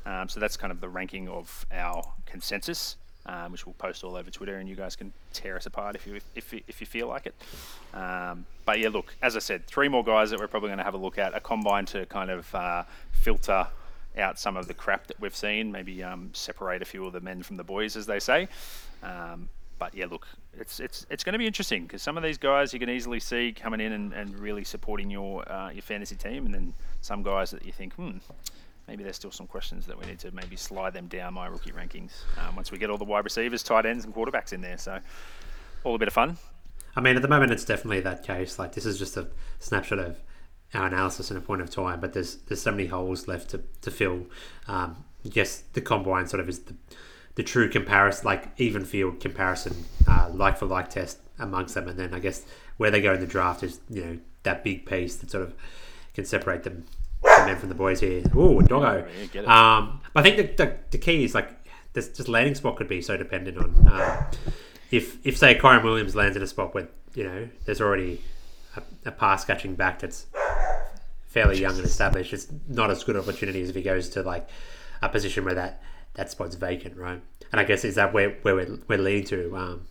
Um, 0.06 0.28
so 0.28 0.38
that's 0.38 0.56
kind 0.56 0.70
of 0.70 0.80
the 0.80 0.88
ranking 0.88 1.28
of 1.28 1.66
our 1.72 2.04
consensus, 2.24 2.96
um, 3.26 3.50
which 3.50 3.66
we'll 3.66 3.74
post 3.74 4.04
all 4.04 4.14
over 4.14 4.30
Twitter, 4.30 4.58
and 4.58 4.68
you 4.68 4.76
guys 4.76 4.94
can 4.94 5.12
tear 5.32 5.56
us 5.56 5.66
apart 5.66 5.96
if 5.96 6.06
you 6.06 6.20
if 6.36 6.54
if 6.68 6.80
you 6.80 6.86
feel 6.86 7.08
like 7.08 7.26
it. 7.26 7.34
Um, 7.92 8.46
but 8.64 8.78
yeah, 8.78 8.90
look, 8.90 9.16
as 9.22 9.34
I 9.34 9.40
said, 9.40 9.66
three 9.66 9.88
more 9.88 10.04
guys 10.04 10.30
that 10.30 10.38
we're 10.38 10.46
probably 10.46 10.68
going 10.68 10.78
to 10.78 10.84
have 10.84 10.94
a 10.94 10.98
look 10.98 11.18
at. 11.18 11.34
A 11.34 11.40
combine 11.40 11.86
to 11.86 12.06
kind 12.06 12.30
of 12.30 12.54
uh, 12.54 12.84
filter 13.10 13.66
out 14.16 14.38
some 14.38 14.56
of 14.56 14.68
the 14.68 14.74
crap 14.74 15.08
that 15.08 15.18
we've 15.18 15.34
seen, 15.34 15.72
maybe 15.72 16.00
um, 16.04 16.30
separate 16.32 16.80
a 16.80 16.84
few 16.84 17.04
of 17.06 17.12
the 17.12 17.20
men 17.20 17.42
from 17.42 17.56
the 17.56 17.64
boys, 17.64 17.96
as 17.96 18.06
they 18.06 18.20
say. 18.20 18.46
Um, 19.02 19.48
but 19.80 19.92
yeah, 19.94 20.06
look, 20.06 20.28
it's 20.58 20.80
it's 20.80 21.06
it's 21.10 21.24
going 21.24 21.32
to 21.32 21.38
be 21.38 21.46
interesting 21.46 21.82
because 21.82 22.02
some 22.02 22.16
of 22.16 22.22
these 22.22 22.38
guys 22.38 22.72
you 22.72 22.78
can 22.78 22.90
easily 22.90 23.20
see 23.20 23.52
coming 23.52 23.80
in 23.80 23.92
and, 23.92 24.12
and 24.12 24.38
really 24.38 24.64
supporting 24.64 25.10
your 25.10 25.50
uh, 25.50 25.70
your 25.70 25.82
fantasy 25.82 26.16
team, 26.16 26.46
and 26.46 26.54
then 26.54 26.74
some 27.00 27.22
guys 27.22 27.50
that 27.50 27.64
you 27.64 27.72
think, 27.72 27.94
hmm, 27.94 28.18
maybe 28.88 29.02
there's 29.02 29.16
still 29.16 29.30
some 29.30 29.46
questions 29.46 29.86
that 29.86 29.98
we 29.98 30.06
need 30.06 30.18
to 30.20 30.30
maybe 30.32 30.56
slide 30.56 30.92
them 30.92 31.06
down 31.06 31.34
my 31.34 31.46
rookie 31.46 31.72
rankings 31.72 32.12
um, 32.38 32.56
once 32.56 32.70
we 32.70 32.78
get 32.78 32.90
all 32.90 32.98
the 32.98 33.04
wide 33.04 33.24
receivers, 33.24 33.62
tight 33.62 33.86
ends, 33.86 34.04
and 34.04 34.14
quarterbacks 34.14 34.52
in 34.52 34.60
there. 34.60 34.78
So 34.78 34.98
all 35.84 35.94
a 35.94 35.98
bit 35.98 36.08
of 36.08 36.14
fun. 36.14 36.36
I 36.96 37.00
mean, 37.00 37.16
at 37.16 37.22
the 37.22 37.28
moment, 37.28 37.52
it's 37.52 37.64
definitely 37.64 38.00
that 38.00 38.22
case. 38.22 38.58
Like, 38.58 38.72
this 38.72 38.86
is 38.86 38.98
just 38.98 39.16
a 39.16 39.26
snapshot 39.58 39.98
of 39.98 40.20
our 40.72 40.86
analysis 40.86 41.30
in 41.30 41.36
a 41.36 41.40
point 41.40 41.60
of 41.60 41.70
time, 41.70 42.00
but 42.00 42.12
there's 42.12 42.36
there's 42.36 42.62
so 42.62 42.70
many 42.70 42.86
holes 42.86 43.28
left 43.28 43.50
to, 43.50 43.62
to 43.82 43.90
fill. 43.90 44.26
Um, 44.68 45.04
yes, 45.22 45.64
the 45.72 45.80
combine 45.80 46.26
sort 46.26 46.40
of 46.40 46.48
is 46.48 46.60
the, 46.60 46.74
the 47.34 47.42
true 47.42 47.68
comparison, 47.68 48.24
like 48.26 48.48
even 48.58 48.84
field 48.84 49.20
comparison, 49.20 49.84
uh, 50.06 50.30
like 50.32 50.58
for 50.58 50.66
like 50.66 50.90
test 50.90 51.18
amongst 51.38 51.74
them, 51.74 51.88
and 51.88 51.98
then 51.98 52.14
I 52.14 52.18
guess 52.18 52.44
where 52.76 52.90
they 52.90 53.00
go 53.00 53.14
in 53.14 53.20
the 53.20 53.26
draft 53.26 53.62
is 53.62 53.80
you 53.90 54.04
know 54.04 54.18
that 54.44 54.62
big 54.64 54.86
piece 54.86 55.16
that 55.16 55.30
sort 55.30 55.44
of 55.44 55.54
can 56.14 56.24
separate 56.24 56.62
them 56.62 56.84
the 57.22 57.46
men 57.46 57.56
from 57.56 57.68
the 57.68 57.74
boys 57.74 58.00
here. 58.00 58.22
Ooh, 58.36 58.60
doggo. 58.62 59.06
Yeah. 59.32 59.42
Um, 59.42 60.00
but 60.12 60.20
I 60.20 60.22
think 60.22 60.56
the, 60.56 60.64
the, 60.64 60.76
the 60.90 60.98
key 60.98 61.24
is 61.24 61.34
like 61.34 61.50
this 61.92 62.08
just 62.08 62.28
landing 62.28 62.54
spot 62.54 62.76
could 62.76 62.88
be 62.88 63.00
so 63.00 63.16
dependent 63.16 63.58
on 63.58 63.88
um, 63.90 64.26
if 64.90 65.24
if 65.26 65.36
say 65.36 65.54
Kyren 65.56 65.82
Williams 65.82 66.14
lands 66.14 66.36
in 66.36 66.42
a 66.42 66.46
spot 66.46 66.74
where 66.74 66.88
you 67.14 67.24
know 67.24 67.48
there's 67.64 67.80
already 67.80 68.20
a, 68.76 68.82
a 69.06 69.10
pass 69.10 69.44
catching 69.44 69.74
back 69.74 70.00
that's 70.00 70.26
fairly 71.26 71.60
young 71.60 71.76
and 71.76 71.84
established. 71.84 72.32
It's 72.32 72.46
not 72.68 72.90
as 72.90 73.02
good 73.02 73.16
opportunity 73.16 73.60
as 73.62 73.70
if 73.70 73.74
he 73.74 73.82
goes 73.82 74.08
to 74.10 74.22
like 74.22 74.48
a 75.02 75.08
position 75.08 75.44
where 75.44 75.54
that 75.54 75.82
that 76.14 76.30
spot's 76.30 76.54
vacant, 76.54 76.96
right? 76.96 77.20
And 77.52 77.60
I 77.60 77.64
guess 77.64 77.84
is 77.84 77.94
that 77.96 78.12
where 78.12 78.30
where 78.42 78.54
we're, 78.54 78.78
we're 78.88 78.98
leading 78.98 79.24
to 79.24 79.56
um, 79.56 79.88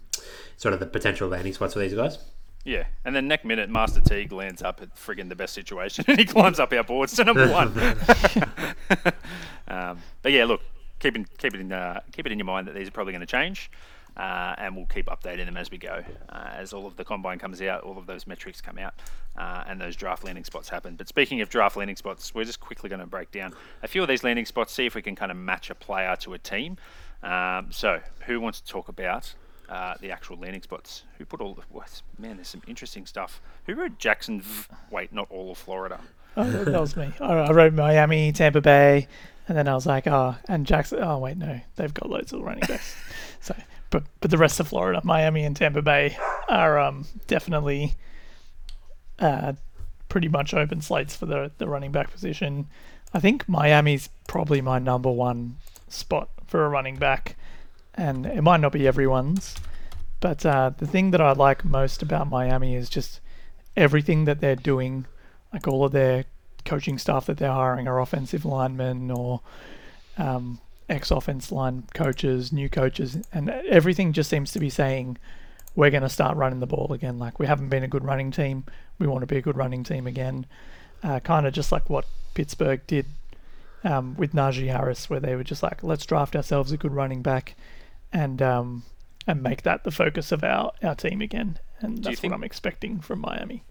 sort 0.58 0.74
of 0.74 0.80
the 0.80 0.86
potential 0.86 1.28
landing 1.30 1.54
spots 1.54 1.74
for 1.74 1.80
these 1.80 1.94
guys. 1.94 2.18
Yeah, 2.66 2.86
and 3.04 3.14
then 3.14 3.28
next 3.28 3.44
minute, 3.44 3.70
Master 3.70 4.00
Teague 4.00 4.32
lands 4.32 4.62
up 4.62 4.82
at 4.82 4.96
friggin' 4.96 5.28
the 5.28 5.36
best 5.36 5.54
situation, 5.54 6.06
and 6.08 6.18
he 6.18 6.26
climbs 6.26 6.60
up 6.60 6.72
our 6.72 6.84
boards 6.84 7.14
to 7.18 7.26
number 7.26 7.48
one. 7.50 7.68
um, 9.68 10.00
but 10.22 10.32
yeah, 10.32 10.46
look, 10.46 10.62
keep 11.00 11.16
in, 11.16 11.26
keep 11.38 11.54
it 11.54 11.60
in 11.60 11.72
uh, 11.72 12.00
keep 12.12 12.26
it 12.26 12.32
in 12.32 12.40
your 12.40 12.46
mind 12.46 12.68
that 12.68 12.76
these 12.76 12.88
are 12.88 12.92
probably 12.92 13.14
going 13.14 13.22
to 13.22 13.28
change, 13.28 13.70
uh, 14.18 14.56
and 14.58 14.76
we'll 14.76 14.86
keep 14.86 15.08
updating 15.08 15.46
them 15.46 15.58
as 15.58 15.72
we 15.72 15.78
go, 15.78 16.04
uh, 16.30 16.50
as 16.54 16.74
all 16.74 16.86
of 16.86 16.96
the 16.96 17.04
combine 17.04 17.40
comes 17.40 17.62
out, 17.62 17.82
all 17.82 17.98
of 17.98 18.06
those 18.06 18.28
metrics 18.28 18.62
come 18.62 18.78
out, 18.78 18.94
uh, 19.38 19.64
and 19.68 19.82
those 19.82 19.96
draft 19.96 20.24
landing 20.24 20.44
spots 20.44 20.70
happen. 20.70 20.96
But 20.96 21.08
speaking 21.08 21.42
of 21.42 21.50
draft 21.50 21.78
landing 21.78 21.96
spots, 21.96 22.34
we're 22.34 22.44
just 22.44 22.60
quickly 22.60 22.90
going 22.90 23.00
to 23.00 23.08
break 23.08 23.32
down 23.32 23.54
a 23.82 23.88
few 23.88 24.02
of 24.02 24.08
these 24.08 24.24
landing 24.24 24.46
spots, 24.46 24.74
see 24.74 24.86
if 24.86 24.96
we 24.96 25.02
can 25.02 25.16
kind 25.16 25.32
of 25.32 25.38
match 25.38 25.70
a 25.70 25.76
player 25.76 26.16
to 26.18 26.34
a 26.34 26.38
team. 26.38 26.78
Um, 27.24 27.68
so, 27.72 28.02
who 28.26 28.40
wants 28.40 28.60
to 28.62 28.68
talk 28.68 28.90
about 28.90 29.34
uh, 29.70 29.96
the 30.02 30.12
actual 30.12 30.38
landing 30.38 30.62
spots? 30.62 31.04
Who 31.18 31.26
put 31.26 31.42
all 31.42 31.56
the? 31.56 31.64
Man, 32.20 32.36
there's 32.36 32.50
some 32.50 32.62
interesting 32.68 33.06
stuff. 33.06 33.42
Who 33.66 33.76
wrote 33.76 33.98
Jackson? 33.98 34.42
V- 34.42 34.68
wait, 34.92 35.14
not 35.14 35.28
all 35.32 35.52
of 35.52 35.58
Florida. 35.58 36.00
Oh, 36.36 36.44
that 36.44 36.80
was 36.82 36.96
me. 36.96 37.14
I 37.20 37.34
I 37.34 37.52
wrote 37.52 37.74
Miami, 37.74 38.32
Tampa 38.32 38.60
Bay, 38.62 39.08
and 39.48 39.58
then 39.58 39.68
I 39.68 39.74
was 39.74 39.86
like, 39.86 40.08
oh, 40.08 40.36
and 40.48 40.66
Jackson. 40.66 41.00
Oh 41.02 41.18
wait, 41.20 41.38
no, 41.38 41.60
they've 41.76 41.94
got 41.94 42.10
loads 42.10 42.34
of 42.34 42.42
running 42.42 42.64
backs. 42.68 42.96
so, 43.40 43.56
but 43.94 44.04
but 44.22 44.32
the 44.32 44.40
rest 44.40 44.60
of 44.60 44.68
Florida, 44.68 45.00
Miami 45.04 45.46
and 45.46 45.56
Tampa 45.56 45.84
Bay 45.84 46.18
are 46.50 46.80
um 46.80 47.06
definitely 47.28 47.94
uh 49.20 49.54
pretty 50.10 50.28
much 50.28 50.54
open 50.54 50.82
slates 50.82 51.16
for 51.16 51.28
the 51.28 51.52
the 51.60 51.68
running 51.68 51.92
back 51.92 52.12
position. 52.12 52.68
I 53.14 53.20
think 53.20 53.48
Miami's 53.48 54.10
probably 54.28 54.62
my 54.62 54.80
number 54.80 55.12
one 55.12 55.58
spot 55.88 56.30
for 56.48 56.66
a 56.66 56.70
running 56.70 56.96
back, 56.96 57.36
and 57.94 58.26
it 58.26 58.42
might 58.42 58.62
not 58.62 58.72
be 58.72 58.88
everyone's, 58.88 59.56
but 60.20 60.44
uh, 60.44 60.72
the 60.76 60.88
thing 60.88 61.12
that 61.12 61.22
I 61.22 61.34
like 61.34 61.64
most 61.64 62.02
about 62.02 62.28
Miami 62.28 62.76
is 62.76 62.90
just 62.90 63.22
everything 63.78 64.26
that 64.26 64.42
they're 64.42 64.56
doing 64.56 65.06
like 65.54 65.68
all 65.68 65.86
of 65.86 65.92
their 65.92 66.26
coaching 66.66 66.98
staff 66.98 67.28
that 67.28 67.38
they're 67.38 67.52
hiring 67.52 67.88
are 67.88 68.00
offensive 68.00 68.44
linemen 68.44 69.12
or 69.12 69.42
um, 70.18 70.60
ex-offense 70.90 71.52
line 71.52 71.84
coaches, 71.94 72.52
new 72.52 72.70
coaches, 72.70 73.18
and 73.32 73.50
everything 73.50 74.14
just 74.14 74.30
seems 74.30 74.52
to 74.52 74.60
be 74.60 74.70
saying 74.70 75.18
we're 75.76 75.90
going 75.90 76.04
to 76.04 76.10
start 76.10 76.38
running 76.38 76.60
the 76.60 76.68
ball 76.68 76.94
again. 76.94 77.20
Like 77.20 77.40
we 77.40 77.48
haven't 77.48 77.70
been 77.70 77.84
a 77.84 77.88
good 77.88 78.04
running 78.04 78.32
team, 78.32 78.66
we 79.00 79.08
want 79.08 79.22
to 79.22 79.28
be 79.28 79.38
a 79.38 79.42
good 79.42 79.58
running 79.58 79.84
team 79.84 80.08
again. 80.08 80.46
Uh, 81.04 81.20
kind 81.20 81.46
of 81.46 81.54
just 81.54 81.72
like 81.72 81.90
what 81.90 82.06
Pittsburgh 82.34 82.82
did 82.88 83.06
um, 83.84 84.16
with 84.16 84.34
Najee 84.34 84.72
Harris, 84.72 85.10
where 85.10 85.20
they 85.20 85.36
were 85.36 85.44
just 85.44 85.64
like, 85.64 85.84
let's 85.84 86.06
draft 86.06 86.36
ourselves 86.36 86.72
a 86.72 86.78
good 86.78 86.94
running 86.94 87.22
back, 87.22 87.56
and 88.12 88.42
um, 88.42 88.84
and 89.28 89.44
make 89.44 89.64
that 89.64 89.84
the 89.84 89.92
focus 89.92 90.32
of 90.32 90.44
our, 90.44 90.72
our 90.82 90.96
team 90.96 91.22
again. 91.22 91.60
And 91.80 92.04
that's 92.04 92.24
what 92.24 92.32
I'm 92.32 92.44
expecting 92.44 93.00
from 93.00 93.20
Miami. 93.20 93.64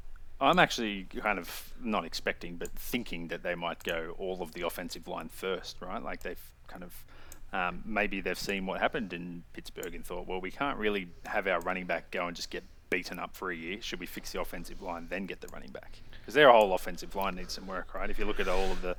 I'm 0.43 0.59
actually 0.59 1.05
kind 1.05 1.39
of 1.39 1.73
not 1.83 2.05
expecting, 2.05 2.57
but 2.57 2.71
thinking 2.71 3.29
that 3.29 3.43
they 3.43 3.55
might 3.55 3.85
go 3.85 4.15
all 4.19 4.43
of 4.43 4.53
the 4.53 4.67
offensive 4.67 5.07
line 5.07 5.29
first, 5.29 5.77
right? 5.81 6.03
Like 6.03 6.23
they've 6.23 6.51
kind 6.67 6.83
of 6.83 7.05
um, 7.53 7.83
maybe 7.85 8.21
they've 8.21 8.39
seen 8.39 8.67
what 8.67 8.81
happened 8.81 9.13
in 9.13 9.45
Pittsburgh 9.53 9.95
and 9.95 10.05
thought, 10.05 10.27
well, 10.27 10.41
we 10.41 10.51
can't 10.51 10.79
really 10.79 11.09
have 11.27 11.47
our 11.47 11.61
running 11.61 11.85
back 11.85 12.11
go 12.11 12.27
and 12.27 12.35
just 12.35 12.51
get 12.51 12.65
beaten 12.89 13.19
up 13.19 13.37
for 13.37 13.51
a 13.51 13.57
year. 13.57 13.81
Should 13.81 14.01
we 14.01 14.07
fix 14.07 14.33
the 14.33 14.41
offensive 14.41 14.83
line 14.83 15.07
then 15.09 15.27
get 15.27 15.41
the 15.41 15.49
running 15.49 15.71
back? 15.71 15.99
Because 16.21 16.35
their 16.35 16.51
whole 16.51 16.75
offensive 16.75 17.15
line 17.15 17.37
needs 17.37 17.53
some 17.55 17.67
work, 17.67 17.95
right? 17.95 18.11
If 18.11 18.19
you 18.19 18.25
look 18.25 18.41
at 18.41 18.49
all 18.49 18.71
of 18.71 18.83
the 18.83 18.97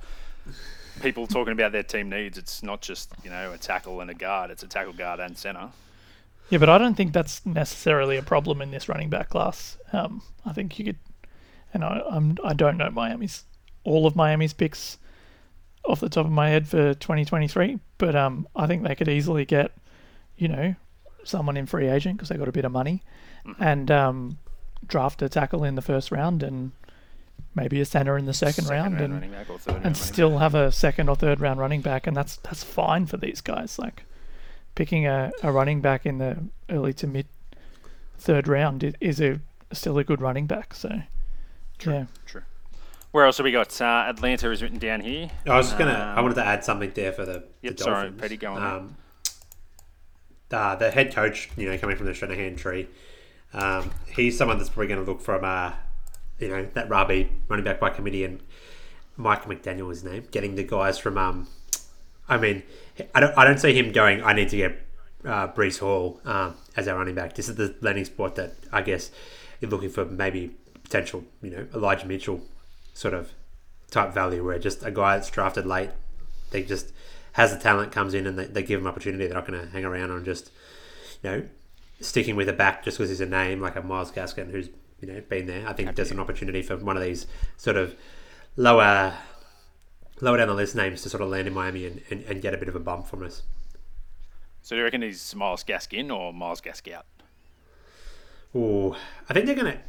people 1.02 1.28
talking 1.28 1.54
about 1.54 1.72
their 1.72 1.84
team 1.84 2.10
needs, 2.10 2.38
it's 2.38 2.64
not 2.64 2.82
just 2.82 3.12
you 3.24 3.30
know 3.30 3.54
a 3.54 3.58
tackle 3.58 4.02
and 4.02 4.10
a 4.10 4.14
guard; 4.14 4.52
it's 4.52 4.64
a 4.64 4.68
tackle, 4.68 4.94
guard, 4.94 5.20
and 5.20 5.38
center. 5.38 5.70
Yeah, 6.50 6.60
but 6.60 6.70
I 6.70 6.78
don't 6.78 6.96
think 6.96 7.14
that's 7.14 7.46
necessarily 7.46 8.18
a 8.18 8.22
problem 8.22 8.62
in 8.62 8.72
this 8.72 8.90
running 8.90 9.10
back 9.10 9.30
class. 9.30 9.78
Um, 9.94 10.22
I 10.46 10.54
think 10.54 10.78
you 10.78 10.86
could, 10.86 10.98
and 11.74 11.84
I, 11.84 12.02
I'm 12.10 12.38
I 12.44 12.54
don't 12.54 12.78
know 12.78 12.90
Miami's 12.90 13.44
all 13.84 14.06
of 14.08 14.16
Miami's 14.16 14.54
picks. 14.54 14.98
off 15.86 16.00
the 16.00 16.10
top 16.10 16.26
of 16.26 16.32
my 16.32 16.50
head 16.50 16.68
for 16.68 16.94
2023, 16.94 17.80
but 17.98 18.16
um, 18.16 18.48
I 18.56 18.68
think 18.68 18.84
they 18.84 18.96
could 18.96 19.10
easily 19.10 19.44
get, 19.44 19.72
you 20.38 20.48
know, 20.48 20.76
someone 21.26 21.58
in 21.58 21.66
free 21.66 21.90
agent 21.90 22.16
because 22.16 22.30
they 22.30 22.38
got 22.38 22.48
a 22.48 22.54
bit 22.54 22.64
of 22.66 22.72
money, 22.72 23.04
and 23.60 23.92
um, 23.92 24.38
draft 24.88 25.22
a 25.22 25.28
tackle 25.30 25.64
in 25.64 25.76
the 25.76 25.82
first 25.82 26.12
round 26.12 26.42
and 26.44 26.72
maybe 27.56 27.82
a 27.82 27.86
center 27.86 28.18
in 28.18 28.26
the 28.26 28.34
second, 28.34 28.68
round, 28.70 28.96
and 28.96 28.96
or 28.96 28.98
third 29.00 29.02
round 29.02 29.14
and 29.14 29.14
running 29.14 29.32
still 29.98 30.38
have 30.38 30.56
a 30.56 30.72
second 30.72 31.10
or 31.10 31.16
third 31.16 31.42
round 31.42 31.60
running 31.60 31.82
back, 31.82 32.08
and 32.08 32.16
that's 32.16 32.38
that's 32.38 32.64
fine 32.64 33.06
for 33.06 33.18
these 33.18 33.42
guys. 33.42 33.78
Like 33.78 34.06
picking 34.76 35.06
a, 35.06 35.32
a 35.42 35.52
running 35.52 35.82
back 35.82 36.06
in 36.06 36.18
the 36.18 36.38
early 36.70 36.94
to 36.94 37.08
mid 37.08 37.28
third 38.18 38.48
round 38.48 38.96
is 39.02 39.20
a 39.20 39.40
still 39.74 39.98
a 39.98 40.04
good 40.04 40.22
running 40.22 40.48
back. 40.48 40.74
So 40.74 41.02
yeah, 41.86 42.06
True. 42.26 42.42
Where 43.12 43.26
else 43.26 43.38
have 43.38 43.44
we 43.44 43.52
got? 43.52 43.80
Uh, 43.80 44.06
Atlanta 44.08 44.50
is 44.52 44.62
written 44.64 44.80
down 44.80 45.02
here. 45.02 45.30
I 45.48 45.58
was 45.58 45.68
just 45.68 45.78
gonna. 45.78 45.92
I 45.92 46.18
Um, 46.18 46.24
wanted 46.24 46.36
to 46.36 46.46
add 46.46 46.64
something 46.64 46.92
there 46.96 47.12
for 47.12 47.26
the, 47.26 47.44
Yep, 47.62 47.78
the 47.78 47.84
sorry, 47.84 47.96
Dolphins. 48.10 48.22
Petty, 48.22 48.38
go 48.38 48.54
on. 48.54 48.62
Um, 48.64 48.96
uh, 50.52 50.76
the 50.76 50.92
head 50.92 51.14
coach, 51.14 51.50
you 51.58 51.70
know, 51.70 51.78
coming 51.78 51.96
from 51.96 52.06
the 52.06 52.14
Shanahan 52.14 52.56
tree, 52.56 52.88
um, 53.54 53.92
he's 54.16 54.38
someone 54.38 54.58
that's 54.58 54.70
probably 54.70 54.88
going 54.88 55.04
to 55.04 55.12
look 55.12 55.22
from, 55.22 55.44
uh, 55.44 55.74
you 56.40 56.48
know, 56.48 56.68
that 56.74 56.90
Rabi 56.90 57.30
running 57.48 57.66
back 57.66 57.80
by 57.80 57.90
committee 57.90 58.24
and 58.24 58.40
Mike 59.18 59.44
McDaniel 59.46 59.92
is 59.92 60.02
his 60.02 60.12
name, 60.12 60.28
getting 60.32 60.56
the 60.56 60.64
guys 60.64 60.98
from. 60.98 61.18
Um, 61.18 61.48
I 62.30 62.38
mean, 62.38 62.64
I 63.14 63.20
don't. 63.20 63.38
I 63.38 63.46
don't 63.46 63.60
see 63.60 63.78
him 63.78 63.92
going. 63.92 64.24
I 64.24 64.34
need 64.34 64.50
to 64.50 64.58
get 64.58 64.80
uh, 65.26 65.48
Breece 65.50 65.80
Hall 65.80 66.20
um, 66.26 66.56
as 66.76 66.88
our 66.88 66.98
running 66.98 67.16
back. 67.16 67.36
This 67.36 67.48
is 67.50 67.56
the 67.56 67.76
landing 67.82 68.06
spot 68.06 68.36
that 68.36 68.54
I 68.72 68.82
guess 68.82 69.12
you're 69.60 69.70
looking 69.72 69.90
for 69.90 70.06
maybe 70.06 70.56
potential. 70.84 71.24
You 71.42 71.52
know, 71.52 71.68
Elijah 71.74 72.08
Mitchell 72.08 72.42
sort 72.94 73.14
of 73.14 73.32
type 73.92 74.14
value 74.14 74.44
where 74.44 74.60
just 74.60 74.84
a 74.84 74.92
guy 74.92 75.16
that's 75.18 75.30
drafted 75.30 75.66
late, 75.66 75.92
they 76.52 76.64
just 76.64 76.92
has 77.34 77.54
the 77.54 77.60
talent, 77.60 77.92
comes 77.92 78.14
in 78.14 78.28
and 78.28 78.38
they, 78.38 78.46
they 78.46 78.64
give 78.64 78.80
him 78.80 78.88
opportunity. 78.88 79.26
They're 79.26 79.36
not 79.36 79.48
going 79.48 79.60
to 79.60 79.70
hang 79.70 79.86
around 79.86 80.12
on 80.12 80.24
just, 80.26 80.52
you 81.22 81.30
know, 81.30 81.44
sticking 82.00 82.36
with 82.36 82.50
a 82.50 82.54
back 82.54 82.84
just 82.84 82.98
because 82.98 83.10
he's 83.10 83.22
a 83.22 83.26
name 83.26 83.60
like 83.62 83.76
a 83.76 83.82
Myles 83.82 84.12
Gaskin 84.12 84.52
who's, 84.52 84.70
you 85.00 85.08
know, 85.08 85.22
been 85.30 85.48
there. 85.48 85.68
I 85.68 85.74
think 85.74 85.96
there's 85.96 86.12
an 86.12 86.20
opportunity 86.20 86.62
for 86.62 86.78
one 86.78 86.98
of 86.98 87.04
these 87.04 87.28
sort 87.58 87.78
of 87.78 87.96
lower 88.56 89.16
lower 90.22 90.38
down 90.38 90.48
the 90.48 90.54
list 90.54 90.76
names 90.76 91.02
to 91.02 91.10
sort 91.10 91.22
of 91.22 91.30
land 91.30 91.48
in 91.48 91.54
Miami 91.54 91.86
and, 91.86 92.02
and, 92.10 92.24
and 92.24 92.42
get 92.42 92.54
a 92.54 92.58
bit 92.58 92.70
of 92.70 92.76
a 92.76 92.80
bump 92.80 93.08
from 93.08 93.24
us. 93.24 93.44
So 94.62 94.76
do 94.76 94.80
you 94.80 94.84
reckon 94.86 95.02
he's 95.02 95.36
Myles 95.36 95.64
Gaskin 95.64 96.16
or 96.16 96.32
Miles 96.32 96.62
Gask 96.62 96.90
out? 96.94 97.06
Ooh, 98.56 98.96
I 99.28 99.34
think 99.34 99.46
they're 99.46 99.56
going 99.56 99.74
to. 99.74 99.80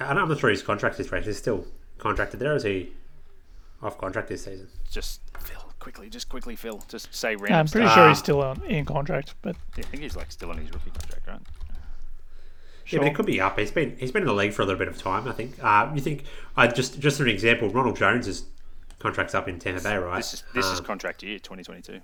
I 0.00 0.14
don't, 0.14 0.22
I'm 0.22 0.28
not 0.28 0.38
sure 0.38 0.50
his 0.50 0.62
contract 0.62 0.98
is 1.00 1.10
right. 1.12 1.24
He's 1.24 1.38
still 1.38 1.66
contracted 1.98 2.40
there. 2.40 2.52
Or 2.52 2.56
is 2.56 2.62
he 2.64 2.92
off 3.82 3.98
contract 3.98 4.28
this 4.28 4.44
season? 4.44 4.68
Just 4.90 5.20
Phil, 5.40 5.60
quickly, 5.78 6.08
just 6.08 6.28
quickly, 6.28 6.56
Phil. 6.56 6.82
Just 6.88 7.14
say 7.14 7.36
random 7.36 7.50
Yeah, 7.50 7.58
I'm 7.60 7.66
pretty 7.68 7.86
stuff. 7.86 7.94
sure 7.96 8.04
Ah. 8.04 8.08
he's 8.10 8.18
still 8.18 8.42
on, 8.42 8.62
in 8.64 8.84
contract, 8.84 9.34
but 9.42 9.56
Yeah, 9.76 9.84
I 9.84 9.88
think 9.88 10.02
he's 10.02 10.16
like 10.16 10.30
still 10.30 10.50
on 10.50 10.58
his 10.58 10.72
rookie 10.72 10.90
contract, 10.90 11.26
right? 11.26 11.40
Yeah, 12.88 13.00
but 13.00 13.08
it 13.08 13.14
could 13.14 13.26
be 13.26 13.38
up. 13.40 13.58
He's 13.58 13.70
been 13.70 13.96
he's 13.98 14.10
been 14.12 14.22
in 14.22 14.28
the 14.28 14.32
league 14.34 14.52
for 14.54 14.62
a 14.62 14.64
little 14.64 14.78
bit 14.78 14.88
of 14.88 14.96
time. 14.96 15.28
I 15.28 15.32
think. 15.32 15.62
Uh, 15.62 15.90
you 15.94 16.00
think? 16.00 16.24
Uh, 16.56 16.66
just 16.68 16.98
just 16.98 17.20
an 17.20 17.28
example. 17.28 17.68
Ronald 17.68 17.96
Jones's 17.96 18.44
contract's 18.98 19.34
up 19.34 19.46
in 19.46 19.58
Tampa 19.58 19.82
Bay, 19.82 19.96
right? 19.96 20.16
This 20.16 20.32
is 20.34 20.44
this 20.54 20.64
is 20.64 20.78
Um, 20.78 20.86
contract 20.86 21.22
year, 21.22 21.38
2022 21.38 22.00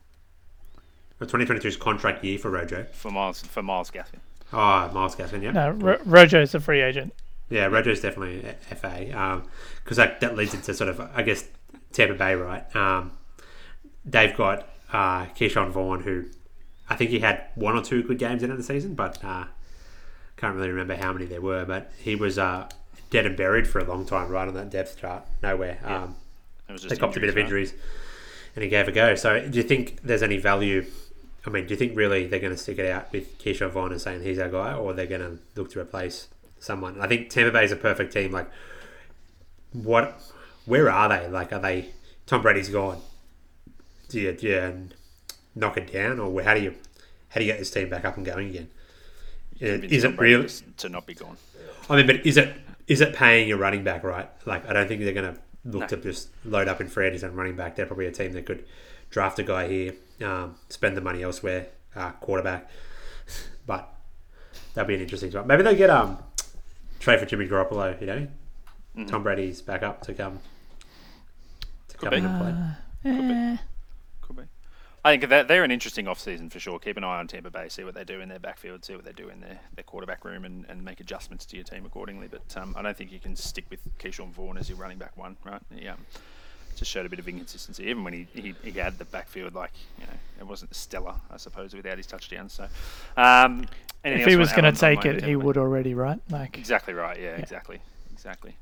2022's 1.22 1.76
contract 1.78 2.22
year 2.22 2.38
for 2.38 2.50
Rojo. 2.50 2.84
for 2.92 3.10
Miles 3.10 3.40
for 3.40 3.62
Myles 3.62 3.90
Gaskin. 3.90 4.18
Oh, 4.52 4.90
Myles 4.92 5.16
Gaskin, 5.16 5.42
yeah. 5.42 5.52
no, 5.52 5.70
Ro- 5.70 5.98
Rojo's 6.04 6.54
a 6.54 6.60
free 6.60 6.82
agent. 6.82 7.14
Yeah, 7.50 7.66
Rojo's 7.66 8.00
definitely 8.00 8.42
FA 8.74 9.42
because 9.82 9.96
that, 9.96 10.20
that 10.20 10.36
leads 10.36 10.54
into 10.54 10.72
sort 10.74 10.88
of, 10.88 11.00
I 11.00 11.22
guess, 11.22 11.44
Tampa 11.92 12.14
Bay, 12.14 12.34
right? 12.34 12.74
Um, 12.74 13.12
they've 14.04 14.34
got 14.36 14.68
uh, 14.92 15.26
Ke'Shawn 15.26 15.70
Vaughn, 15.70 16.02
who 16.02 16.24
I 16.88 16.96
think 16.96 17.10
he 17.10 17.20
had 17.20 17.44
one 17.54 17.76
or 17.76 17.82
two 17.82 18.02
good 18.02 18.18
games 18.18 18.42
in 18.42 18.54
the 18.54 18.62
season, 18.62 18.94
but 18.94 19.22
uh, 19.24 19.44
can't 20.36 20.56
really 20.56 20.70
remember 20.70 20.96
how 20.96 21.12
many 21.12 21.26
there 21.26 21.40
were. 21.40 21.64
But 21.64 21.92
he 21.98 22.14
was 22.14 22.38
uh, 22.38 22.68
dead 23.10 23.26
and 23.26 23.36
buried 23.36 23.66
for 23.68 23.78
a 23.78 23.84
long 23.84 24.04
time, 24.06 24.28
right 24.28 24.48
on 24.48 24.54
that 24.54 24.70
depth 24.70 25.00
chart, 25.00 25.24
nowhere. 25.42 25.78
Um, 25.84 26.16
It 26.68 26.72
was 26.72 26.82
just 26.82 26.94
they 26.94 26.98
copped 26.98 27.16
a 27.16 27.20
bit 27.20 27.28
of 27.28 27.38
injuries, 27.38 27.70
injuries, 27.72 27.86
and 28.56 28.62
he 28.62 28.68
gave 28.68 28.88
a 28.88 28.92
go. 28.92 29.14
So, 29.14 29.46
do 29.48 29.56
you 29.56 29.62
think 29.64 30.00
there's 30.02 30.22
any 30.22 30.38
value? 30.38 30.84
I 31.46 31.50
mean, 31.50 31.66
do 31.66 31.74
you 31.74 31.76
think 31.76 31.96
really 31.96 32.26
they're 32.26 32.40
going 32.40 32.54
to 32.54 32.58
stick 32.58 32.78
it 32.78 32.90
out 32.90 33.12
with 33.12 33.38
Ke'Shawn 33.38 33.70
Vaughn 33.70 33.92
and 33.92 34.00
saying 34.00 34.22
he's 34.22 34.38
our 34.38 34.48
guy, 34.48 34.74
or 34.74 34.94
they're 34.94 35.06
going 35.06 35.20
to 35.20 35.38
look 35.56 35.70
to 35.72 35.80
replace 35.80 36.28
someone? 36.64 37.00
I 37.00 37.06
think 37.06 37.30
Tampa 37.30 37.52
Bay 37.52 37.64
is 37.64 37.72
a 37.72 37.76
perfect 37.76 38.12
team. 38.12 38.32
Like, 38.32 38.48
what? 39.72 40.20
Where 40.66 40.90
are 40.90 41.08
they? 41.08 41.28
Like, 41.28 41.52
are 41.52 41.58
they? 41.58 41.90
Tom 42.26 42.42
Brady's 42.42 42.68
gone. 42.70 43.00
Do 44.08 44.20
you, 44.20 44.32
do 44.32 44.46
you 44.46 44.88
knock 45.54 45.76
it 45.76 45.92
down, 45.92 46.18
or 46.20 46.42
how 46.42 46.54
do 46.54 46.60
you 46.60 46.74
how 47.28 47.40
do 47.40 47.44
you 47.46 47.52
get 47.52 47.58
this 47.58 47.70
team 47.70 47.88
back 47.88 48.04
up 48.04 48.16
and 48.16 48.24
going 48.24 48.48
again? 48.50 48.70
Is 49.60 50.04
it 50.04 50.18
real? 50.18 50.46
to- 50.78 50.88
not 50.88 51.06
be 51.06 51.14
gone? 51.14 51.36
I 51.88 51.96
mean, 51.96 52.06
but 52.06 52.24
is 52.26 52.36
it 52.36 52.54
is 52.86 53.00
it 53.00 53.14
paying 53.14 53.48
your 53.48 53.58
running 53.58 53.84
back 53.84 54.04
right? 54.04 54.28
Like, 54.46 54.68
I 54.68 54.72
don't 54.72 54.88
think 54.88 55.02
they're 55.02 55.12
going 55.12 55.34
to 55.34 55.40
look 55.64 55.82
No. 55.90 55.96
to 55.96 55.96
just 55.96 56.28
load 56.44 56.68
up 56.68 56.80
in 56.80 56.86
agents 56.86 57.22
and 57.22 57.34
running 57.36 57.56
back. 57.56 57.76
They're 57.76 57.86
probably 57.86 58.06
a 58.06 58.12
team 58.12 58.32
that 58.32 58.46
could 58.46 58.64
draft 59.10 59.38
a 59.38 59.42
guy 59.42 59.68
here, 59.68 59.94
um, 60.22 60.56
spend 60.68 60.96
the 60.96 61.00
money 61.00 61.22
elsewhere, 61.22 61.66
uh, 61.96 62.12
quarterback. 62.12 62.70
But 63.66 63.88
that'd 64.74 64.86
be 64.86 64.94
an 64.94 65.00
interesting 65.00 65.30
spot. 65.30 65.46
Maybe 65.46 65.62
they 65.62 65.74
get 65.74 65.88
um 65.88 66.18
trade 67.04 67.20
for 67.20 67.26
Jimmy 67.26 67.46
Garoppolo. 67.46 67.98
You 68.00 68.06
know, 68.06 68.26
Mm-hmm. 68.96 69.06
Tom 69.08 69.24
Brady's 69.24 69.60
back 69.60 69.82
up 69.82 70.02
to 70.02 70.14
come 70.14 70.38
to 71.88 71.96
Could 71.96 72.10
come 72.10 72.10
be. 72.10 72.16
in 72.18 72.24
and 72.26 72.76
play. 73.04 73.10
Eh, 73.10 73.56
Could 74.22 74.36
be. 74.36 74.42
I 75.04 75.10
think 75.18 75.28
that 75.30 75.48
they're 75.48 75.64
an 75.64 75.72
interesting 75.72 76.06
off-season 76.06 76.48
for 76.48 76.60
sure. 76.60 76.78
Keep 76.78 76.96
an 76.98 77.02
eye 77.02 77.18
on 77.18 77.26
Tampa 77.26 77.50
Bay, 77.50 77.68
see 77.68 77.82
what 77.82 77.94
they 77.96 78.04
do 78.04 78.20
in 78.20 78.28
their 78.28 78.38
backfield, 78.38 78.84
see 78.84 78.94
what 78.94 79.04
they 79.04 79.10
do 79.12 79.28
in 79.30 79.40
their, 79.40 79.58
their 79.74 79.82
quarterback 79.82 80.24
room, 80.24 80.44
and, 80.44 80.64
and 80.68 80.84
make 80.84 81.00
adjustments 81.00 81.44
to 81.46 81.56
your 81.56 81.64
team 81.64 81.84
accordingly. 81.84 82.28
But 82.28 82.56
um, 82.56 82.72
I 82.78 82.82
don't 82.82 82.96
think 82.96 83.10
you 83.10 83.18
can 83.18 83.34
stick 83.34 83.64
with 83.68 83.80
Ke'Shawn 83.98 84.30
Vaughn 84.30 84.56
as 84.56 84.68
your 84.68 84.78
running 84.78 84.98
back 84.98 85.16
one, 85.16 85.36
right? 85.44 85.60
Yeah, 85.74 85.94
just 86.76 86.90
showed 86.90 87.06
a 87.06 87.08
bit 87.08 87.18
of 87.18 87.28
inconsistency. 87.28 87.84
Even 87.84 88.04
when 88.04 88.12
he, 88.12 88.26
he, 88.34 88.54
he 88.62 88.72
had 88.72 88.98
the 88.98 89.04
backfield, 89.04 89.54
like 89.54 89.72
you 89.98 90.06
know, 90.06 90.12
it 90.40 90.46
wasn't 90.46 90.74
stellar, 90.74 91.14
I 91.30 91.36
suppose, 91.36 91.74
without 91.74 91.96
his 91.96 92.06
touchdowns. 92.06 92.52
So, 92.52 92.68
um, 93.16 93.66
if 94.04 94.26
he 94.26 94.36
was 94.36 94.52
going 94.52 94.72
to 94.72 94.78
take 94.78 95.04
it, 95.04 95.22
he 95.24 95.36
would 95.36 95.56
already, 95.56 95.94
right? 95.94 96.20
Like, 96.30 96.58
Exactly 96.58 96.94
right. 96.94 97.18
Yeah, 97.18 97.36
exactly, 97.36 97.80
exactly. 98.12 98.56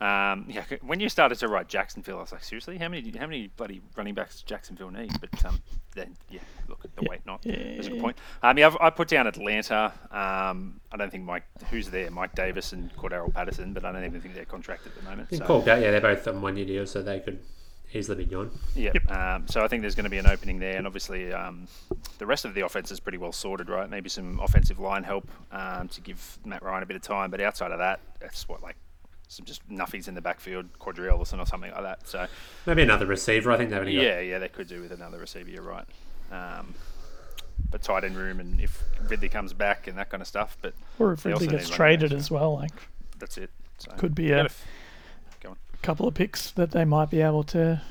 Um, 0.00 0.44
yeah, 0.48 0.64
when 0.82 1.00
you 1.00 1.08
started 1.08 1.38
to 1.38 1.48
write 1.48 1.68
Jacksonville, 1.68 2.18
I 2.18 2.20
was 2.20 2.32
like, 2.32 2.44
seriously, 2.44 2.76
how 2.76 2.88
many 2.88 3.10
how 3.18 3.26
many 3.26 3.48
bloody 3.56 3.80
running 3.96 4.14
backs 4.14 4.34
does 4.34 4.42
Jacksonville 4.42 4.90
need? 4.90 5.10
But 5.20 5.44
um, 5.46 5.60
then 5.94 6.14
yeah, 6.30 6.40
look, 6.68 6.84
at 6.84 6.94
the 6.96 7.02
Yeah. 7.02 7.08
weight 7.10 7.20
not. 7.24 7.40
Yeah, 7.46 7.56
That's 7.76 7.86
a 7.86 7.90
good 7.92 8.00
point. 8.02 8.18
Um, 8.42 8.58
yeah, 8.58 8.66
I've, 8.66 8.76
I 8.78 8.90
put 8.90 9.08
down 9.08 9.26
Atlanta. 9.26 9.92
Um, 10.10 10.80
I 10.92 10.96
don't 10.98 11.10
think 11.10 11.24
Mike, 11.24 11.44
who's 11.70 11.88
there, 11.88 12.10
Mike 12.10 12.34
Davis 12.34 12.72
and 12.74 12.94
Cordarrelle 12.96 13.32
Patterson, 13.32 13.72
but 13.72 13.84
I 13.86 13.92
don't 13.92 14.04
even 14.04 14.20
think 14.20 14.34
they're 14.34 14.44
contracted 14.44 14.92
at 14.92 14.98
the 14.98 15.04
moment. 15.04 15.28
I 15.28 15.30
think 15.30 15.42
so- 15.42 15.46
Paul 15.46 15.62
Ga- 15.62 15.76
yeah, 15.80 15.90
they're 15.92 16.00
both 16.02 16.28
on 16.28 16.42
one 16.42 16.56
year 16.58 16.66
deals, 16.66 16.90
so 16.90 17.00
they 17.00 17.20
could 17.20 17.38
easily 17.94 18.24
be 18.24 18.30
gone. 18.30 18.50
Yeah. 18.74 18.90
Um, 19.08 19.48
so 19.48 19.64
I 19.64 19.68
think 19.68 19.80
there's 19.80 19.94
going 19.94 20.04
to 20.04 20.10
be 20.10 20.18
an 20.18 20.26
opening 20.26 20.58
there, 20.58 20.76
and 20.76 20.86
obviously 20.86 21.32
um, 21.32 21.68
the 22.18 22.26
rest 22.26 22.44
of 22.44 22.52
the 22.52 22.60
offense 22.66 22.90
is 22.90 23.00
pretty 23.00 23.16
well 23.16 23.32
sorted, 23.32 23.70
right? 23.70 23.88
Maybe 23.88 24.10
some 24.10 24.40
offensive 24.40 24.78
line 24.78 25.04
help 25.04 25.26
um, 25.52 25.88
to 25.88 26.02
give 26.02 26.38
Matt 26.44 26.62
Ryan 26.62 26.82
a 26.82 26.86
bit 26.86 26.96
of 26.96 27.02
time, 27.02 27.30
but 27.30 27.40
outside 27.40 27.70
of 27.72 27.78
that, 27.78 28.00
it's 28.20 28.46
what 28.46 28.62
like 28.62 28.76
some 29.28 29.44
just 29.44 29.68
nuffies 29.68 30.08
in 30.08 30.14
the 30.14 30.20
backfield, 30.20 30.66
Qadree 30.78 31.10
Ollison 31.10 31.40
or 31.40 31.46
something 31.46 31.70
like 31.72 31.82
that. 31.82 32.06
So 32.06 32.26
Maybe 32.64 32.82
another 32.82 33.06
receiver. 33.06 33.50
I 33.50 33.56
think 33.56 33.70
they've 33.70 33.80
only 33.80 33.94
got 33.94 34.02
yeah, 34.02 34.20
yeah, 34.20 34.38
they 34.38 34.48
could 34.48 34.68
do 34.68 34.80
with 34.80 34.92
another 34.92 35.18
receiver. 35.18 35.50
You're 35.50 35.62
right. 35.62 35.86
Um, 36.30 36.74
but 37.70 37.82
tight 37.82 38.04
end 38.04 38.16
room, 38.16 38.38
and 38.40 38.60
if 38.60 38.84
Ridley 39.08 39.28
comes 39.28 39.52
back 39.52 39.86
and 39.86 39.98
that 39.98 40.10
kind 40.10 40.20
of 40.20 40.26
stuff, 40.28 40.56
but 40.62 40.74
or 40.98 41.12
if 41.12 41.22
they 41.22 41.30
Ridley 41.30 41.48
gets 41.48 41.70
need 41.70 41.78
running 41.78 41.98
traded 41.98 42.12
as 42.12 42.30
well, 42.30 42.54
like 42.54 42.72
that's 43.18 43.36
it. 43.38 43.50
So 43.78 43.90
could 43.92 44.14
be 44.14 44.24
yeah, 44.24 44.46
a 44.46 44.48
Go 45.42 45.50
on. 45.50 45.56
couple 45.82 46.06
of 46.06 46.14
picks 46.14 46.50
that 46.52 46.70
they 46.70 46.84
might 46.84 47.10
be 47.10 47.20
able 47.20 47.44
to. 47.44 47.82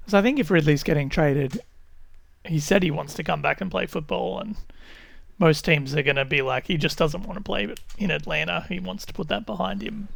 Because 0.00 0.14
I 0.14 0.22
think 0.22 0.38
if 0.38 0.50
Ridley's 0.50 0.82
getting 0.82 1.08
traded, 1.08 1.60
he 2.44 2.60
said 2.60 2.82
he 2.82 2.90
wants 2.90 3.14
to 3.14 3.24
come 3.24 3.42
back 3.42 3.60
and 3.60 3.70
play 3.70 3.86
football, 3.86 4.38
and 4.38 4.56
most 5.38 5.64
teams 5.64 5.94
are 5.94 6.02
going 6.02 6.16
to 6.16 6.24
be 6.24 6.42
like, 6.42 6.66
he 6.66 6.76
just 6.76 6.96
doesn't 6.96 7.24
want 7.24 7.38
to 7.38 7.42
play 7.42 7.74
in 7.98 8.10
Atlanta. 8.10 8.66
He 8.68 8.78
wants 8.78 9.04
to 9.06 9.12
put 9.12 9.28
that 9.28 9.44
behind 9.46 9.82
him. 9.82 10.08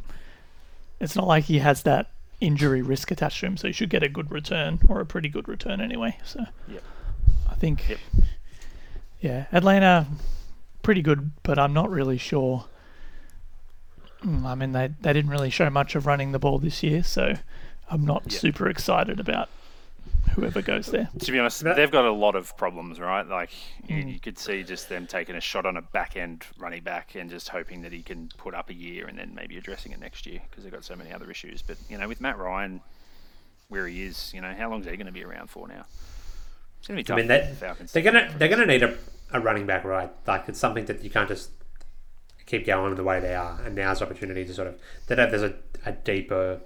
It's 1.01 1.15
not 1.15 1.27
like 1.27 1.45
he 1.45 1.59
has 1.59 1.83
that 1.83 2.09
injury 2.39 2.81
risk 2.81 3.11
attached 3.11 3.39
to 3.41 3.47
him, 3.47 3.57
so 3.57 3.67
he 3.67 3.73
should 3.73 3.89
get 3.89 4.03
a 4.03 4.07
good 4.09 4.31
return 4.31 4.79
or 4.87 4.99
a 5.01 5.05
pretty 5.05 5.27
good 5.29 5.47
return 5.49 5.81
anyway. 5.81 6.17
So 6.23 6.45
Yep. 6.67 6.83
I 7.49 7.55
think, 7.55 7.89
Yep. 7.89 7.99
yeah, 9.19 9.45
Atlanta, 9.51 10.07
pretty 10.83 11.01
good, 11.01 11.31
but 11.43 11.59
I'm 11.59 11.73
not 11.73 11.89
really 11.89 12.17
sure. 12.17 12.65
Mm, 14.23 14.45
I 14.45 14.55
mean, 14.55 14.71
they 14.71 14.89
they 15.01 15.13
didn't 15.13 15.31
really 15.31 15.49
show 15.49 15.69
much 15.69 15.95
of 15.95 16.05
running 16.05 16.31
the 16.31 16.39
ball 16.39 16.59
this 16.59 16.83
year, 16.83 17.03
so 17.03 17.33
I'm 17.89 18.05
not 18.05 18.23
Yeah. 18.27 18.37
super 18.39 18.69
excited 18.69 19.19
about 19.19 19.49
whoever 20.35 20.61
goes 20.61 20.87
there. 20.87 21.09
To 21.19 21.31
be 21.31 21.39
honest, 21.39 21.63
That- 21.63 21.75
they've 21.75 21.91
got 21.91 22.05
a 22.05 22.11
lot 22.11 22.35
of 22.35 22.55
problems, 22.57 22.99
right? 22.99 23.25
Like 23.27 23.51
you, 23.87 23.97
Mm. 24.03 24.13
you 24.13 24.19
could 24.19 24.37
see 24.37 24.63
just 24.63 24.89
them 24.89 25.07
taking 25.07 25.35
a 25.35 25.41
shot 25.41 25.65
on 25.65 25.77
a 25.77 25.81
back 25.81 26.15
end 26.17 26.45
running 26.57 26.83
back 26.83 27.15
and 27.15 27.29
just 27.29 27.49
hoping 27.49 27.81
that 27.83 27.91
he 27.91 28.01
can 28.01 28.29
put 28.37 28.53
up 28.53 28.69
a 28.69 28.73
year 28.73 29.07
and 29.07 29.17
then 29.17 29.33
maybe 29.35 29.57
addressing 29.57 29.91
it 29.91 29.99
next 29.99 30.25
year 30.25 30.41
because 30.49 30.63
they've 30.63 30.73
got 30.73 30.83
so 30.83 30.95
many 30.95 31.11
other 31.11 31.29
issues. 31.29 31.61
But 31.61 31.77
you 31.89 31.97
know, 31.97 32.07
with 32.07 32.21
Matt 32.21 32.37
Ryan, 32.37 32.81
where 33.69 33.87
he 33.87 34.03
is. 34.03 34.33
You 34.33 34.41
know, 34.41 34.53
how 34.53 34.69
long 34.69 34.81
is 34.81 34.85
he 34.85 34.97
going 34.97 35.05
to 35.05 35.11
be 35.13 35.23
around 35.23 35.49
for 35.49 35.67
now? 35.67 35.85
It's 36.79 36.87
going 36.87 36.97
to 36.97 36.99
be 36.99 37.03
tough. 37.03 37.15
I 37.15 37.19
mean, 37.19 37.27
they, 37.27 37.39
the 37.49 37.55
Falcons 37.55 37.91
they're 37.91 38.03
gonna 38.03 38.33
they're 38.37 38.49
gonna 38.49 38.65
need 38.65 38.83
a, 38.83 38.97
a 39.31 39.39
running 39.39 39.65
back, 39.65 39.83
right? 39.85 40.09
Like 40.27 40.49
it's 40.49 40.59
something 40.59 40.85
that 40.85 41.03
you 41.03 41.09
can't 41.09 41.27
just 41.29 41.51
keep 42.45 42.65
going 42.65 42.95
the 42.95 43.03
way 43.03 43.19
they 43.19 43.35
are. 43.35 43.61
And 43.63 43.75
now's 43.75 43.99
the 43.99 44.05
opportunity 44.05 44.43
to 44.45 44.53
sort 44.53 44.67
of 44.67 44.79
they 45.07 45.15
don't. 45.15 45.29
There's 45.29 45.43
a, 45.43 45.53
a 45.85 45.91
deeper. 45.93 46.59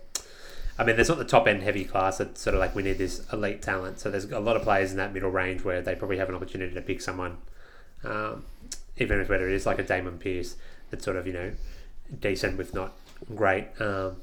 I 0.77 0.83
mean, 0.83 0.95
there's 0.95 1.09
not 1.09 1.17
the 1.17 1.25
top 1.25 1.47
end 1.47 1.63
heavy 1.63 1.85
class 1.85 2.17
that's 2.17 2.41
sort 2.41 2.53
of 2.53 2.59
like 2.59 2.75
we 2.75 2.83
need 2.83 2.97
this 2.97 3.25
elite 3.31 3.61
talent. 3.61 3.99
So 3.99 4.11
there's 4.11 4.25
a 4.25 4.39
lot 4.39 4.55
of 4.57 4.63
players 4.63 4.91
in 4.91 4.97
that 4.97 5.13
middle 5.13 5.31
range 5.31 5.63
where 5.63 5.81
they 5.81 5.95
probably 5.95 6.17
have 6.17 6.29
an 6.29 6.35
opportunity 6.35 6.73
to 6.73 6.81
pick 6.81 7.01
someone, 7.01 7.37
um, 8.03 8.43
even 8.97 9.19
if 9.21 9.29
whether 9.29 9.47
it 9.47 9.53
is 9.53 9.65
like 9.65 9.79
a 9.79 9.83
Dameon 9.83 10.19
Pierce 10.19 10.55
that's 10.91 11.05
sort 11.05 11.17
of 11.17 11.25
you 11.25 11.33
know 11.33 11.51
decent 12.19 12.57
with 12.57 12.73
not 12.73 12.93
great. 13.33 13.67
Um, 13.79 14.17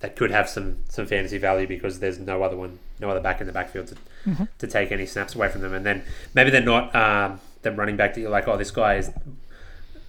that 0.00 0.14
could 0.14 0.30
have 0.30 0.48
some 0.48 0.78
some 0.88 1.06
fantasy 1.06 1.38
value 1.38 1.66
because 1.66 1.98
there's 2.00 2.18
no 2.18 2.42
other 2.42 2.56
one, 2.56 2.78
no 3.00 3.10
other 3.10 3.20
back 3.20 3.40
in 3.40 3.46
the 3.46 3.52
backfield 3.52 3.88
to, 3.88 4.48
to 4.58 4.66
take 4.66 4.92
any 4.92 5.06
snaps 5.06 5.34
away 5.34 5.48
from 5.48 5.62
them. 5.62 5.72
And 5.72 5.84
then 5.86 6.02
maybe 6.34 6.50
they're 6.50 6.60
not 6.60 6.94
um, 6.94 7.40
the 7.62 7.72
running 7.72 7.96
back 7.96 8.14
that 8.14 8.20
you're 8.20 8.30
like, 8.30 8.46
oh, 8.46 8.56
this 8.56 8.70
guy 8.70 8.96
is 8.96 9.10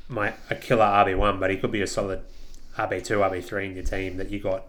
my 0.09 0.33
a 0.49 0.55
killer 0.55 0.85
RB 0.85 1.17
one, 1.17 1.39
but 1.39 1.49
he 1.49 1.57
could 1.57 1.71
be 1.71 1.81
a 1.81 1.87
solid 1.87 2.21
RB 2.75 3.03
two, 3.03 3.17
RB 3.17 3.43
three 3.43 3.65
in 3.65 3.75
your 3.75 3.83
team 3.83 4.17
that 4.17 4.29
you 4.29 4.39
got 4.39 4.65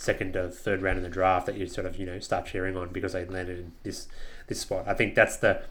second 0.00 0.34
or 0.34 0.48
third 0.48 0.82
round 0.82 0.96
in 0.96 1.02
the 1.02 1.10
draft 1.10 1.46
that 1.46 1.56
you 1.56 1.66
sort 1.66 1.86
of 1.86 1.96
you 1.96 2.06
know 2.06 2.18
start 2.18 2.46
cheering 2.46 2.76
on 2.76 2.88
because 2.88 3.12
they 3.12 3.24
landed 3.24 3.58
in 3.58 3.72
this 3.82 4.08
this 4.46 4.60
spot. 4.60 4.88
I 4.88 4.94
think 4.94 5.14
that's 5.14 5.36
the 5.36 5.62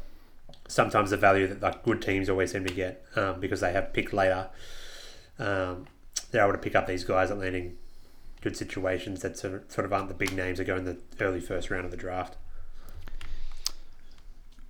sometimes 0.68 1.10
the 1.10 1.18
value 1.18 1.48
that 1.48 1.62
like 1.62 1.84
good 1.84 2.02
teams 2.02 2.30
always 2.30 2.52
seem 2.52 2.66
to 2.66 2.74
get 2.74 3.04
um, 3.16 3.40
because 3.40 3.62
they 3.62 3.74
have 3.74 3.94
picked 3.94 4.14
later. 4.14 4.50
Um, 5.38 5.88
they're 6.32 6.44
able 6.44 6.54
to 6.54 6.60
pick 6.60 6.76
up 6.76 6.86
these 6.86 7.04
guys 7.04 7.32
at 7.32 7.40
landing 7.40 7.78
good 8.42 8.56
situations 8.56 9.22
that 9.22 9.38
sort 9.38 9.64
of 9.78 9.92
aren't 9.92 10.08
the 10.08 10.14
big 10.14 10.34
names 10.34 10.60
that 10.60 10.66
go 10.66 10.78
in 10.78 10.86
the 10.86 10.98
early 11.20 11.42
first 11.42 11.70
round 11.70 11.86
of 11.86 11.92
the 11.92 11.98
draft. 11.98 12.38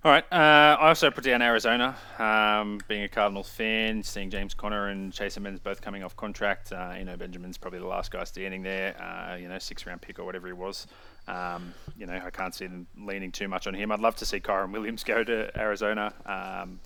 All 0.02 0.10
right. 0.10 0.24
Uh, 0.32 0.78
I 0.80 0.88
also 0.88 1.10
put 1.10 1.24
down 1.24 1.42
Arizona. 1.42 1.94
Um, 2.18 2.80
being 2.88 3.02
a 3.02 3.08
Cardinals 3.08 3.50
fan, 3.50 4.02
seeing 4.02 4.30
James 4.30 4.54
Conner 4.54 4.88
and 4.88 5.12
Chase 5.12 5.36
Edmonds 5.36 5.60
both 5.60 5.82
coming 5.82 6.02
off 6.02 6.16
contract. 6.16 6.72
Uh, 6.72 6.94
you 6.96 7.04
know, 7.04 7.18
Benjamin's 7.18 7.58
probably 7.58 7.80
the 7.80 7.86
last 7.86 8.10
guy 8.10 8.24
standing 8.24 8.62
there. 8.62 8.98
Uh, 8.98 9.36
you 9.36 9.46
know, 9.46 9.58
six 9.58 9.84
round 9.84 10.00
pick 10.00 10.18
or 10.18 10.24
whatever 10.24 10.46
he 10.46 10.54
was. 10.54 10.86
Um, 11.28 11.74
you 11.98 12.06
know, 12.06 12.14
I 12.14 12.30
can't 12.30 12.54
see 12.54 12.66
them 12.66 12.86
leaning 12.96 13.30
too 13.30 13.46
much 13.46 13.66
on 13.66 13.74
him. 13.74 13.92
I'd 13.92 14.00
love 14.00 14.16
to 14.16 14.24
see 14.24 14.40
Kyren 14.40 14.72
Williams 14.72 15.04
go 15.04 15.22
to 15.22 15.50
Arizona. 15.60 16.14
Um, 16.24 16.80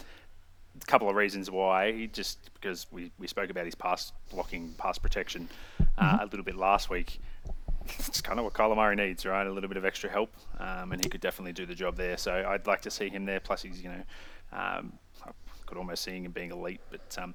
a 0.82 0.86
couple 0.86 1.08
of 1.08 1.14
reasons 1.14 1.52
why. 1.52 2.06
Just 2.06 2.52
because 2.54 2.88
we, 2.90 3.12
we 3.20 3.28
spoke 3.28 3.48
about 3.48 3.64
his 3.64 3.76
pass 3.76 4.12
blocking, 4.32 4.74
pass 4.76 4.98
protection 4.98 5.48
uh, 5.98 6.18
a 6.20 6.24
little 6.24 6.42
bit 6.42 6.56
last 6.56 6.90
week. 6.90 7.20
It's 8.06 8.20
kind 8.20 8.38
of 8.38 8.44
what 8.44 8.54
Kyler 8.54 8.76
Murray 8.76 8.96
needs, 8.96 9.26
right? 9.26 9.46
A 9.46 9.50
little 9.50 9.68
bit 9.68 9.76
of 9.76 9.84
extra 9.84 10.08
help, 10.08 10.30
um, 10.58 10.92
and 10.92 11.02
he 11.02 11.10
could 11.10 11.20
definitely 11.20 11.52
do 11.52 11.66
the 11.66 11.74
job 11.74 11.96
there. 11.96 12.16
So 12.16 12.32
I'd 12.32 12.66
like 12.66 12.80
to 12.82 12.90
see 12.90 13.08
him 13.08 13.24
there. 13.24 13.40
Plus, 13.40 13.62
he's 13.62 13.82
you 13.82 13.88
know, 13.88 14.02
um, 14.52 14.92
I 15.24 15.30
could 15.66 15.78
almost 15.78 16.04
see 16.04 16.12
him 16.12 16.30
being 16.30 16.50
elite, 16.50 16.80
but 16.90 17.16
um, 17.20 17.34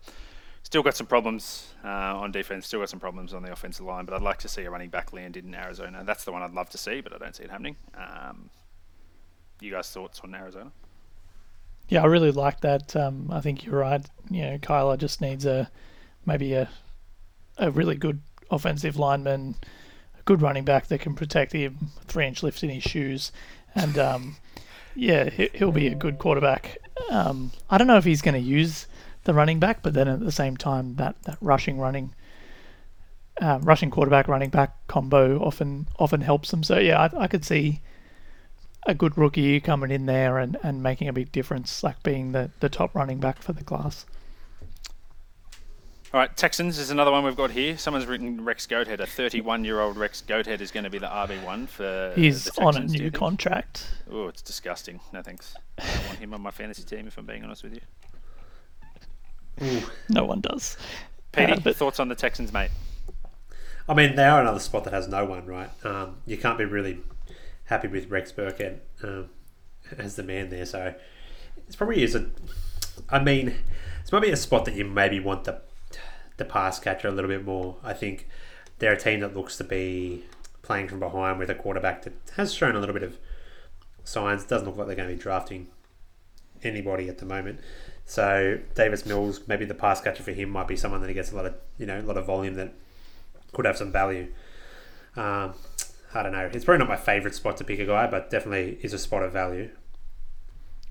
still 0.63 0.81
got 0.81 0.95
some 0.95 1.07
problems 1.07 1.73
uh, 1.83 1.87
on 1.87 2.31
defense. 2.31 2.67
Still 2.67 2.79
got 2.79 2.89
some 2.89 2.99
problems 2.99 3.33
on 3.33 3.43
the 3.43 3.51
offensive 3.51 3.85
line. 3.85 4.05
But 4.05 4.15
I'd 4.15 4.21
like 4.21 4.39
to 4.39 4.47
see 4.47 4.63
a 4.63 4.71
running 4.71 4.89
back 4.89 5.13
land 5.13 5.37
in 5.37 5.53
Arizona. 5.53 6.03
That's 6.05 6.23
the 6.23 6.31
one 6.31 6.41
I'd 6.41 6.53
love 6.53 6.69
to 6.71 6.77
see, 6.77 7.01
but 7.01 7.13
I 7.13 7.17
don't 7.17 7.35
see 7.35 7.43
it 7.43 7.51
happening. 7.51 7.75
Um, 7.95 8.49
you 9.59 9.71
guys' 9.71 9.89
thoughts 9.89 10.21
on 10.23 10.33
Arizona? 10.33 10.71
Yeah, 11.89 12.03
I 12.03 12.05
really 12.05 12.31
like 12.31 12.61
that. 12.61 12.95
Um, 12.95 13.29
I 13.31 13.41
think 13.41 13.65
you're 13.65 13.79
right. 13.79 14.05
You 14.29 14.41
know, 14.43 14.57
Kyler 14.59 14.97
just 14.97 15.21
needs 15.21 15.45
a 15.45 15.69
maybe 16.25 16.53
a 16.53 16.69
a 17.59 17.71
really 17.71 17.95
good 17.95 18.21
offensive 18.49 18.97
lineman, 18.97 19.55
good 20.29 20.43
running 20.43 20.63
back 20.63 20.85
that 20.85 21.01
can 21.01 21.15
protect 21.15 21.53
him, 21.53 21.89
three 22.05 22.27
inch 22.27 22.43
lift 22.43 22.61
in 22.63 22.69
his 22.69 22.83
shoes, 22.83 23.31
and 23.73 23.97
um, 23.97 24.35
yeah, 24.93 25.27
he- 25.27 25.49
he'll 25.55 25.71
be 25.71 25.87
a 25.87 25.95
good 25.95 26.19
quarterback. 26.19 26.77
Um, 27.09 27.51
I 27.67 27.79
don't 27.79 27.87
know 27.87 27.97
if 27.97 28.05
he's 28.05 28.21
going 28.21 28.35
to 28.35 28.39
use 28.39 28.85
the 29.23 29.33
running 29.33 29.59
back, 29.59 29.81
but 29.81 29.95
then 29.95 30.07
at 30.07 30.19
the 30.19 30.31
same 30.31 30.55
time, 30.55 30.97
that 30.97 31.15
that 31.23 31.39
rushing 31.41 31.79
running. 31.79 32.13
Uh, 33.41 33.57
rushing 33.63 33.89
quarterback, 33.89 34.27
running 34.27 34.51
back 34.51 34.75
combo 34.87 35.39
often 35.39 35.87
often 35.97 36.21
helps 36.21 36.51
them. 36.51 36.61
So 36.61 36.77
yeah, 36.77 36.99
I, 37.01 37.23
I 37.23 37.27
could 37.27 37.43
see 37.43 37.79
a 38.85 38.93
good 38.93 39.17
rookie 39.17 39.59
coming 39.59 39.89
in 39.89 40.05
there 40.05 40.37
and, 40.37 40.57
and 40.61 40.83
making 40.83 41.07
a 41.07 41.13
big 41.13 41.31
difference, 41.31 41.81
like 41.81 42.03
being 42.03 42.33
the, 42.33 42.51
the 42.59 42.69
top 42.69 42.93
running 42.93 43.19
back 43.19 43.41
for 43.41 43.53
the 43.53 43.63
class. 43.63 44.05
All 46.11 46.19
right, 46.19 46.35
Texans 46.35 46.79
is 46.79 46.89
another 46.89 47.11
one 47.11 47.23
we've 47.23 47.35
got 47.35 47.51
here. 47.51 47.77
Someone's 47.77 48.07
written 48.07 48.43
Rex 48.43 48.65
Goathead. 48.65 48.99
A 48.99 49.03
31-year-old 49.05 49.95
Rex 49.95 50.23
Goathead 50.27 50.59
is 50.59 50.71
going 50.71 50.83
to 50.85 50.89
be 50.89 50.97
the 50.97 51.05
RB 51.05 51.43
one 51.43 51.67
for 51.67 52.13
He's 52.15 52.45
the 52.45 52.61
on 52.61 52.69
a 52.69 52.71
Texans, 52.79 52.91
do 52.93 52.97
you 52.97 53.03
new 53.05 53.11
contract. 53.11 53.85
Oh, 54.11 54.27
it's 54.27 54.41
disgusting. 54.41 54.99
No 55.13 55.21
thanks. 55.21 55.53
I 55.77 55.83
don't 55.85 56.05
want 56.07 56.17
him 56.19 56.33
on 56.33 56.41
my 56.41 56.49
fantasy 56.49 56.81
team. 56.81 57.05
If 57.05 57.19
I'm 57.19 57.27
being 57.27 57.43
honest 57.43 57.63
with 57.63 57.75
you, 59.61 59.81
No 60.09 60.25
one 60.25 60.41
does. 60.41 60.77
Petey, 61.31 61.51
Uh, 61.53 61.59
but- 61.63 61.75
thoughts 61.75 61.99
on 61.99 62.07
the 62.09 62.15
Texans, 62.15 62.51
mate? 62.51 62.71
I 63.87 63.93
mean, 63.93 64.15
they 64.15 64.25
are 64.25 64.41
another 64.41 64.59
spot 64.59 64.85
that 64.85 64.93
has 64.93 65.07
no 65.07 65.25
one, 65.25 65.45
right? 65.45 65.69
Um, 65.85 66.17
you 66.25 66.37
can't 66.37 66.57
be 66.57 66.65
really 66.65 67.01
happy 67.65 67.87
with 67.87 68.09
Rex 68.09 68.31
Burkhead 68.31 68.79
um, 69.03 69.29
as 69.97 70.15
the 70.15 70.23
man 70.23 70.49
there. 70.49 70.65
So 70.65 70.95
it's 71.67 71.75
probably 71.75 72.01
is 72.01 72.15
a. 72.15 72.29
I 73.09 73.19
mean, 73.23 73.55
it's 74.01 74.11
maybe 74.11 74.31
a 74.31 74.35
spot 74.35 74.65
that 74.65 74.73
you 74.73 74.85
maybe 74.85 75.19
want 75.19 75.43
the 75.43 75.61
the 76.39 76.45
pass 76.45 76.79
catcher 76.79 77.07
a 77.07 77.11
little 77.11 77.29
bit 77.29 77.45
more. 77.45 77.77
I 77.83 77.93
think 77.93 78.27
they're 78.79 78.93
a 78.93 78.99
team 78.99 79.19
that 79.19 79.35
looks 79.35 79.57
to 79.57 79.63
be 79.63 80.25
playing 80.63 80.87
from 80.87 80.99
behind 80.99 81.39
with 81.39 81.49
a 81.49 81.55
quarterback 81.55 82.03
that 82.03 82.13
has 82.35 82.53
shown 82.53 82.75
a 82.75 82.79
little 82.79 82.93
bit 82.93 83.03
of 83.03 83.17
signs. 84.03 84.45
Doesn't 84.45 84.67
look 84.67 84.77
like 84.77 84.87
they're 84.87 84.95
going 84.95 85.09
to 85.09 85.15
be 85.15 85.21
drafting 85.21 85.67
anybody 86.63 87.07
at 87.07 87.19
the 87.19 87.25
moment. 87.25 87.59
So 88.05 88.59
Davis 88.73 89.05
Mills, 89.05 89.41
maybe 89.47 89.65
the 89.65 89.75
pass 89.75 90.01
catcher 90.01 90.23
for 90.23 90.31
him 90.31 90.49
might 90.49 90.67
be 90.67 90.75
someone 90.75 91.01
that 91.01 91.07
he 91.07 91.13
gets 91.13 91.31
a 91.31 91.35
lot 91.35 91.45
of 91.45 91.55
you 91.77 91.85
know 91.85 91.99
a 91.99 92.01
lot 92.01 92.17
of 92.17 92.25
volume 92.25 92.55
that 92.55 92.73
could 93.53 93.65
have 93.65 93.77
some 93.77 93.91
value. 93.91 94.27
Um, 95.15 95.53
I 96.13 96.23
don't 96.23 96.31
know. 96.31 96.49
It's 96.51 96.65
probably 96.65 96.79
not 96.79 96.87
my 96.87 96.97
favourite 96.97 97.35
spot 97.35 97.57
to 97.57 97.63
pick 97.63 97.79
a 97.79 97.85
guy, 97.85 98.07
but 98.07 98.29
definitely 98.29 98.79
is 98.81 98.93
a 98.93 98.97
spot 98.97 99.23
of 99.23 99.31
value. 99.31 99.69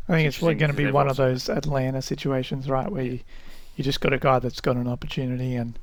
I 0.08 0.12
think 0.12 0.28
it's 0.28 0.36
interesting 0.36 0.58
going 0.58 0.70
to 0.70 0.76
be 0.76 0.90
one 0.90 1.08
of 1.08 1.16
those 1.16 1.48
Atlanta 1.48 2.00
situations, 2.00 2.68
right, 2.68 2.90
where 2.90 3.02
you, 3.02 3.20
you 3.78 3.84
just 3.84 4.00
got 4.00 4.12
a 4.12 4.18
guy 4.18 4.40
that's 4.40 4.60
got 4.60 4.76
an 4.76 4.88
opportunity 4.88 5.54
and 5.54 5.78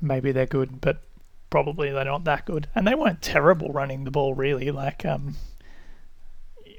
maybe 0.00 0.32
they're 0.32 0.46
good, 0.46 0.80
but 0.80 1.02
probably 1.50 1.90
they're 1.90 2.06
not 2.06 2.24
that 2.24 2.46
good. 2.46 2.68
And 2.74 2.86
they 2.86 2.94
weren't 2.94 3.20
terrible 3.20 3.68
running 3.70 4.04
the 4.04 4.10
ball, 4.10 4.32
really. 4.34 4.70
Like, 4.70 5.04
um, 5.04 5.36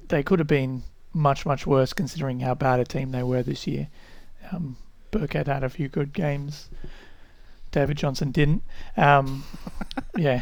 they 0.09 0.23
could 0.23 0.39
have 0.39 0.47
been 0.47 0.81
much, 1.13 1.45
much 1.45 1.67
worse 1.67 1.93
considering 1.93 2.39
how 2.39 2.55
bad 2.55 2.79
a 2.79 2.83
team 2.83 3.11
they 3.11 3.21
were 3.21 3.43
this 3.43 3.67
year. 3.67 3.89
Um, 4.51 4.75
Burkhead 5.11 5.45
had 5.45 5.63
a 5.63 5.69
few 5.69 5.87
good 5.87 6.13
games. 6.13 6.69
David 7.69 7.97
Johnson 7.97 8.31
didn't. 8.31 8.63
Um, 8.97 9.43
yeah, 10.17 10.41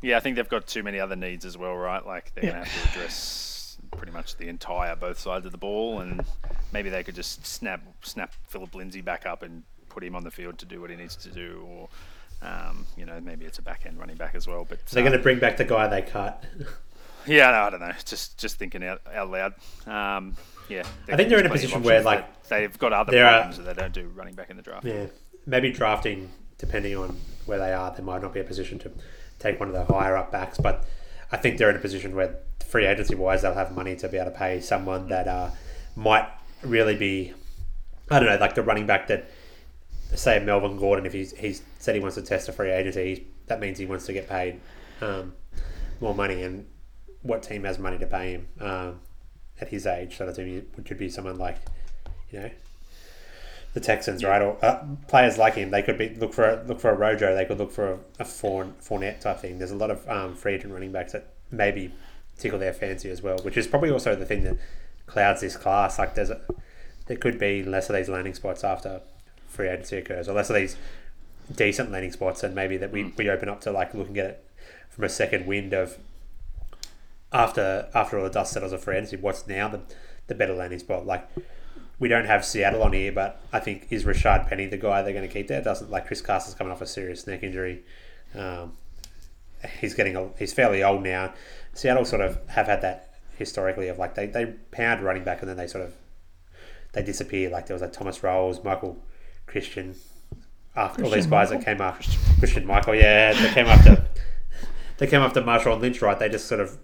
Yeah, 0.00 0.16
I 0.16 0.20
think 0.20 0.36
they've 0.36 0.48
got 0.48 0.66
too 0.66 0.82
many 0.82 0.98
other 0.98 1.16
needs 1.16 1.44
as 1.44 1.58
well, 1.58 1.74
right? 1.76 2.04
Like 2.06 2.32
they're 2.34 2.44
Yeah. 2.46 2.50
to 2.52 2.56
have 2.70 2.92
to 2.94 2.98
address 2.98 3.49
pretty 3.96 4.12
much 4.12 4.36
the 4.36 4.48
entire 4.48 4.94
both 4.96 5.18
sides 5.18 5.46
of 5.46 5.52
the 5.52 5.58
ball, 5.58 6.00
and 6.00 6.24
maybe 6.72 6.90
they 6.90 7.02
could 7.02 7.14
just 7.14 7.44
snap 7.46 7.82
snap 8.02 8.32
Phillip 8.48 8.74
Lindsay 8.74 9.00
back 9.00 9.26
up 9.26 9.42
and 9.42 9.62
put 9.88 10.04
him 10.04 10.14
on 10.14 10.24
the 10.24 10.30
field 10.30 10.58
to 10.58 10.66
do 10.66 10.80
what 10.80 10.90
he 10.90 10.96
needs 10.96 11.16
to 11.16 11.28
do, 11.30 11.66
or 11.68 11.88
um, 12.42 12.86
you 12.96 13.04
know 13.06 13.20
maybe 13.20 13.44
it's 13.44 13.58
a 13.58 13.62
back 13.62 13.82
end 13.86 13.98
running 13.98 14.16
back 14.16 14.34
as 14.34 14.46
well. 14.46 14.64
But 14.68 14.80
So 14.86 14.94
they're 14.94 15.04
um, 15.04 15.10
going 15.10 15.18
to 15.18 15.22
bring 15.22 15.38
back 15.38 15.56
the 15.56 15.64
guy 15.64 15.86
they 15.88 16.02
cut. 16.02 16.44
Yeah, 17.26 17.50
no, 17.50 17.58
I 17.58 17.70
don't 17.70 17.80
know. 17.80 17.92
Just 18.06 18.38
just 18.38 18.56
thinking 18.58 18.82
out, 18.82 19.02
out 19.14 19.30
loud. 19.30 19.52
Um, 19.86 20.36
yeah, 20.70 20.84
I 21.06 21.16
think 21.16 21.28
they're 21.28 21.38
in 21.38 21.44
a 21.44 21.50
there's 21.50 21.60
plenty 21.60 21.66
of 21.66 21.82
position 21.82 21.82
where, 21.82 22.00
like, 22.02 22.48
they've 22.48 22.78
got 22.78 22.94
other 22.94 23.12
there 23.12 23.26
are- 23.26 23.40
problems 23.42 23.58
that 23.58 23.64
they 23.64 23.74
don't 23.74 23.92
do 23.92 24.08
running 24.14 24.34
back 24.34 24.48
in 24.48 24.56
the 24.56 24.62
draft. 24.62 24.86
yeah, 24.86 25.04
maybe 25.44 25.70
drafting 25.70 26.30
depending 26.56 26.96
on 26.96 27.18
where 27.44 27.58
they 27.58 27.74
are, 27.74 27.94
they 27.94 28.02
might 28.02 28.22
not 28.22 28.32
be 28.32 28.40
a 28.40 28.44
position 28.44 28.78
to 28.78 28.90
take 29.38 29.60
one 29.60 29.68
of 29.68 29.74
the 29.74 29.84
higher 29.92 30.16
up 30.16 30.32
backs. 30.32 30.56
But 30.56 30.84
I 31.32 31.36
think 31.36 31.58
they're 31.58 31.70
in 31.70 31.76
a 31.76 31.80
position 31.80 32.14
where 32.14 32.36
free 32.66 32.86
agency 32.86 33.14
wise, 33.14 33.42
they'll 33.42 33.54
have 33.54 33.74
money 33.74 33.96
to 33.96 34.08
be 34.08 34.16
able 34.16 34.30
to 34.30 34.36
pay 34.36 34.60
someone 34.60 35.08
that 35.08 35.28
uh, 35.28 35.50
might 35.96 36.28
really 36.62 36.96
be, 36.96 37.32
I 38.10 38.18
don't 38.18 38.28
know, 38.28 38.36
like 38.36 38.54
the 38.54 38.62
running 38.62 38.86
back 38.86 39.08
that 39.08 39.30
say 40.14 40.38
Melvin 40.40 40.76
Gordon. 40.76 41.06
If 41.06 41.12
he's 41.12 41.36
he's 41.36 41.62
said 41.78 41.94
he 41.94 42.00
wants 42.00 42.16
to 42.16 42.22
test 42.22 42.48
a 42.48 42.52
free 42.52 42.70
agency, 42.70 43.26
that 43.46 43.60
means 43.60 43.78
he 43.78 43.86
wants 43.86 44.06
to 44.06 44.12
get 44.12 44.28
paid 44.28 44.60
um, 45.00 45.34
more 46.00 46.14
money. 46.14 46.42
And 46.42 46.66
what 47.22 47.42
team 47.42 47.64
has 47.64 47.78
money 47.78 47.98
to 47.98 48.06
pay 48.06 48.32
him 48.32 48.48
um, 48.60 49.00
at 49.60 49.68
his 49.68 49.86
age? 49.86 50.16
So 50.16 50.26
the 50.26 50.32
team 50.32 50.66
would 50.76 50.98
be 50.98 51.08
someone 51.08 51.38
like, 51.38 51.58
you 52.30 52.40
know, 52.40 52.50
the 53.74 53.80
Texans, 53.80 54.24
right? 54.24 54.42
Or 54.42 54.56
uh, 54.64 54.84
players 55.08 55.38
like 55.38 55.54
him, 55.54 55.70
they 55.70 55.82
could 55.82 55.96
be 55.98 56.08
look 56.10 56.32
for 56.34 56.44
a, 56.48 56.62
look 56.64 56.80
for 56.80 56.90
a 56.90 56.94
Rojo. 56.96 57.34
They 57.34 57.44
could 57.44 57.58
look 57.58 57.72
for 57.72 57.92
a, 57.92 57.98
a 58.18 58.24
Fourn, 58.24 58.74
Fournette 58.82 59.20
type 59.20 59.38
thing. 59.38 59.58
There's 59.58 59.70
a 59.70 59.76
lot 59.76 59.90
of 59.90 60.08
um, 60.08 60.34
free 60.34 60.54
agent 60.54 60.72
running 60.72 60.92
backs 60.92 61.12
that 61.12 61.26
maybe 61.50 61.92
tickle 62.38 62.58
their 62.58 62.72
fancy 62.72 63.10
as 63.10 63.22
well, 63.22 63.38
which 63.42 63.56
is 63.56 63.66
probably 63.66 63.90
also 63.90 64.14
the 64.16 64.24
thing 64.26 64.44
that 64.44 64.56
clouds 65.06 65.40
this 65.40 65.56
class. 65.56 65.98
Like 65.98 66.14
there's 66.14 66.30
a, 66.30 66.40
there 67.06 67.16
could 67.16 67.38
be 67.38 67.62
less 67.62 67.88
of 67.90 67.96
these 67.96 68.08
landing 68.08 68.34
spots 68.34 68.64
after 68.64 69.02
free 69.46 69.68
agency 69.68 69.98
occurs, 69.98 70.28
or 70.28 70.32
less 70.32 70.48
of 70.50 70.56
these 70.56 70.76
decent 71.54 71.90
landing 71.90 72.12
spots, 72.12 72.42
and 72.42 72.54
maybe 72.54 72.76
that 72.76 72.90
we, 72.92 73.04
Mm. 73.04 73.16
we 73.16 73.28
open 73.30 73.48
up 73.48 73.60
to 73.62 73.70
like 73.72 73.94
looking 73.94 74.16
at 74.18 74.26
it 74.26 74.44
from 74.88 75.04
a 75.04 75.08
second 75.08 75.46
wind 75.46 75.72
of 75.72 75.98
after 77.32 77.88
after 77.94 78.18
all 78.18 78.24
the 78.24 78.30
dust 78.30 78.52
settles 78.52 78.72
of 78.72 78.82
free 78.82 78.96
agency, 78.96 79.16
what's 79.16 79.46
now 79.46 79.68
the 79.68 79.80
the 80.26 80.34
better 80.34 80.54
landing 80.54 80.78
spot? 80.78 81.06
Like 81.06 81.28
we 82.00 82.08
don't 82.08 82.24
have 82.24 82.44
Seattle 82.44 82.82
on 82.82 82.94
here, 82.94 83.12
but 83.12 83.40
I 83.52 83.60
think 83.60 83.86
is 83.90 84.04
Rashaad 84.04 84.48
Penny 84.48 84.66
the 84.66 84.78
guy 84.78 85.02
they're 85.02 85.12
going 85.12 85.28
to 85.28 85.32
keep 85.32 85.46
there? 85.48 85.62
Doesn't 85.62 85.90
like 85.90 86.06
Chris 86.06 86.22
Carson's 86.22 86.54
coming 86.54 86.72
off 86.72 86.80
a 86.80 86.86
serious 86.86 87.26
neck 87.26 87.42
injury. 87.42 87.84
Um, 88.34 88.72
he's 89.80 89.94
getting 89.94 90.16
a, 90.16 90.30
he's 90.38 90.52
fairly 90.52 90.82
old 90.82 91.02
now. 91.02 91.34
Seattle 91.74 92.06
sort 92.06 92.22
of 92.22 92.38
have 92.48 92.66
had 92.66 92.80
that 92.80 93.14
historically 93.36 93.88
of 93.88 93.98
like 93.98 94.14
they, 94.14 94.26
they 94.26 94.46
pound 94.70 95.02
running 95.02 95.24
back 95.24 95.40
and 95.40 95.48
then 95.48 95.58
they 95.58 95.66
sort 95.66 95.84
of 95.84 95.94
they 96.94 97.02
disappear. 97.02 97.50
Like 97.50 97.66
there 97.66 97.74
was 97.74 97.82
like 97.82 97.92
Thomas 97.92 98.18
Rawls, 98.20 98.64
Michael 98.64 98.96
Christian, 99.46 99.94
after 100.74 101.04
all 101.04 101.10
these 101.10 101.26
guys 101.26 101.50
Michael? 101.50 101.58
that 101.58 101.64
came 101.64 101.80
after 101.82 102.18
Christian 102.38 102.66
Michael, 102.66 102.94
yeah, 102.94 103.34
they 103.34 103.52
came 103.52 103.66
after 103.66 104.06
they 104.96 105.06
came 105.06 105.20
after 105.20 105.42
Marshawn 105.42 105.80
Lynch, 105.80 106.00
right? 106.00 106.18
They 106.18 106.30
just 106.30 106.46
sort 106.46 106.62
of 106.62 106.78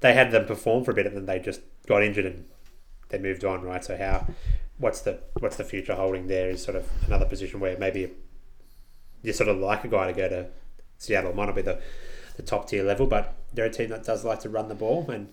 they 0.00 0.14
had 0.14 0.30
them 0.30 0.46
perform 0.46 0.82
for 0.82 0.92
a 0.92 0.94
bit 0.94 1.06
and 1.06 1.14
then 1.14 1.26
they 1.26 1.38
just 1.38 1.60
got 1.86 2.02
injured 2.02 2.24
and 2.24 2.46
they 3.12 3.18
moved 3.18 3.44
on, 3.44 3.62
right? 3.62 3.84
So 3.84 3.96
how 3.96 4.26
what's 4.78 5.02
the 5.02 5.20
what's 5.38 5.56
the 5.56 5.64
future 5.64 5.94
holding 5.94 6.26
there 6.26 6.50
is 6.50 6.62
sort 6.62 6.76
of 6.76 6.88
another 7.06 7.26
position 7.26 7.60
where 7.60 7.78
maybe 7.78 8.10
you 9.22 9.32
sort 9.32 9.48
of 9.48 9.58
like 9.58 9.84
a 9.84 9.88
guy 9.88 10.08
to 10.08 10.12
go 10.12 10.28
to 10.28 10.48
Seattle. 10.98 11.32
Might 11.32 11.46
not 11.46 11.54
be 11.54 11.62
the, 11.62 11.80
the 12.36 12.42
top 12.42 12.68
tier 12.68 12.82
level, 12.82 13.06
but 13.06 13.34
they're 13.52 13.66
a 13.66 13.70
team 13.70 13.90
that 13.90 14.04
does 14.04 14.24
like 14.24 14.40
to 14.40 14.48
run 14.48 14.68
the 14.68 14.74
ball 14.74 15.10
and 15.10 15.28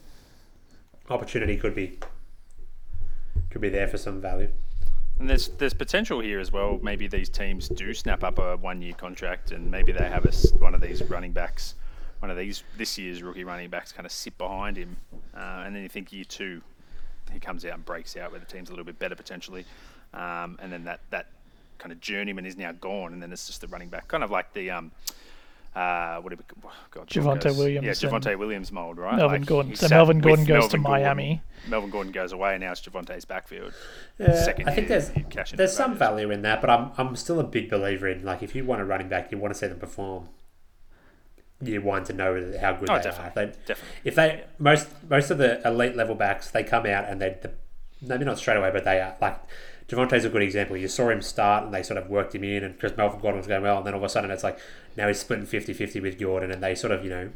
opportunity 1.10 1.58
could 1.58 1.74
be 1.74 1.98
could 3.50 3.62
be 3.62 3.70
there 3.70 3.88
for 3.88 3.98
some 3.98 4.22
value. 4.22 4.50
And 5.20 5.30
there's 5.30 5.50
there's 5.50 5.74
potential 5.74 6.22
here 6.22 6.40
as 6.40 6.52
well. 6.52 6.80
Maybe 6.82 7.08
these 7.08 7.30
teams 7.30 7.68
do 7.68 7.94
snap 7.94 8.24
up 8.24 8.40
a 8.40 8.56
one 8.58 8.82
year 8.82 8.94
contract, 8.94 9.52
and 9.52 9.70
maybe 9.70 9.92
they 9.92 10.08
have 10.08 10.26
a 10.26 10.32
one 10.60 10.74
of 10.74 10.82
these 10.82 11.04
running 11.04 11.34
backs, 11.34 11.76
one 12.20 12.32
of 12.32 12.38
these 12.38 12.64
this 12.78 12.98
year's 12.98 13.22
rookie 13.22 13.44
running 13.44 13.70
backs, 13.70 13.92
kind 13.92 14.06
of 14.06 14.12
sit 14.12 14.38
behind 14.38 14.78
him, 14.78 14.96
uh, 15.36 15.64
and 15.66 15.76
then 15.76 15.84
you 15.84 15.90
think 15.90 16.14
year 16.14 16.24
two, 16.24 16.62
he 17.32 17.40
comes 17.40 17.66
out 17.66 17.74
and 17.74 17.86
breaks 17.86 18.16
out 18.18 18.32
where 18.32 18.40
the 18.40 18.46
team's 18.46 18.70
a 18.70 18.72
little 18.72 18.86
bit 18.86 19.00
better 19.00 19.16
potentially, 19.16 19.66
um, 20.14 20.58
and 20.62 20.72
then 20.72 20.84
that 20.86 21.00
that 21.10 21.28
kind 21.78 21.92
of 21.92 22.02
journeyman 22.02 22.46
is 22.46 22.58
now 22.58 22.72
gone, 22.74 23.14
and 23.14 23.22
then 23.22 23.32
it's 23.32 23.48
just 23.48 23.62
the 23.62 23.68
running 23.68 23.90
back, 23.90 24.08
kind 24.08 24.24
of 24.24 24.32
like 24.32 24.54
the 24.54 24.72
um. 24.72 24.92
Uh, 25.76 26.20
what 26.22 26.32
do 26.32 26.36
we, 26.36 26.44
oh, 26.68 26.72
God, 26.90 27.08
Javonte 27.08 27.24
Broncos. 27.24 27.58
Williams 27.58 28.02
Yeah, 28.02 28.10
and 28.10 28.24
Javonte 28.24 28.38
Williams 28.40 28.72
mold, 28.72 28.98
right? 28.98 29.16
Melvin 29.16 29.42
Like, 29.42 29.48
Gordon. 29.48 29.76
So 29.76 29.88
Melvin 29.88 30.20
Gordon 30.20 30.44
goes 30.44 30.68
to 30.70 30.78
Melvin 30.80 30.84
Gordon. 30.84 31.04
Miami. 31.04 31.42
Melvin 31.68 31.90
Gordon 31.92 32.12
goes 32.12 32.32
away, 32.32 32.56
and 32.56 32.64
now 32.64 32.72
it's 32.72 32.82
Javonte's 32.82 33.24
backfield. 33.24 33.72
Yeah, 34.18 34.34
Second 34.44 34.68
I 34.68 34.74
think 34.74 34.90
year, 34.90 35.00
there's 35.00 35.16
you 35.16 35.26
cash 35.30 35.52
in 35.52 35.58
there's 35.58 35.74
some 35.74 35.92
advantage. 35.92 36.00
value 36.22 36.32
in 36.32 36.42
that, 36.42 36.60
but 36.60 36.72
I'm 36.72 36.92
I'm 36.98 37.16
still 37.16 37.40
a 37.40 37.44
big 37.44 37.70
believer 37.70 38.08
in 38.08 38.26
like 38.26 38.42
if 38.42 38.56
you 38.56 38.66
want 38.66 38.82
a 38.82 38.86
running 38.86 39.10
back, 39.10 39.32
you 39.32 39.38
want 39.38 39.54
to 39.54 39.60
see 39.60 39.68
them 39.68 39.78
perform. 39.78 40.30
You 41.62 41.82
want 41.82 42.06
to 42.08 42.14
know 42.14 42.54
how 42.62 42.74
good 42.74 42.90
Oh, 42.90 42.98
they 42.98 43.04
definitely. 43.04 43.44
are. 43.44 43.46
They, 43.48 43.54
Definitely. 43.66 43.90
if 44.06 44.16
they 44.16 44.44
most 44.60 44.88
most 45.10 45.30
of 45.30 45.38
the 45.38 45.62
elite 45.68 45.96
level 45.96 46.16
backs, 46.16 46.50
they 46.52 46.64
come 46.64 46.86
out 46.86 47.06
and 47.10 47.22
they 47.22 47.38
the, 47.42 47.52
maybe 48.02 48.24
not 48.26 48.38
straight 48.38 48.56
away, 48.58 48.72
but 48.72 48.86
they 48.86 49.02
are 49.02 49.16
like 49.20 49.38
Javonte's 49.90 50.24
a 50.24 50.30
good 50.30 50.42
example. 50.44 50.78
You 50.78 50.88
saw 50.88 51.10
him 51.10 51.22
start 51.22 51.66
and 51.66 51.74
they 51.74 51.84
sort 51.84 51.98
of 51.98 52.10
worked 52.10 52.34
him 52.36 52.44
in, 52.46 52.64
and 52.64 52.80
Chris 52.80 52.96
Melvin 52.96 53.20
Gordon 53.20 53.40
was 53.40 53.48
going 53.48 53.64
well, 53.64 53.78
and 53.80 53.86
then 53.86 53.94
all 53.94 54.00
of 54.00 54.04
a 54.06 54.10
sudden 54.10 54.32
it's 54.32 54.44
like 54.44 54.58
now 54.96 55.08
he's 55.08 55.20
splitting 55.20 55.46
50-50 55.48 56.02
with 56.02 56.20
Gordon, 56.20 56.52
and 56.52 56.64
they 56.64 56.76
sort 56.76 56.92
of 56.94 57.04
you 57.04 57.10
know 57.10 57.30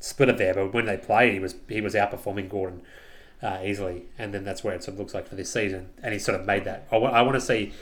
split 0.00 0.28
it 0.30 0.38
there. 0.38 0.54
But 0.54 0.72
when 0.74 0.86
they 0.86 0.96
played, 0.96 1.34
he 1.34 1.38
was 1.38 1.54
he 1.68 1.80
was 1.80 1.94
outperforming 1.94 2.48
Gordon 2.48 2.82
uh, 3.42 3.60
easily, 3.64 4.06
and 4.18 4.34
then 4.34 4.42
that's 4.42 4.64
where 4.64 4.74
it 4.74 4.82
sort 4.82 4.94
of 4.94 4.98
looks 4.98 5.14
like 5.14 5.28
for 5.28 5.36
this 5.36 5.52
season. 5.52 5.90
And 6.02 6.12
he 6.12 6.18
sort 6.18 6.40
of 6.40 6.44
made 6.46 6.64
that. 6.64 6.88
I 6.90 6.96
want 7.22 7.34
to 7.34 7.40
see 7.40 7.72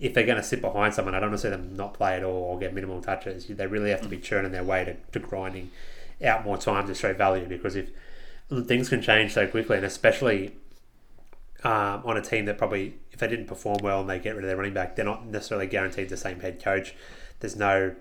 if 0.00 0.14
they're 0.14 0.26
going 0.26 0.38
to 0.38 0.42
sit 0.42 0.60
behind 0.60 0.94
someone. 0.94 1.14
I 1.14 1.20
don't 1.20 1.30
want 1.30 1.40
to 1.40 1.46
see 1.46 1.50
them 1.50 1.76
not 1.76 1.94
play 1.94 2.16
at 2.16 2.24
all 2.24 2.42
or 2.44 2.58
get 2.58 2.74
minimal 2.74 3.00
touches. 3.02 3.46
They 3.46 3.66
really 3.66 3.90
have 3.90 4.00
to 4.02 4.08
be 4.08 4.18
churning 4.18 4.50
their 4.52 4.64
way 4.64 4.84
to, 4.84 4.94
to 5.12 5.18
grinding 5.18 5.70
out 6.24 6.44
more 6.44 6.56
time 6.56 6.86
to 6.86 6.94
show 6.94 7.12
value 7.14 7.46
because 7.46 7.76
if 7.76 7.90
things 8.66 8.88
can 8.88 9.02
change 9.02 9.32
so 9.32 9.46
quickly, 9.46 9.76
and 9.76 9.86
especially 9.86 10.52
um, 11.64 12.02
on 12.04 12.16
a 12.16 12.22
team 12.22 12.46
that 12.46 12.56
probably, 12.58 12.94
if 13.12 13.18
they 13.20 13.28
didn't 13.28 13.46
perform 13.46 13.78
well 13.82 14.00
and 14.00 14.08
they 14.08 14.18
get 14.18 14.34
rid 14.34 14.44
of 14.44 14.48
their 14.48 14.56
running 14.56 14.74
back, 14.74 14.96
they're 14.96 15.04
not 15.04 15.26
necessarily 15.26 15.66
guaranteed 15.66 16.08
the 16.08 16.16
same 16.16 16.40
head 16.40 16.62
coach. 16.62 16.94
There's 17.40 17.56
no 17.56 17.94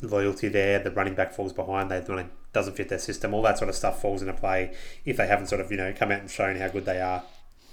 loyalty 0.00 0.48
there. 0.48 0.78
The 0.78 0.90
running 0.90 1.14
back 1.14 1.32
falls 1.32 1.52
behind. 1.52 1.90
They 1.90 2.00
don't- 2.00 2.30
doesn't 2.52 2.74
fit 2.74 2.88
their 2.88 2.98
system. 2.98 3.34
All 3.34 3.42
that 3.42 3.58
sort 3.58 3.68
of 3.68 3.74
stuff 3.74 4.00
falls 4.00 4.22
into 4.22 4.32
play 4.32 4.74
if 5.04 5.18
they 5.18 5.26
haven't 5.26 5.48
sort 5.48 5.60
of 5.60 5.70
you 5.70 5.76
know 5.76 5.92
come 5.92 6.10
out 6.10 6.20
and 6.20 6.30
shown 6.30 6.56
how 6.56 6.68
good 6.68 6.86
they 6.86 7.00
are 7.02 7.22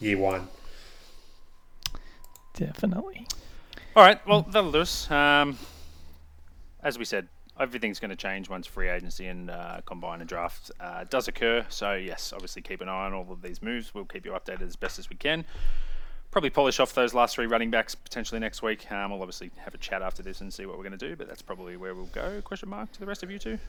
year 0.01 0.17
one. 0.17 0.49
Definitely. 2.53 3.25
All 3.95 4.03
right, 4.03 4.25
well, 4.27 4.41
that'll 4.41 4.71
do 4.71 4.81
us. 4.81 5.09
Um, 5.11 5.57
as 6.81 6.97
we 6.97 7.05
said, 7.05 7.27
everything's 7.59 7.99
going 7.99 8.09
to 8.09 8.15
change 8.15 8.49
once 8.49 8.65
free 8.65 8.89
agency 8.89 9.27
and 9.27 9.51
uh, 9.51 9.81
combine 9.85 10.19
and 10.19 10.27
draft 10.27 10.71
uh, 10.79 11.03
does 11.09 11.27
occur. 11.27 11.63
So, 11.69 11.93
yes, 11.93 12.33
obviously 12.33 12.63
keep 12.63 12.81
an 12.81 12.89
eye 12.89 13.05
on 13.05 13.13
all 13.13 13.31
of 13.31 13.41
these 13.41 13.61
moves. 13.61 13.93
We'll 13.93 14.05
keep 14.05 14.25
you 14.25 14.31
updated 14.31 14.63
as 14.63 14.75
best 14.75 14.97
as 14.97 15.09
we 15.09 15.15
can. 15.15 15.45
Probably 16.31 16.49
polish 16.49 16.79
off 16.79 16.95
those 16.95 17.13
last 17.13 17.35
three 17.35 17.45
running 17.45 17.69
backs 17.69 17.93
potentially 17.93 18.39
next 18.39 18.63
week. 18.63 18.91
Um, 18.91 19.11
we'll 19.11 19.21
obviously 19.21 19.51
have 19.57 19.75
a 19.75 19.77
chat 19.77 20.01
after 20.01 20.23
this 20.23 20.41
and 20.41 20.51
see 20.51 20.65
what 20.65 20.77
we're 20.77 20.83
going 20.83 20.97
to 20.97 21.09
do, 21.09 21.15
but 21.15 21.27
that's 21.27 21.43
probably 21.43 21.77
where 21.77 21.93
we'll 21.93 22.07
go. 22.07 22.41
Question 22.43 22.69
mark 22.69 22.91
to 22.93 22.99
the 22.99 23.05
rest 23.05 23.21
of 23.21 23.29
you 23.29 23.37
two? 23.37 23.59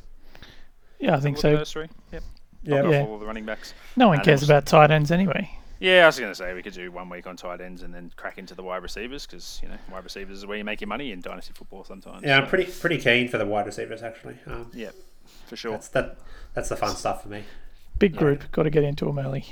Yeah, 0.99 1.17
I 1.17 1.21
think 1.21 1.37
so. 1.37 1.55
those 1.55 1.71
three? 1.71 1.89
Yep. 2.13 2.23
Yeah. 2.63 2.89
Yeah. 2.89 3.03
all 3.03 3.19
the 3.19 3.27
running 3.27 3.45
backs. 3.45 3.75
No 3.95 4.09
one 4.09 4.17
And 4.17 4.25
cares 4.25 4.43
about 4.43 4.65
tight 4.65 4.91
ends 4.91 5.11
anyway. 5.11 5.59
Yeah, 5.81 6.05
I 6.05 6.07
was 6.07 6.19
going 6.19 6.31
to 6.31 6.35
say 6.35 6.55
we 6.55 6.63
could 6.63 6.73
do 6.73 6.91
one 6.93 7.09
week 7.09 7.27
on 7.27 7.37
tight 7.37 7.61
ends 7.61 7.83
and 7.83 7.93
then 7.93 8.11
crack 8.17 8.39
into 8.39 8.55
the 8.55 8.63
wide 8.63 8.83
receivers 8.83 9.27
because, 9.27 9.61
you 9.63 9.69
know, 9.69 9.77
wide 9.91 10.05
receivers 10.05 10.39
is 10.39 10.47
where 10.47 10.57
you 10.57 10.65
make 10.65 10.81
your 10.81 10.89
money 10.89 11.11
in 11.13 11.21
dynasty 11.21 11.53
football 11.55 11.85
sometimes. 11.85 12.23
Yeah, 12.25 12.39
I'm 12.39 12.47
pretty 12.47 12.71
pretty 12.71 12.99
keen 12.99 13.29
for 13.29 13.39
the 13.39 13.47
wide 13.47 13.67
receivers 13.67 14.03
actually. 14.03 14.39
Um, 14.47 14.71
Yeah, 14.73 14.91
for 15.47 15.57
sure. 15.57 15.73
that's 15.73 15.89
that 15.89 16.17
that's 16.55 16.69
the 16.69 16.77
fun 16.77 16.95
stuff 16.97 17.23
for 17.23 17.29
me. 17.29 17.45
Big 17.99 18.17
group. 18.17 18.51
Got 18.53 18.65
to 18.65 18.71
get 18.71 18.85
into 18.85 19.05
them 19.05 19.19
early. 19.19 19.47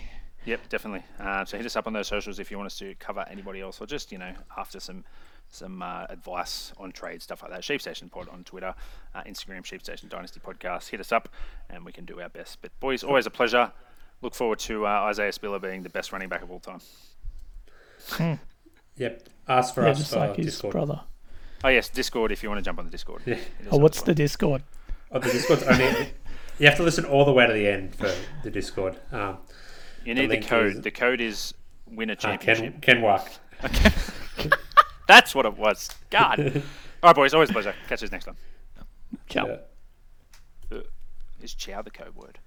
Yep, 0.44 0.68
definitely. 0.68 1.04
Uh, 1.20 1.44
so 1.44 1.56
hit 1.56 1.66
us 1.66 1.76
up 1.76 1.86
on 1.86 1.92
those 1.92 2.08
socials 2.08 2.40
if 2.40 2.50
you 2.50 2.56
want 2.56 2.66
us 2.66 2.78
to 2.78 2.94
cover 2.96 3.24
anybody 3.30 3.60
else, 3.60 3.80
or 3.80 3.86
just 3.86 4.10
you 4.10 4.18
know 4.18 4.32
after 4.56 4.80
some 4.80 5.04
some 5.48 5.82
uh, 5.82 6.06
advice 6.08 6.72
on 6.78 6.90
trade 6.92 7.20
stuff 7.22 7.42
like 7.42 7.50
that. 7.52 7.62
Sheep 7.62 7.80
Station 7.80 8.08
Pod 8.08 8.28
on 8.28 8.42
Twitter, 8.42 8.74
uh, 9.14 9.22
Instagram, 9.24 9.64
Sheep 9.64 9.82
Station 9.82 10.08
Dynasty 10.08 10.40
Podcast. 10.40 10.88
Hit 10.88 10.98
us 11.00 11.12
up, 11.12 11.28
and 11.68 11.84
we 11.84 11.92
can 11.92 12.04
do 12.04 12.20
our 12.20 12.28
best. 12.28 12.58
But 12.62 12.70
boys, 12.80 13.04
always 13.04 13.26
a 13.26 13.30
pleasure. 13.30 13.70
Look 14.22 14.34
forward 14.34 14.60
to 14.60 14.86
uh, 14.86 14.90
Isaiah 15.10 15.32
Spiller 15.32 15.58
being 15.58 15.82
the 15.82 15.88
best 15.90 16.12
running 16.12 16.28
back 16.28 16.42
of 16.42 16.50
all 16.50 16.60
time. 16.60 18.38
Yep. 18.96 19.28
Ask 19.48 19.74
for 19.74 19.82
yeah, 19.82 19.90
us 19.90 19.98
just 19.98 20.12
for 20.12 20.18
like 20.20 20.36
his 20.36 20.46
Discord. 20.46 20.72
brother. 20.72 21.00
Oh 21.64 21.68
yes, 21.68 21.88
Discord 21.88 22.32
if 22.32 22.42
you 22.42 22.48
want 22.48 22.58
to 22.58 22.62
jump 22.64 22.78
on 22.78 22.84
the 22.84 22.90
Discord. 22.90 23.22
Yeah. 23.26 23.38
Oh, 23.70 23.78
what's 23.78 23.98
as 23.98 24.04
the. 24.04 24.14
Discord? 24.14 24.62
Oh, 25.10 25.18
the 25.18 25.30
Discord's 25.30 25.62
only. 25.64 26.12
You 26.58 26.66
have 26.68 26.76
to 26.76 26.82
listen 26.82 27.04
all 27.04 27.24
the 27.24 27.32
way 27.32 27.46
to 27.46 27.52
the 27.52 27.66
end 27.66 27.94
for 27.94 28.10
the 28.44 28.50
Discord. 28.50 28.96
Um, 29.10 29.38
You 30.04 30.14
need 30.14 30.26
the, 30.26 30.34
link 30.34 30.46
code. 30.46 30.76
is- 30.76 30.80
The 30.82 30.90
code 30.90 31.20
is 31.20 31.54
win 31.86 32.10
a 32.10 32.12
uh, 32.12 32.16
championship. 32.16 32.80
Ken 32.80 32.96
Ken 32.96 33.02
Walk. 33.02 33.28
That's 35.08 35.34
what 35.34 35.46
it 35.46 35.56
was. 35.56 35.90
God. 36.10 36.38
all 37.02 37.08
right, 37.08 37.16
boys. 37.16 37.34
Always 37.34 37.50
a 37.50 37.52
pleasure. 37.52 37.74
Catch 37.88 38.02
us 38.04 38.12
next 38.12 38.26
time. 38.26 38.36
Ciao. 39.28 39.46
Yeah. 39.46 39.56
Uh, 40.78 40.80
Is 41.40 41.54
chow 41.54 41.82
the 41.82 41.90
code 41.90 42.14
word? 42.14 42.38